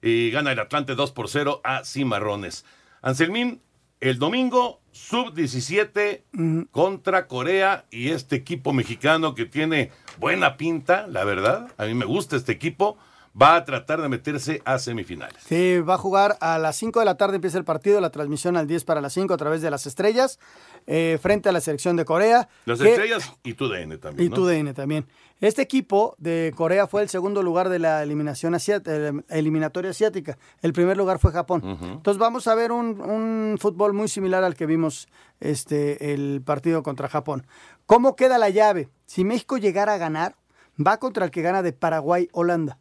Y 0.07 0.31
gana 0.31 0.53
el 0.53 0.61
Atlante 0.61 0.95
2 0.95 1.11
por 1.11 1.29
0 1.29 1.61
a 1.65 1.85
Cimarrones. 1.85 2.65
Anselmín, 3.03 3.61
el 4.01 4.21
domingo, 4.21 4.81
sub-17 4.93 6.69
contra 6.71 7.27
Corea 7.27 7.87
y 7.91 8.11
este 8.11 8.37
equipo 8.37 8.73
mexicano 8.73 9.35
que 9.35 9.47
tiene 9.47 9.91
buena 10.21 10.57
pinta, 10.57 11.09
la 11.09 11.25
verdad. 11.25 11.73
A 11.77 11.87
mí 11.87 11.95
me 11.95 12.05
gusta 12.05 12.37
este 12.37 12.53
equipo. 12.53 12.97
Va 13.41 13.57
a 13.57 13.65
tratar 13.65 14.01
de 14.01 14.09
meterse 14.09 14.63
a 14.65 14.79
semifinales. 14.79 15.37
Sí, 15.47 15.79
va 15.81 15.95
a 15.95 15.99
jugar 15.99 16.39
a 16.41 16.59
las 16.59 16.77
5 16.77 17.01
de 17.01 17.05
la 17.05 17.17
tarde, 17.19 17.35
empieza 17.37 17.59
el 17.59 17.65
partido, 17.65 18.01
la 18.01 18.09
transmisión 18.09 18.57
al 18.57 18.67
10 18.67 18.85
para 18.85 19.03
las 19.03 19.13
5 19.13 19.35
a 19.35 19.37
través 19.37 19.61
de 19.61 19.71
las 19.71 19.87
estrellas, 19.87 20.39
eh, 20.87 21.19
frente 21.21 21.51
a 21.51 21.53
la 21.53 21.61
selección 21.61 21.97
de 21.97 22.07
Corea. 22.07 22.49
Las 22.65 22.79
que- 22.81 22.89
estrellas 22.89 23.31
y 23.45 23.53
tu 23.53 23.69
DN 23.69 23.99
también. 23.99 24.27
Y 24.27 24.31
¿no? 24.31 24.37
tu 24.37 24.47
DN 24.47 24.73
también. 24.73 25.07
Este 25.41 25.61
equipo 25.61 26.15
de 26.17 26.55
Corea 26.57 26.87
fue 26.87 27.03
el 27.03 27.11
segundo 27.11 27.43
lugar 27.43 27.69
de 27.69 27.79
la 27.79 28.03
eliminación 28.03 28.55
eh, 28.55 29.13
eliminatoria 29.29 29.91
asiática. 29.91 30.39
El 30.63 30.73
primer 30.73 30.97
lugar 30.97 31.19
fue 31.19 31.31
Japón. 31.31 31.63
Entonces 31.83 32.19
vamos 32.19 32.47
a 32.47 32.55
ver 32.55 32.73
un, 32.73 33.03
un 33.03 33.59
fútbol 33.61 33.93
muy 33.93 34.09
similar 34.09 34.45
al 34.45 34.55
que 34.55 34.65
vimos 34.65 35.09
este, 35.41 36.15
el 36.15 36.41
partido 36.43 36.83
contra 36.83 37.09
Japón. 37.11 37.47
¿Cómo 37.85 38.17
queda 38.17 38.39
la 38.39 38.49
llave? 38.49 38.89
Si 39.05 39.25
México 39.25 39.59
llegara 39.59 39.93
a 39.93 39.99
ganar, 39.99 40.37
va 40.85 40.97
contra 40.97 41.27
el 41.27 41.31
que 41.31 41.43
gana 41.43 41.63
de 41.63 41.75
Paraguay-Holanda. 41.75 42.79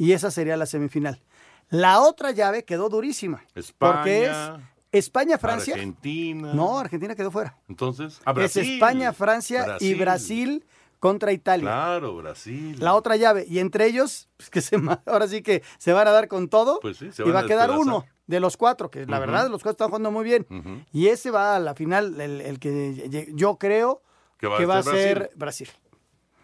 Y 0.00 0.12
esa 0.14 0.30
sería 0.30 0.56
la 0.56 0.64
semifinal. 0.64 1.20
La 1.68 2.00
otra 2.00 2.30
llave 2.30 2.64
quedó 2.64 2.88
durísima. 2.88 3.44
Porque 3.76 4.24
es 4.24 4.30
España, 4.30 4.64
España-Francia. 4.92 5.74
Argentina. 5.74 6.54
No, 6.54 6.78
Argentina 6.78 7.14
quedó 7.14 7.30
fuera. 7.30 7.58
Entonces, 7.68 8.18
a 8.24 8.30
Es 8.30 8.34
Brasil. 8.34 8.72
España, 8.72 9.12
Francia 9.12 9.76
y 9.78 9.92
Brasil 9.92 10.64
contra 11.00 11.32
Italia. 11.32 11.64
Claro, 11.64 12.16
Brasil. 12.16 12.76
La 12.80 12.94
otra 12.94 13.16
llave. 13.16 13.44
Y 13.46 13.58
entre 13.58 13.84
ellos, 13.84 14.30
pues, 14.38 14.48
que 14.48 14.62
se, 14.62 14.80
ahora 15.04 15.28
sí 15.28 15.42
que 15.42 15.62
se 15.76 15.92
van 15.92 16.08
a 16.08 16.12
dar 16.12 16.28
con 16.28 16.48
todo. 16.48 16.80
Pues 16.80 16.96
sí, 16.96 17.12
se 17.12 17.20
y 17.20 17.26
van 17.26 17.34
va 17.34 17.40
a 17.40 17.46
quedar 17.46 17.68
despedazar. 17.68 17.94
uno 17.98 18.06
de 18.26 18.40
los 18.40 18.56
cuatro, 18.56 18.90
que 18.90 19.04
la 19.04 19.18
verdad 19.18 19.50
los 19.50 19.62
cuatro 19.62 19.72
están 19.72 19.88
jugando 19.88 20.10
muy 20.10 20.24
bien. 20.24 20.46
Y 20.94 21.08
ese 21.08 21.30
va 21.30 21.56
a 21.56 21.60
la 21.60 21.74
final, 21.74 22.18
el, 22.18 22.40
el 22.40 22.58
que 22.58 23.28
yo 23.34 23.58
creo 23.58 24.00
Que 24.38 24.46
va 24.46 24.56
a 24.56 24.64
va 24.64 24.82
ser 24.82 25.30
Brasil. 25.36 25.68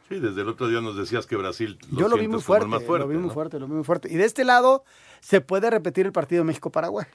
Sí, 0.08 0.20
desde 0.20 0.42
el 0.42 0.48
otro 0.48 0.68
día 0.68 0.80
nos 0.80 0.96
decías 0.96 1.26
que 1.26 1.36
Brasil 1.36 1.78
yo 1.90 2.08
lo 2.08 2.16
vi 2.16 2.28
muy 2.28 2.40
fuerte, 2.40 2.66
más 2.66 2.84
fuerte, 2.84 3.04
lo 3.04 3.08
vi 3.08 3.16
muy 3.16 3.28
¿no? 3.28 3.34
fuerte, 3.34 3.58
lo 3.58 3.66
vi 3.66 3.74
muy 3.74 3.84
fuerte. 3.84 4.08
Y 4.10 4.16
de 4.16 4.24
este 4.24 4.44
lado 4.44 4.84
se 5.20 5.40
puede 5.40 5.68
repetir 5.68 6.06
el 6.06 6.12
partido 6.12 6.44
México-Paraguay. 6.44 7.06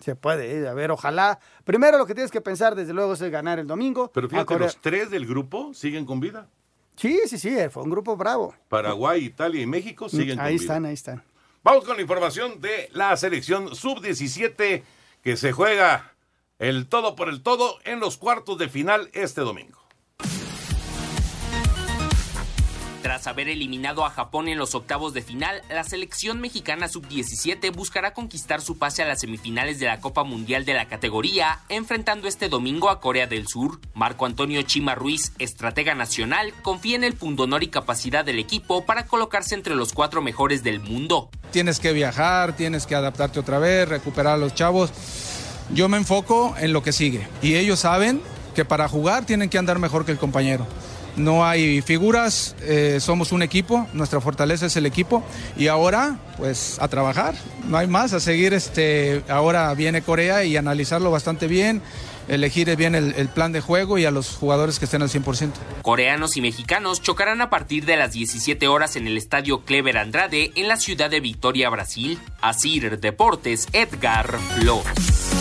Se 0.00 0.14
puede, 0.14 0.60
eh, 0.60 0.68
a 0.68 0.74
ver, 0.74 0.90
ojalá. 0.90 1.38
Primero 1.64 1.98
lo 1.98 2.06
que 2.06 2.14
tienes 2.14 2.30
que 2.30 2.40
pensar, 2.40 2.74
desde 2.74 2.92
luego, 2.92 3.14
es 3.14 3.20
ganar 3.22 3.58
el 3.58 3.66
domingo. 3.66 4.10
Pero 4.12 4.28
fíjate, 4.28 4.58
los 4.58 4.76
tres 4.80 5.10
del 5.10 5.26
grupo 5.26 5.72
siguen 5.72 6.04
con 6.04 6.20
vida. 6.20 6.48
Sí, 6.96 7.18
sí, 7.26 7.38
sí, 7.38 7.56
fue 7.70 7.82
un 7.82 7.90
grupo 7.90 8.16
bravo. 8.16 8.54
Paraguay, 8.68 9.24
Italia 9.24 9.62
y 9.62 9.66
México 9.66 10.08
siguen 10.08 10.36
con 10.36 10.46
ahí 10.46 10.54
vida. 10.54 10.62
están, 10.62 10.84
ahí 10.86 10.94
están. 10.94 11.22
Vamos 11.62 11.84
con 11.84 11.96
la 11.96 12.02
información 12.02 12.60
de 12.60 12.88
la 12.92 13.16
selección 13.16 13.74
sub-17 13.74 14.82
que 15.22 15.36
se 15.36 15.52
juega 15.52 16.12
el 16.58 16.86
todo 16.88 17.16
por 17.16 17.28
el 17.28 17.42
todo 17.42 17.78
en 17.84 18.00
los 18.00 18.16
cuartos 18.16 18.58
de 18.58 18.68
final 18.68 19.10
este 19.12 19.42
domingo. 19.42 19.78
Haber 23.26 23.48
eliminado 23.48 24.04
a 24.04 24.10
Japón 24.10 24.48
en 24.48 24.58
los 24.58 24.74
octavos 24.74 25.12
de 25.12 25.22
final, 25.22 25.62
la 25.68 25.82
selección 25.84 26.40
mexicana 26.40 26.88
sub-17 26.88 27.74
buscará 27.74 28.12
conquistar 28.12 28.60
su 28.60 28.78
pase 28.78 29.02
a 29.02 29.06
las 29.06 29.20
semifinales 29.20 29.78
de 29.78 29.86
la 29.86 30.00
Copa 30.00 30.22
Mundial 30.22 30.64
de 30.64 30.74
la 30.74 30.86
categoría, 30.86 31.60
enfrentando 31.68 32.28
este 32.28 32.48
domingo 32.48 32.88
a 32.88 33.00
Corea 33.00 33.26
del 33.26 33.48
Sur. 33.48 33.80
Marco 33.94 34.26
Antonio 34.26 34.62
Chima 34.62 34.94
Ruiz, 34.94 35.32
estratega 35.38 35.94
nacional, 35.94 36.52
confía 36.62 36.96
en 36.96 37.04
el 37.04 37.14
pundonor 37.14 37.62
y 37.62 37.68
capacidad 37.68 38.24
del 38.24 38.38
equipo 38.38 38.84
para 38.84 39.06
colocarse 39.06 39.54
entre 39.54 39.74
los 39.74 39.92
cuatro 39.92 40.22
mejores 40.22 40.62
del 40.62 40.80
mundo. 40.80 41.30
Tienes 41.50 41.80
que 41.80 41.92
viajar, 41.92 42.54
tienes 42.54 42.86
que 42.86 42.94
adaptarte 42.94 43.40
otra 43.40 43.58
vez, 43.58 43.88
recuperar 43.88 44.34
a 44.34 44.38
los 44.38 44.54
chavos. 44.54 44.92
Yo 45.74 45.88
me 45.88 45.96
enfoco 45.96 46.54
en 46.58 46.72
lo 46.72 46.82
que 46.82 46.92
sigue. 46.92 47.26
Y 47.42 47.56
ellos 47.56 47.80
saben 47.80 48.20
que 48.54 48.64
para 48.64 48.88
jugar 48.88 49.26
tienen 49.26 49.50
que 49.50 49.58
andar 49.58 49.78
mejor 49.78 50.04
que 50.04 50.12
el 50.12 50.18
compañero. 50.18 50.66
No 51.16 51.46
hay 51.46 51.80
figuras, 51.80 52.54
eh, 52.62 52.98
somos 53.00 53.32
un 53.32 53.42
equipo, 53.42 53.88
nuestra 53.94 54.20
fortaleza 54.20 54.66
es 54.66 54.76
el 54.76 54.84
equipo 54.84 55.24
y 55.56 55.68
ahora 55.68 56.18
pues 56.36 56.76
a 56.80 56.88
trabajar, 56.88 57.34
no 57.68 57.78
hay 57.78 57.86
más, 57.86 58.12
a 58.12 58.20
seguir 58.20 58.52
este, 58.52 59.22
ahora 59.28 59.72
viene 59.74 60.02
Corea 60.02 60.44
y 60.44 60.58
analizarlo 60.58 61.10
bastante 61.10 61.46
bien, 61.46 61.80
elegir 62.28 62.74
bien 62.76 62.94
el, 62.94 63.28
plan 63.28 63.52
de 63.52 63.60
juego 63.60 63.98
y 63.98 64.04
a 64.04 64.10
los 64.10 64.36
jugadores 64.36 64.78
que 64.78 64.84
estén 64.84 65.02
al 65.02 65.08
100%. 65.08 65.52
Coreanos 65.82 66.36
y 66.36 66.40
mexicanos 66.40 67.02
chocarán 67.02 67.40
a 67.40 67.50
partir 67.50 67.84
de 67.86 67.96
las 67.96 68.12
17 68.12 68.68
horas 68.68 68.96
en 68.96 69.06
el 69.06 69.16
estadio 69.16 69.64
Clever 69.64 69.98
Andrade 69.98 70.52
en 70.54 70.68
la 70.68 70.76
ciudad 70.76 71.10
de 71.10 71.20
Victoria, 71.20 71.70
Brasil. 71.70 72.18
Asir 72.40 73.00
Deportes, 73.00 73.68
Edgar 73.72 74.38
Flores. 74.56 75.35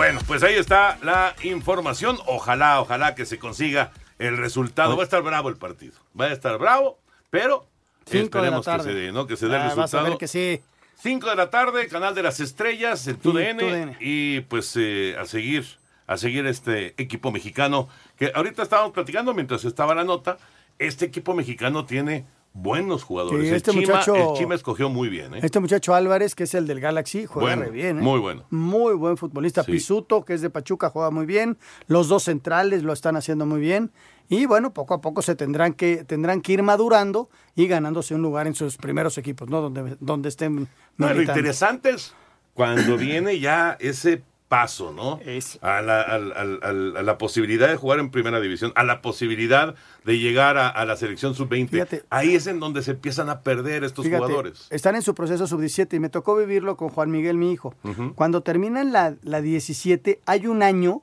Bueno, 0.00 0.20
pues 0.26 0.42
ahí 0.42 0.54
está 0.54 0.96
la 1.02 1.36
información. 1.42 2.16
Ojalá, 2.24 2.80
ojalá 2.80 3.14
que 3.14 3.26
se 3.26 3.38
consiga 3.38 3.92
el 4.18 4.38
resultado. 4.38 4.96
Va 4.96 5.02
a 5.02 5.04
estar 5.04 5.20
bravo 5.22 5.50
el 5.50 5.58
partido. 5.58 5.92
Va 6.18 6.24
a 6.24 6.32
estar 6.32 6.56
bravo, 6.56 6.98
pero 7.28 7.66
Cinco 8.06 8.40
de 8.40 8.50
la 8.50 8.56
esperemos 8.60 8.66
que 8.66 8.82
se 8.82 8.98
dé, 8.98 9.12
¿no? 9.12 9.26
Que 9.26 9.36
se 9.36 9.46
dé 9.46 9.56
el 9.56 9.60
Ah, 9.60 9.64
vas 9.64 9.72
a 9.76 9.82
resultado. 9.82 10.04
ver 10.04 10.16
que 10.16 10.26
sí. 10.26 10.62
5 11.02 11.28
de 11.28 11.36
la 11.36 11.50
tarde, 11.50 11.86
Canal 11.88 12.14
de 12.14 12.22
las 12.22 12.40
Estrellas, 12.40 13.10
TUDN. 13.22 13.58
TUDN. 13.58 13.96
Y 14.00 14.40
pues 14.40 14.74
eh, 14.78 15.16
a 15.20 15.26
seguir, 15.26 15.66
a 16.06 16.16
seguir 16.16 16.46
este 16.46 16.94
equipo 16.96 17.30
mexicano. 17.30 17.90
Que 18.16 18.32
ahorita 18.34 18.62
estábamos 18.62 18.94
platicando 18.94 19.34
mientras 19.34 19.66
estaba 19.66 19.94
la 19.94 20.04
nota. 20.04 20.38
Este 20.78 21.04
equipo 21.04 21.34
mexicano 21.34 21.84
tiene 21.84 22.24
buenos 22.52 23.04
jugadores. 23.04 23.42
Sí, 23.42 23.48
el, 23.48 23.54
este 23.54 23.70
Chima, 23.70 23.80
muchacho- 23.82 24.14
el 24.32 24.36
Chima 24.38 24.54
escogió 24.54 24.88
muy 24.88 25.08
bien, 25.08 25.34
¿eh? 25.34 25.40
Este 25.42 25.60
muchacho 25.60 25.94
Álvarez, 25.94 26.34
que 26.34 26.44
es 26.44 26.54
el 26.54 26.66
del 26.66 26.80
Galaxy, 26.80 27.26
juega 27.26 27.48
Bueno, 27.48 27.62
re 27.64 27.70
bien. 27.70 27.98
¿eh? 27.98 28.02
muy 28.02 28.18
bueno. 28.18 28.44
Muy 28.50 28.94
buen 28.94 29.16
futbolista. 29.16 29.62
Sí. 29.62 29.72
Pisuto, 29.72 30.24
que 30.24 30.34
es 30.34 30.40
de 30.40 30.50
Pachuca, 30.50 30.90
juega 30.90 31.10
muy 31.10 31.26
bien. 31.26 31.58
Los 31.86 32.08
dos 32.08 32.24
centrales 32.24 32.82
lo 32.82 32.92
están 32.92 33.16
haciendo 33.16 33.46
muy 33.46 33.60
bien. 33.60 33.92
Y 34.28 34.46
bueno, 34.46 34.72
poco 34.72 34.94
a 34.94 35.00
poco 35.00 35.22
se 35.22 35.34
tendrán 35.34 35.72
que, 35.74 36.04
tendrán 36.04 36.40
que 36.40 36.52
ir 36.52 36.62
madurando 36.62 37.28
y 37.56 37.66
ganándose 37.66 38.14
un 38.14 38.22
lugar 38.22 38.46
en 38.46 38.54
sus 38.54 38.76
primeros 38.76 39.18
equipos, 39.18 39.48
¿no? 39.48 39.60
Donde, 39.60 39.96
donde 40.00 40.28
estén 40.28 40.68
No, 40.96 41.12
lo 41.12 41.22
interesante 41.22 41.90
es 41.90 42.14
cuando 42.54 42.96
viene 42.96 43.40
ya 43.40 43.76
ese 43.80 44.22
paso, 44.50 44.92
¿no? 44.92 45.20
A 45.62 45.80
la, 45.80 46.00
a 46.02 47.02
la 47.02 47.18
posibilidad 47.18 47.68
de 47.68 47.76
jugar 47.76 48.00
en 48.00 48.10
primera 48.10 48.40
división, 48.40 48.72
a 48.74 48.82
la 48.82 49.00
posibilidad 49.00 49.76
de 50.04 50.18
llegar 50.18 50.58
a, 50.58 50.84
la 50.84 50.96
selección 50.96 51.36
sub-20. 51.36 51.68
Fíjate. 51.68 52.02
Ahí 52.10 52.34
es 52.34 52.48
en 52.48 52.58
donde 52.58 52.82
se 52.82 52.90
empiezan 52.90 53.30
a 53.30 53.42
perder 53.42 53.84
estos 53.84 54.04
Fíjate, 54.04 54.24
jugadores. 54.24 54.66
Están 54.70 54.96
en 54.96 55.02
su 55.02 55.14
proceso 55.14 55.46
sub-17 55.46 55.94
y 55.94 56.00
me 56.00 56.08
tocó 56.08 56.34
vivirlo 56.34 56.76
con 56.76 56.88
Juan 56.88 57.12
Miguel, 57.12 57.36
mi 57.36 57.52
hijo. 57.52 57.76
Cuando 58.16 58.42
terminan 58.42 58.90
la, 58.90 59.14
la 59.22 59.40
17, 59.40 60.20
hay 60.26 60.46
un 60.48 60.64
año 60.64 61.02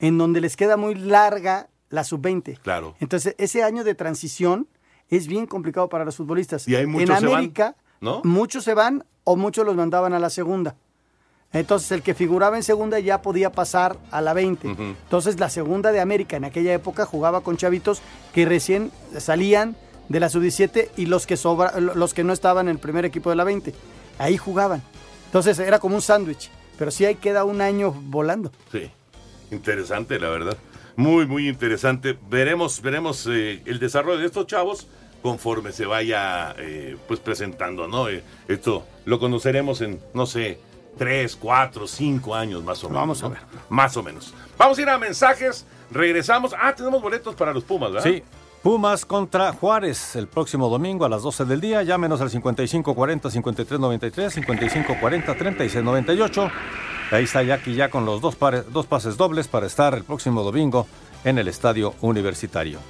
en 0.00 0.16
donde 0.16 0.40
les 0.40 0.56
queda 0.56 0.78
muy 0.78 0.94
larga 0.94 1.68
la 1.90 2.04
sub-20. 2.04 2.58
Claro. 2.60 2.96
Entonces, 3.00 3.34
ese 3.36 3.64
año 3.64 3.84
de 3.84 3.96
transición 3.96 4.66
es 5.10 5.26
bien 5.26 5.46
complicado 5.46 5.90
para 5.90 6.06
los 6.06 6.16
futbolistas. 6.16 6.66
Y 6.66 6.74
hay 6.74 6.86
muchos 6.86 7.10
en 7.10 7.16
se 7.18 7.26
van, 7.26 7.34
América, 7.34 7.76
¿no? 8.00 8.22
muchos 8.24 8.64
se 8.64 8.72
van 8.72 9.04
o 9.24 9.36
muchos 9.36 9.66
los 9.66 9.76
mandaban 9.76 10.14
a 10.14 10.18
la 10.18 10.30
segunda. 10.30 10.74
Entonces, 11.52 11.90
el 11.92 12.02
que 12.02 12.14
figuraba 12.14 12.56
en 12.56 12.62
segunda 12.62 12.98
ya 12.98 13.22
podía 13.22 13.50
pasar 13.50 13.96
a 14.10 14.20
la 14.20 14.34
20. 14.34 14.68
Ujú. 14.68 14.82
Entonces, 14.82 15.40
la 15.40 15.48
segunda 15.48 15.92
de 15.92 16.00
América 16.00 16.36
en 16.36 16.44
aquella 16.44 16.74
época 16.74 17.06
jugaba 17.06 17.40
con 17.40 17.56
chavitos 17.56 18.02
que 18.34 18.44
recién 18.44 18.92
salían 19.18 19.76
de 20.08 20.20
la 20.20 20.28
sub-17 20.28 20.90
y 20.96 21.06
los 21.06 21.26
que, 21.26 21.36
sobra, 21.36 21.78
los 21.80 22.14
que 22.14 22.24
no 22.24 22.32
estaban 22.32 22.68
en 22.68 22.72
el 22.72 22.78
primer 22.78 23.04
equipo 23.04 23.30
de 23.30 23.36
la 23.36 23.44
20. 23.44 23.74
Ahí 24.18 24.36
jugaban. 24.36 24.82
Entonces, 25.26 25.58
era 25.58 25.78
como 25.78 25.94
un 25.96 26.02
sándwich. 26.02 26.50
Pero 26.78 26.90
sí 26.90 27.04
ahí 27.04 27.16
queda 27.16 27.44
un 27.44 27.60
año 27.60 27.90
volando. 27.90 28.52
Sí, 28.70 28.90
interesante, 29.50 30.20
la 30.20 30.28
verdad. 30.28 30.56
Muy, 30.96 31.26
muy 31.26 31.48
interesante. 31.48 32.16
Veremos, 32.30 32.80
veremos 32.80 33.26
eh, 33.26 33.62
el 33.64 33.78
desarrollo 33.78 34.18
de 34.18 34.26
estos 34.26 34.46
chavos 34.46 34.86
conforme 35.22 35.72
se 35.72 35.86
vaya 35.86 36.54
eh, 36.58 36.96
pues 37.08 37.18
presentando, 37.20 37.88
¿no? 37.88 38.08
Eh, 38.08 38.22
esto 38.46 38.84
lo 39.04 39.18
conoceremos 39.18 39.80
en, 39.80 40.00
no 40.14 40.26
sé, 40.26 40.58
tres, 40.98 41.36
cuatro, 41.36 41.86
cinco 41.86 42.34
años 42.34 42.62
más 42.64 42.82
o 42.84 42.88
menos. 42.88 43.00
Vamos 43.00 43.22
a 43.22 43.28
¿no? 43.28 43.30
ver. 43.30 43.40
Más 43.70 43.96
o 43.96 44.02
menos. 44.02 44.34
Vamos 44.58 44.76
a 44.78 44.82
ir 44.82 44.88
a 44.88 44.98
mensajes. 44.98 45.64
Regresamos. 45.90 46.54
Ah, 46.60 46.74
tenemos 46.74 47.00
boletos 47.00 47.34
para 47.34 47.52
los 47.54 47.64
Pumas, 47.64 47.92
¿verdad? 47.92 48.10
Sí. 48.10 48.22
Pumas 48.62 49.06
contra 49.06 49.52
Juárez 49.52 50.16
el 50.16 50.26
próximo 50.26 50.68
domingo 50.68 51.04
a 51.04 51.08
las 51.08 51.22
12 51.22 51.44
del 51.44 51.60
día. 51.60 51.82
Llámenos 51.84 52.20
al 52.20 52.28
5540-5393, 52.30 54.30
5540-3698. 55.36 56.50
Ahí 57.10 57.24
está 57.24 57.42
Jackie 57.42 57.74
ya 57.74 57.88
con 57.88 58.04
los 58.04 58.20
dos, 58.20 58.36
pares- 58.36 58.70
dos 58.70 58.86
pases 58.86 59.16
dobles 59.16 59.48
para 59.48 59.66
estar 59.66 59.94
el 59.94 60.04
próximo 60.04 60.42
domingo 60.42 60.86
en 61.24 61.38
el 61.38 61.48
Estadio 61.48 61.94
Universitario. 62.02 62.80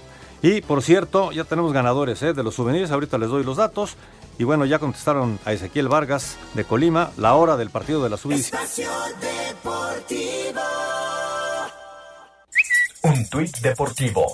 Y 0.42 0.60
por 0.60 0.82
cierto, 0.82 1.32
ya 1.32 1.44
tenemos 1.44 1.72
ganadores 1.72 2.22
¿eh? 2.22 2.32
de 2.32 2.42
los 2.42 2.54
souvenirs. 2.54 2.90
Ahorita 2.90 3.18
les 3.18 3.28
doy 3.28 3.44
los 3.44 3.56
datos. 3.56 3.96
Y 4.38 4.44
bueno, 4.44 4.64
ya 4.64 4.78
contestaron 4.78 5.38
a 5.44 5.52
Ezequiel 5.52 5.88
Vargas 5.88 6.36
de 6.54 6.64
Colima 6.64 7.10
la 7.16 7.34
hora 7.34 7.56
del 7.56 7.70
partido 7.70 8.02
de 8.04 8.10
la 8.10 8.16
sub 8.16 8.32
Espacio 8.32 8.88
Deportivo. 9.20 10.60
Un 13.02 13.28
tuit 13.28 13.56
deportivo. 13.58 14.26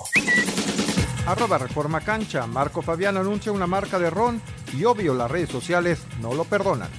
Arroba 1.25 1.57
Reforma 1.57 2.01
Cancha. 2.01 2.45
Marco 2.45 2.83
Fabián 2.83 3.17
anuncia 3.17 3.51
una 3.51 3.65
marca 3.65 3.97
de 3.97 4.11
ron 4.11 4.41
y 4.73 4.85
obvio 4.85 5.15
las 5.15 5.31
redes 5.31 5.49
sociales 5.49 5.99
no 6.21 6.35
lo 6.35 6.43
perdonan. 6.43 6.89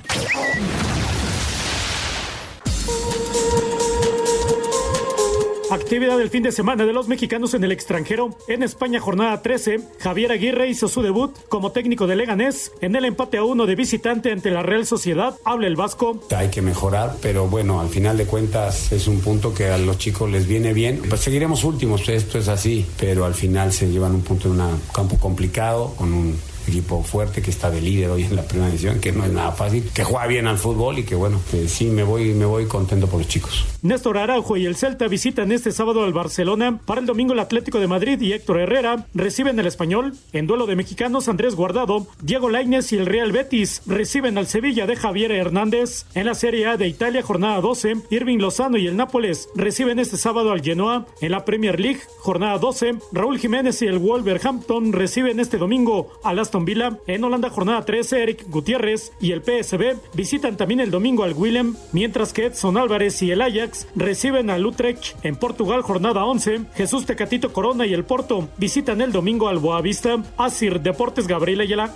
Actividad 5.69 6.17
del 6.17 6.31
fin 6.31 6.45
de 6.45 6.53
semana 6.53 6.87
de 6.87 6.93
los 6.93 7.09
mexicanos 7.09 7.53
en 7.55 7.65
el 7.65 7.73
extranjero. 7.73 8.37
En 8.47 8.63
España, 8.63 9.01
jornada 9.01 9.43
13, 9.43 9.81
Javier 9.99 10.31
Aguirre 10.31 10.69
hizo 10.69 10.87
su 10.87 11.03
debut 11.03 11.37
como 11.49 11.73
técnico 11.73 12.07
de 12.07 12.15
Leganés. 12.15 12.71
En 12.81 12.95
el 12.95 13.05
empate 13.05 13.39
a 13.39 13.43
uno 13.43 13.67
de 13.67 13.75
visitante 13.75 14.31
ante 14.31 14.53
la 14.53 14.63
Real 14.63 14.87
Sociedad, 14.87 15.37
habla 15.45 15.67
el 15.67 15.75
vasco. 15.75 16.21
Hay 16.37 16.51
que 16.51 16.63
mejorar, 16.63 17.17
pero 17.21 17.49
bueno, 17.49 17.81
al 17.81 17.89
final 17.89 18.17
de 18.17 18.27
cuentas 18.27 18.93
es 18.93 19.09
un 19.09 19.21
punto 19.21 19.53
que 19.53 19.67
a 19.67 19.77
los 19.77 19.99
chicos 19.99 20.31
les 20.31 20.47
viene 20.47 20.73
bien. 20.73 21.03
Pues 21.09 21.23
seguiremos 21.23 21.65
últimos, 21.65 22.09
esto 22.09 22.39
es 22.39 22.47
así, 22.47 22.87
pero 22.97 23.25
al 23.25 23.35
final 23.35 23.73
se 23.73 23.89
llevan 23.89 24.15
un 24.15 24.23
punto 24.23 24.47
en 24.53 24.61
un 24.61 24.81
campo 24.95 25.19
complicado, 25.19 25.95
con 25.97 26.13
un 26.13 26.39
equipo 26.71 27.03
fuerte 27.03 27.43
que 27.43 27.51
está 27.51 27.71
de 27.71 27.81
líder 27.81 28.11
hoy 28.11 28.25
en 28.25 28.37
la 28.37 28.43
primera 28.43 28.69
división, 28.69 29.01
que 29.01 29.13
no 29.13 29.25
es 29.25 29.33
nada 29.33 29.53
fácil, 29.53 29.89
que 29.95 30.05
juega 30.05 30.27
bien 30.27 30.47
al 30.47 30.59
fútbol 30.59 30.99
y 30.99 31.05
que 31.05 31.15
bueno, 31.15 31.41
que 31.51 31.69
sí 31.69 31.87
me 31.87 32.03
voy, 32.03 32.35
me 32.35 32.45
voy 32.45 32.67
contento 32.67 33.07
por 33.07 33.21
los 33.21 33.29
chicos. 33.29 33.65
Néstor 33.83 34.19
Araujo 34.19 34.57
y 34.57 34.67
el 34.67 34.77
Celta 34.77 35.09
visitan 35.09 35.53
este 35.53 35.73
sábado 35.73 36.05
al 36.05 36.13
Barcelona. 36.13 36.81
Para 36.85 37.01
el 37.01 37.07
domingo 37.07 37.33
el 37.33 37.41
Atlético 37.41 37.79
de 37.79 37.87
Madrid 37.87 38.21
y 38.21 38.33
Héctor 38.33 38.61
Herrera 38.61 39.07
reciben 39.15 39.59
el 39.59 39.67
Español. 39.67 40.15
En 40.33 40.47
duelo 40.47 40.67
de 40.67 40.77
mexicanos 40.77 41.29
Andrés 41.29 41.55
Guardado, 41.55 42.07
Diego 42.21 42.51
Lainez 42.51 42.93
y 42.93 42.97
el 42.97 43.07
Real 43.07 43.33
Betis 43.33 43.83
reciben 43.87 44.39
al 44.39 44.47
Sevilla 44.47 44.87
de 44.87 44.97
Javier 44.97 45.33
Hernández. 45.33 46.07
En 46.15 46.27
la 46.27 46.35
Serie 46.35 46.67
A 46.67 46.77
de 46.77 46.89
Italia 46.89 47.23
jornada 47.23 47.61
12, 47.61 47.97
Irving 48.11 48.39
Lozano 48.39 48.77
y 48.77 48.87
el 48.87 48.97
Nápoles 48.97 49.49
reciben 49.55 49.99
este 49.99 50.17
sábado 50.17 50.53
al 50.53 50.63
Genoa. 50.63 51.07
En 51.21 51.33
la 51.33 51.45
Premier 51.45 51.79
League 51.81 52.01
jornada 52.19 52.59
12, 52.59 52.97
Raúl 53.13 53.39
Jiménez 53.39 53.81
y 53.83 53.87
el 53.87 53.99
Wolverhampton 53.99 54.93
reciben 54.93 55.41
este 55.41 55.59
domingo 55.59 56.09
al 56.25 56.39
Aston 56.39 56.56
Villa. 56.65 56.99
En 57.07 57.25
Holanda 57.25 57.51
jornada 57.51 57.85
13, 57.85 58.23
Eric 58.23 58.45
Gutiérrez 58.49 59.13
y 59.21 59.33
el 59.33 59.43
PSB 59.43 59.97
visitan 60.15 60.57
también 60.57 60.81
el 60.81 60.91
domingo 60.91 61.25
al 61.25 61.35
Willem, 61.35 61.75
mientras 61.93 62.33
que 62.33 62.47
Edson 62.47 62.77
Álvarez 62.77 63.21
y 63.23 63.31
el 63.31 63.43
Ajax 63.43 63.89
reciben 63.95 64.51
al 64.51 64.65
Utrecht. 64.65 65.17
En 65.25 65.37
Portugal 65.37 65.83
jornada 65.83 66.25
11, 66.25 66.63
Jesús 66.75 67.07
Tecatito 67.07 67.53
Corona 67.53 67.87
y 67.87 67.95
el 67.95 68.05
Porto 68.05 68.49
visitan 68.57 69.01
el 69.01 69.13
domingo 69.13 69.49
al 69.49 69.59
Boavista. 69.59 70.23
Asir 70.37 70.81
Deportes 70.81 71.27
Gabriel 71.27 71.61
Ayala. 71.61 71.91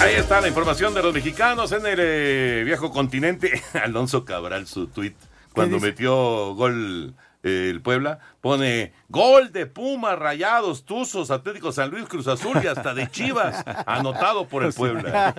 Ahí 0.00 0.14
está 0.16 0.40
la 0.40 0.48
información 0.48 0.92
de 0.92 1.02
los 1.02 1.14
mexicanos 1.14 1.72
en 1.72 1.86
el 1.86 1.98
eh, 1.98 2.62
viejo 2.64 2.90
continente. 2.90 3.62
Alonso 3.72 4.24
Cabral, 4.24 4.66
su 4.66 4.88
tweet, 4.88 5.14
cuando 5.52 5.80
metió 5.80 6.54
gol 6.54 7.14
eh, 7.44 7.68
el 7.70 7.80
Puebla, 7.82 8.18
pone 8.40 8.92
gol 9.08 9.52
de 9.52 9.66
Pumas, 9.66 10.18
Rayados, 10.18 10.84
Tuzos, 10.84 11.30
Atlético 11.30 11.70
San 11.70 11.90
Luis, 11.90 12.06
Cruz 12.06 12.26
Azul 12.26 12.58
y 12.62 12.66
hasta 12.66 12.94
de 12.94 13.08
Chivas, 13.10 13.62
anotado 13.86 14.48
por 14.48 14.64
el 14.64 14.72
Puebla. 14.74 15.34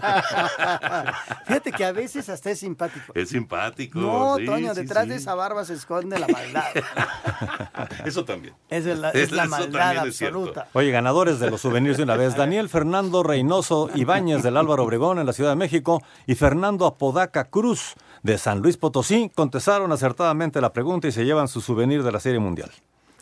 Fíjate 1.46 1.72
que 1.72 1.84
a 1.84 1.92
veces 1.92 2.30
hasta 2.30 2.52
es 2.52 2.60
simpático. 2.60 3.12
Es 3.16 3.30
simpático. 3.30 4.00
No, 4.00 4.38
sí, 4.38 4.46
Toño, 4.46 4.74
sí, 4.74 4.82
detrás 4.82 5.04
sí. 5.06 5.10
de 5.10 5.16
esa 5.16 5.36
barba 5.36 5.66
se 5.66 5.74
esconde 5.74 6.18
la 6.20 6.28
maldad. 6.28 6.64
Eso 8.06 8.24
también. 8.24 8.54
Es 8.70 8.86
la, 8.86 9.10
es 9.10 9.32
la 9.32 9.44
Eso 9.44 9.50
maldad 9.52 9.80
también 9.80 10.08
es 10.08 10.18
cierto. 10.18 10.38
absoluta. 10.40 10.68
Oye, 10.74 10.92
ganadores 10.92 11.40
de 11.40 11.50
los 11.50 11.60
souvenirs 11.62 11.98
de 11.98 12.04
una 12.04 12.16
vez. 12.16 12.36
Daniel 12.36 12.70
Fernando 12.70 13.24
Reynoso 13.24 13.90
Ibáñez 13.96 14.44
del 14.44 14.58
Álvaro 14.58 14.84
Obregón 14.84 15.20
en 15.20 15.26
la 15.26 15.34
Ciudad 15.34 15.50
de 15.52 15.56
México 15.56 16.02
y 16.28 16.36
Fernando 16.36 16.86
Apodaca 16.86 17.46
Cruz 17.46 17.96
de 18.26 18.40
San 18.40 18.60
Luis 18.60 18.76
Potosí 18.76 19.32
contestaron 19.36 19.92
acertadamente 19.92 20.60
la 20.60 20.74
pregunta 20.74 21.08
y 21.08 21.12
se 21.12 21.26
llevan 21.26 21.48
su 21.48 21.62
souvenir 21.62 22.02
de 22.02 22.12
la 22.12 22.20
Serie 22.20 22.40
Mundial. 22.40 22.72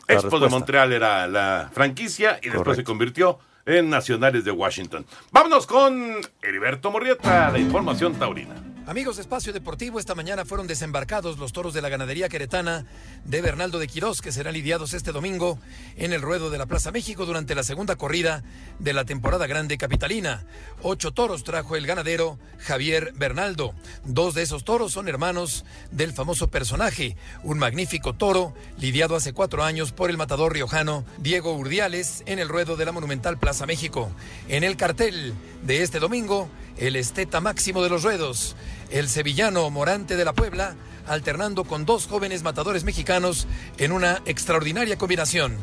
La 0.07 0.15
Expo 0.15 0.39
de. 0.39 0.47
Montreal 0.47 0.93
era 0.93 1.27
la 1.27 1.69
franquicia 1.73 2.39
y 2.41 2.45
después 2.45 2.59
Correcto. 2.59 2.75
se 2.75 2.83
convirtió 2.85 3.39
en 3.65 3.89
Nacionales 3.89 4.45
de 4.45 4.51
Washington. 4.51 5.05
Vámonos 5.31 5.67
con 5.67 6.21
Heriberto 6.41 6.89
Morrieta, 6.89 7.51
la 7.51 7.59
información 7.59 8.13
taurina. 8.13 8.55
Amigos 8.85 9.15
de 9.15 9.21
Espacio 9.21 9.53
Deportivo, 9.53 9.97
esta 9.97 10.13
mañana 10.13 10.43
fueron 10.43 10.67
desembarcados 10.67 11.37
los 11.37 11.53
toros 11.53 11.73
de 11.73 11.81
la 11.81 11.87
ganadería 11.87 12.27
queretana 12.27 12.85
de 13.23 13.41
Bernaldo 13.41 13.79
de 13.79 13.87
Quirós, 13.87 14.21
que 14.21 14.33
serán 14.33 14.53
lidiados 14.53 14.93
este 14.93 15.13
domingo 15.13 15.57
en 15.95 16.11
el 16.11 16.21
ruedo 16.21 16.49
de 16.49 16.57
la 16.57 16.65
Plaza 16.65 16.91
México 16.91 17.25
durante 17.25 17.55
la 17.55 17.63
segunda 17.63 17.95
corrida 17.95 18.43
de 18.79 18.91
la 18.91 19.05
temporada 19.05 19.47
grande 19.47 19.77
capitalina. 19.77 20.43
Ocho 20.81 21.13
toros 21.13 21.45
trajo 21.45 21.77
el 21.77 21.87
ganadero 21.87 22.37
Javier 22.59 23.13
Bernaldo. 23.15 23.73
Dos 24.03 24.33
de 24.33 24.41
esos 24.41 24.65
toros 24.65 24.91
son 24.91 25.07
hermanos 25.07 25.63
del 25.91 26.11
famoso 26.11 26.49
personaje, 26.49 27.15
un 27.41 27.59
magnífico 27.59 28.11
toro 28.11 28.53
lidiado 28.77 29.15
hace 29.15 29.31
cuatro 29.31 29.63
años 29.63 29.93
por 29.93 30.09
el 30.09 30.17
matador 30.17 30.51
riojano 30.51 31.05
Diego 31.19 31.55
Urdiales 31.55 32.21
en 32.25 32.37
el 32.37 32.49
ruedo 32.49 32.75
de 32.75 32.83
la 32.83 32.91
monumental 32.91 33.39
Plaza 33.39 33.65
México. 33.65 34.11
En 34.49 34.65
el 34.65 34.75
cartel 34.75 35.33
de 35.65 35.83
este 35.83 35.99
domingo, 35.99 36.49
el 36.77 36.95
esteta 36.95 37.39
máximo 37.39 37.83
de 37.83 37.89
los 37.89 38.03
ruedos, 38.03 38.55
el 38.93 39.09
sevillano 39.09 39.69
Morante 39.71 40.15
de 40.15 40.23
la 40.23 40.33
Puebla, 40.33 40.75
alternando 41.07 41.63
con 41.65 41.83
dos 41.83 42.07
jóvenes 42.07 42.43
matadores 42.43 42.83
mexicanos 42.83 43.47
en 43.77 43.91
una 43.91 44.21
extraordinaria 44.25 44.97
combinación. 44.97 45.57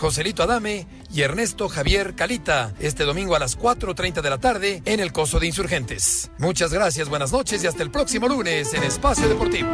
Joselito 0.00 0.42
Adame 0.42 0.86
y 1.12 1.20
Ernesto 1.20 1.68
Javier 1.68 2.14
Calita, 2.14 2.72
este 2.80 3.04
domingo 3.04 3.36
a 3.36 3.38
las 3.38 3.58
4.30 3.58 4.22
de 4.22 4.30
la 4.30 4.38
tarde 4.38 4.82
en 4.86 4.98
el 4.98 5.12
Coso 5.12 5.38
de 5.38 5.46
Insurgentes. 5.46 6.30
Muchas 6.38 6.72
gracias, 6.72 7.10
buenas 7.10 7.32
noches 7.32 7.62
y 7.62 7.66
hasta 7.66 7.82
el 7.82 7.90
próximo 7.90 8.26
lunes 8.28 8.72
en 8.72 8.82
Espacio 8.82 9.28
Deportivo. 9.28 9.68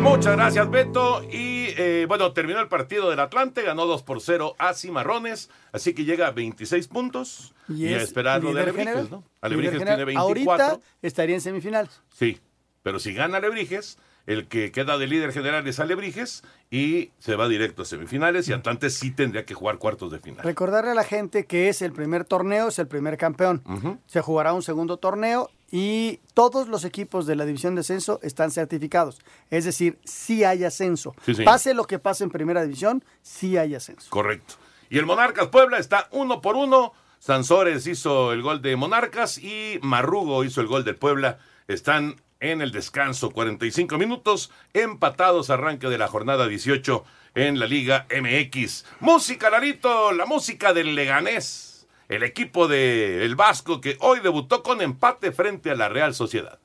Muchas 0.00 0.34
gracias, 0.34 0.68
Beto. 0.68 1.22
Y 1.30 1.51
eh, 1.76 2.06
bueno, 2.08 2.32
terminó 2.32 2.60
el 2.60 2.68
partido 2.68 3.10
del 3.10 3.20
Atlante, 3.20 3.62
ganó 3.62 3.86
2 3.86 4.02
por 4.02 4.20
0 4.20 4.54
a 4.58 4.74
Cimarrones, 4.74 5.50
así 5.72 5.94
que 5.94 6.04
llega 6.04 6.26
a 6.26 6.30
26 6.30 6.88
puntos. 6.88 7.54
Y, 7.68 7.86
a 7.86 7.98
es 7.98 8.04
esperar 8.04 8.42
lo 8.42 8.52
de 8.52 8.62
Alebrijes, 8.62 8.86
general. 8.86 9.08
¿no? 9.10 9.24
Alebrijes 9.40 9.76
tiene 9.76 10.04
24. 10.04 10.64
Ahorita 10.64 10.80
estaría 11.02 11.34
en 11.34 11.40
semifinales. 11.40 12.02
Sí, 12.10 12.40
pero 12.82 12.98
si 12.98 13.14
gana 13.14 13.38
Alebrijes, 13.38 13.98
el 14.26 14.46
que 14.46 14.70
queda 14.70 14.98
de 14.98 15.06
líder 15.06 15.32
general 15.32 15.66
es 15.66 15.80
Alebrijes 15.80 16.44
y 16.70 17.10
se 17.18 17.34
va 17.36 17.48
directo 17.48 17.82
a 17.82 17.84
semifinales 17.84 18.48
y 18.48 18.52
Atlante 18.52 18.90
sí 18.90 19.10
tendría 19.10 19.44
que 19.44 19.54
jugar 19.54 19.78
cuartos 19.78 20.12
de 20.12 20.18
final. 20.18 20.44
Recordarle 20.44 20.92
a 20.92 20.94
la 20.94 21.04
gente 21.04 21.44
que 21.44 21.68
es 21.68 21.82
el 21.82 21.92
primer 21.92 22.24
torneo, 22.24 22.68
es 22.68 22.78
el 22.78 22.86
primer 22.86 23.16
campeón. 23.16 23.62
Se 24.06 24.20
jugará 24.20 24.52
un 24.52 24.62
segundo 24.62 24.96
torneo 24.96 25.50
y 25.72 26.20
todos 26.34 26.68
los 26.68 26.84
equipos 26.84 27.26
de 27.26 27.34
la 27.34 27.46
división 27.46 27.74
de 27.74 27.80
ascenso 27.80 28.20
están 28.22 28.50
certificados. 28.50 29.18
Es 29.50 29.64
decir, 29.64 29.98
sí 30.04 30.44
hay 30.44 30.64
ascenso. 30.64 31.14
Sí. 31.24 31.34
Pase 31.42 31.72
lo 31.72 31.86
que 31.86 31.98
pase 31.98 32.24
en 32.24 32.30
primera 32.30 32.62
división, 32.62 33.02
sí 33.22 33.56
hay 33.56 33.74
ascenso. 33.74 34.10
Correcto. 34.10 34.54
Y 34.90 34.98
el 34.98 35.06
Monarcas 35.06 35.48
Puebla 35.48 35.78
está 35.78 36.08
uno 36.12 36.42
por 36.42 36.56
uno. 36.56 36.92
Sansores 37.18 37.86
hizo 37.86 38.32
el 38.32 38.42
gol 38.42 38.60
de 38.60 38.76
Monarcas 38.76 39.38
y 39.38 39.78
Marrugo 39.80 40.44
hizo 40.44 40.60
el 40.60 40.66
gol 40.66 40.84
de 40.84 40.92
Puebla. 40.92 41.38
Están 41.68 42.20
en 42.40 42.60
el 42.60 42.72
descanso, 42.72 43.30
45 43.30 43.96
minutos, 43.96 44.50
empatados 44.74 45.48
arranque 45.48 45.88
de 45.88 45.96
la 45.96 46.08
jornada 46.08 46.48
18 46.48 47.04
en 47.34 47.58
la 47.58 47.66
Liga 47.66 48.06
MX. 48.10 48.84
Música, 49.00 49.48
Larito, 49.48 50.12
la 50.12 50.26
música 50.26 50.74
del 50.74 50.94
Leganés, 50.94 51.71
el 52.08 52.22
equipo 52.22 52.68
de 52.68 53.24
El 53.24 53.36
Vasco 53.36 53.80
que 53.80 53.96
hoy 54.00 54.20
debutó 54.20 54.62
con 54.62 54.80
empate 54.80 55.32
frente 55.32 55.70
a 55.70 55.74
la 55.74 55.88
Real 55.88 56.14
Sociedad. 56.14 56.58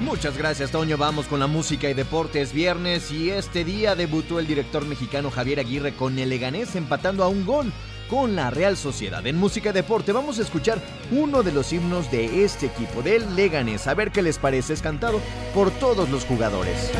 Muchas 0.00 0.38
gracias, 0.38 0.70
Toño. 0.70 0.96
Vamos 0.96 1.26
con 1.26 1.40
la 1.40 1.48
música 1.48 1.90
y 1.90 1.94
deportes 1.94 2.52
viernes. 2.52 3.10
Y 3.10 3.30
este 3.30 3.64
día 3.64 3.96
debutó 3.96 4.38
el 4.38 4.46
director 4.46 4.84
mexicano 4.84 5.32
Javier 5.32 5.58
Aguirre 5.58 5.94
con 5.94 6.16
el 6.18 6.28
Leganés 6.28 6.76
empatando 6.76 7.24
a 7.24 7.28
un 7.28 7.44
gol 7.44 7.72
con 8.08 8.36
la 8.36 8.50
Real 8.50 8.76
Sociedad. 8.76 9.26
En 9.26 9.36
música 9.36 9.70
y 9.70 9.72
deporte 9.72 10.12
vamos 10.12 10.38
a 10.38 10.42
escuchar 10.42 10.80
uno 11.10 11.42
de 11.42 11.50
los 11.50 11.72
himnos 11.72 12.08
de 12.12 12.44
este 12.44 12.66
equipo, 12.66 13.02
del 13.02 13.34
Leganés. 13.34 13.88
A 13.88 13.94
ver 13.94 14.12
qué 14.12 14.22
les 14.22 14.38
parece. 14.38 14.74
Es 14.74 14.80
cantado 14.80 15.20
por 15.52 15.72
todos 15.72 16.08
los 16.08 16.24
jugadores. 16.24 16.92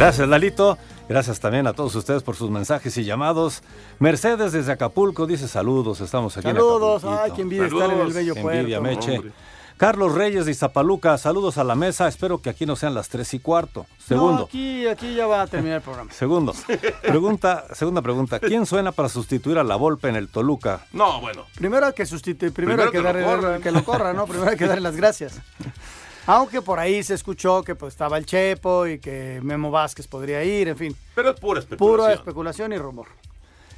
Gracias, 0.00 0.26
Lalito. 0.26 0.78
Gracias 1.10 1.40
también 1.40 1.66
a 1.66 1.74
todos 1.74 1.94
ustedes 1.94 2.22
por 2.22 2.34
sus 2.34 2.48
mensajes 2.48 2.96
y 2.96 3.04
llamados. 3.04 3.62
Mercedes 3.98 4.52
desde 4.52 4.72
Acapulco 4.72 5.26
dice 5.26 5.46
saludos, 5.46 6.00
estamos 6.00 6.34
aquí 6.38 6.46
Saludos, 6.48 7.02
en 7.04 7.10
Acapulquito. 7.10 7.22
ay, 7.22 7.32
qué 7.36 7.42
envidia 7.42 7.66
estar 7.66 7.92
en 7.92 8.00
el 8.00 8.12
bello 8.14 8.34
Envidia, 8.34 8.80
puerto. 8.80 9.00
Meche. 9.00 9.16
Hombre. 9.18 9.32
Carlos 9.76 10.14
Reyes 10.14 10.46
de 10.46 10.52
Izapaluca, 10.52 11.18
saludos 11.18 11.58
a 11.58 11.64
la 11.64 11.74
mesa. 11.74 12.08
Espero 12.08 12.40
que 12.40 12.48
aquí 12.48 12.64
no 12.64 12.76
sean 12.76 12.94
las 12.94 13.10
tres 13.10 13.34
y 13.34 13.40
cuarto. 13.40 13.84
Segundo. 13.98 14.38
No, 14.38 14.44
aquí, 14.44 14.86
aquí 14.86 15.14
ya 15.14 15.26
va 15.26 15.42
a 15.42 15.46
terminar 15.46 15.76
el 15.76 15.82
programa. 15.82 16.10
Segundo. 16.12 16.54
Pregunta, 17.02 17.66
segunda 17.74 18.00
pregunta. 18.00 18.40
¿Quién 18.40 18.64
suena 18.64 18.92
para 18.92 19.10
sustituir 19.10 19.58
a 19.58 19.64
la 19.64 19.76
Volpe 19.76 20.08
en 20.08 20.16
el 20.16 20.28
Toluca? 20.28 20.86
No, 20.92 21.20
bueno. 21.20 21.44
Primero 21.56 21.86
hay 21.86 21.92
que 21.92 22.06
sustituir, 22.06 22.54
primero, 22.54 22.84
hay 22.84 22.90
que, 22.90 22.98
que 22.98 23.02
lo 23.02 23.12
darle, 23.12 23.60
que 23.60 23.70
lo 23.70 23.84
corra, 23.84 24.14
¿no? 24.14 24.26
Primero 24.26 24.50
hay 24.50 24.56
que 24.56 24.66
darle 24.66 24.82
las 24.82 24.96
gracias. 24.96 25.40
Aunque 26.30 26.62
por 26.62 26.78
ahí 26.78 27.02
se 27.02 27.14
escuchó 27.14 27.64
que 27.64 27.74
pues 27.74 27.92
estaba 27.92 28.16
el 28.16 28.24
Chepo 28.24 28.86
y 28.86 29.00
que 29.00 29.40
Memo 29.42 29.72
Vázquez 29.72 30.06
podría 30.06 30.44
ir, 30.44 30.68
en 30.68 30.76
fin. 30.76 30.96
Pero 31.16 31.30
es 31.30 31.40
pura 31.40 31.58
especulación. 31.58 31.96
Pura 31.96 32.12
especulación 32.12 32.72
y 32.72 32.78
rumor. 32.78 33.08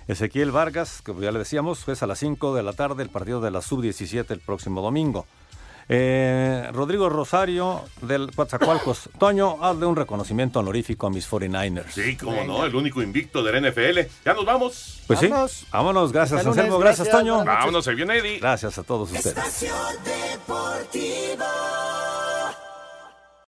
Ezequiel 0.07 0.51
Vargas, 0.51 1.01
que 1.01 1.15
ya 1.19 1.33
le 1.33 1.39
decíamos, 1.39 1.89
es 1.89 2.03
a 2.03 2.07
las 2.07 2.19
5 2.19 2.55
de 2.55 2.63
la 2.63 2.75
tarde 2.75 3.03
el 3.05 3.09
partido 3.09 3.41
de 3.41 3.51
la 3.51 3.63
Sub-17 3.63 4.31
el 4.33 4.41
próximo 4.41 4.83
domingo. 4.83 5.25
Eh, 5.89 6.69
Rodrigo 6.75 7.09
Rosario 7.09 7.87
del 8.03 8.31
Coatzacoalcos. 8.35 9.09
Toño, 9.19 9.57
hazle 9.65 9.87
un 9.87 9.97
reconocimiento 9.97 10.61
honorífico 10.61 11.07
a 11.07 11.11
mis 11.11 11.27
49ers. 11.31 11.91
Sí, 11.91 12.19
cómo 12.19 12.45
no, 12.45 12.67
el 12.67 12.75
único 12.75 13.01
invicto 13.01 13.43
del 13.43 13.67
NFL. 13.67 14.01
Ya 14.27 14.35
nos 14.35 14.45
vamos. 14.45 15.01
Pues 15.07 15.21
sí. 15.21 15.31
Vámonos. 15.71 16.13
Gracias, 16.13 16.45
lunes, 16.45 16.59
Anselmo. 16.59 16.79
Gracias, 16.79 17.07
gracias, 17.09 17.19
Toño. 17.19 17.45
Vámonos, 17.47 17.83
se 17.83 17.95
viene 17.95 18.19
Eddie. 18.19 18.41
Gracias 18.41 18.77
a 18.77 18.83
todos 18.83 19.11
ustedes. 19.11 19.39
Estación 19.39 19.75
Deportiva. 20.05 21.92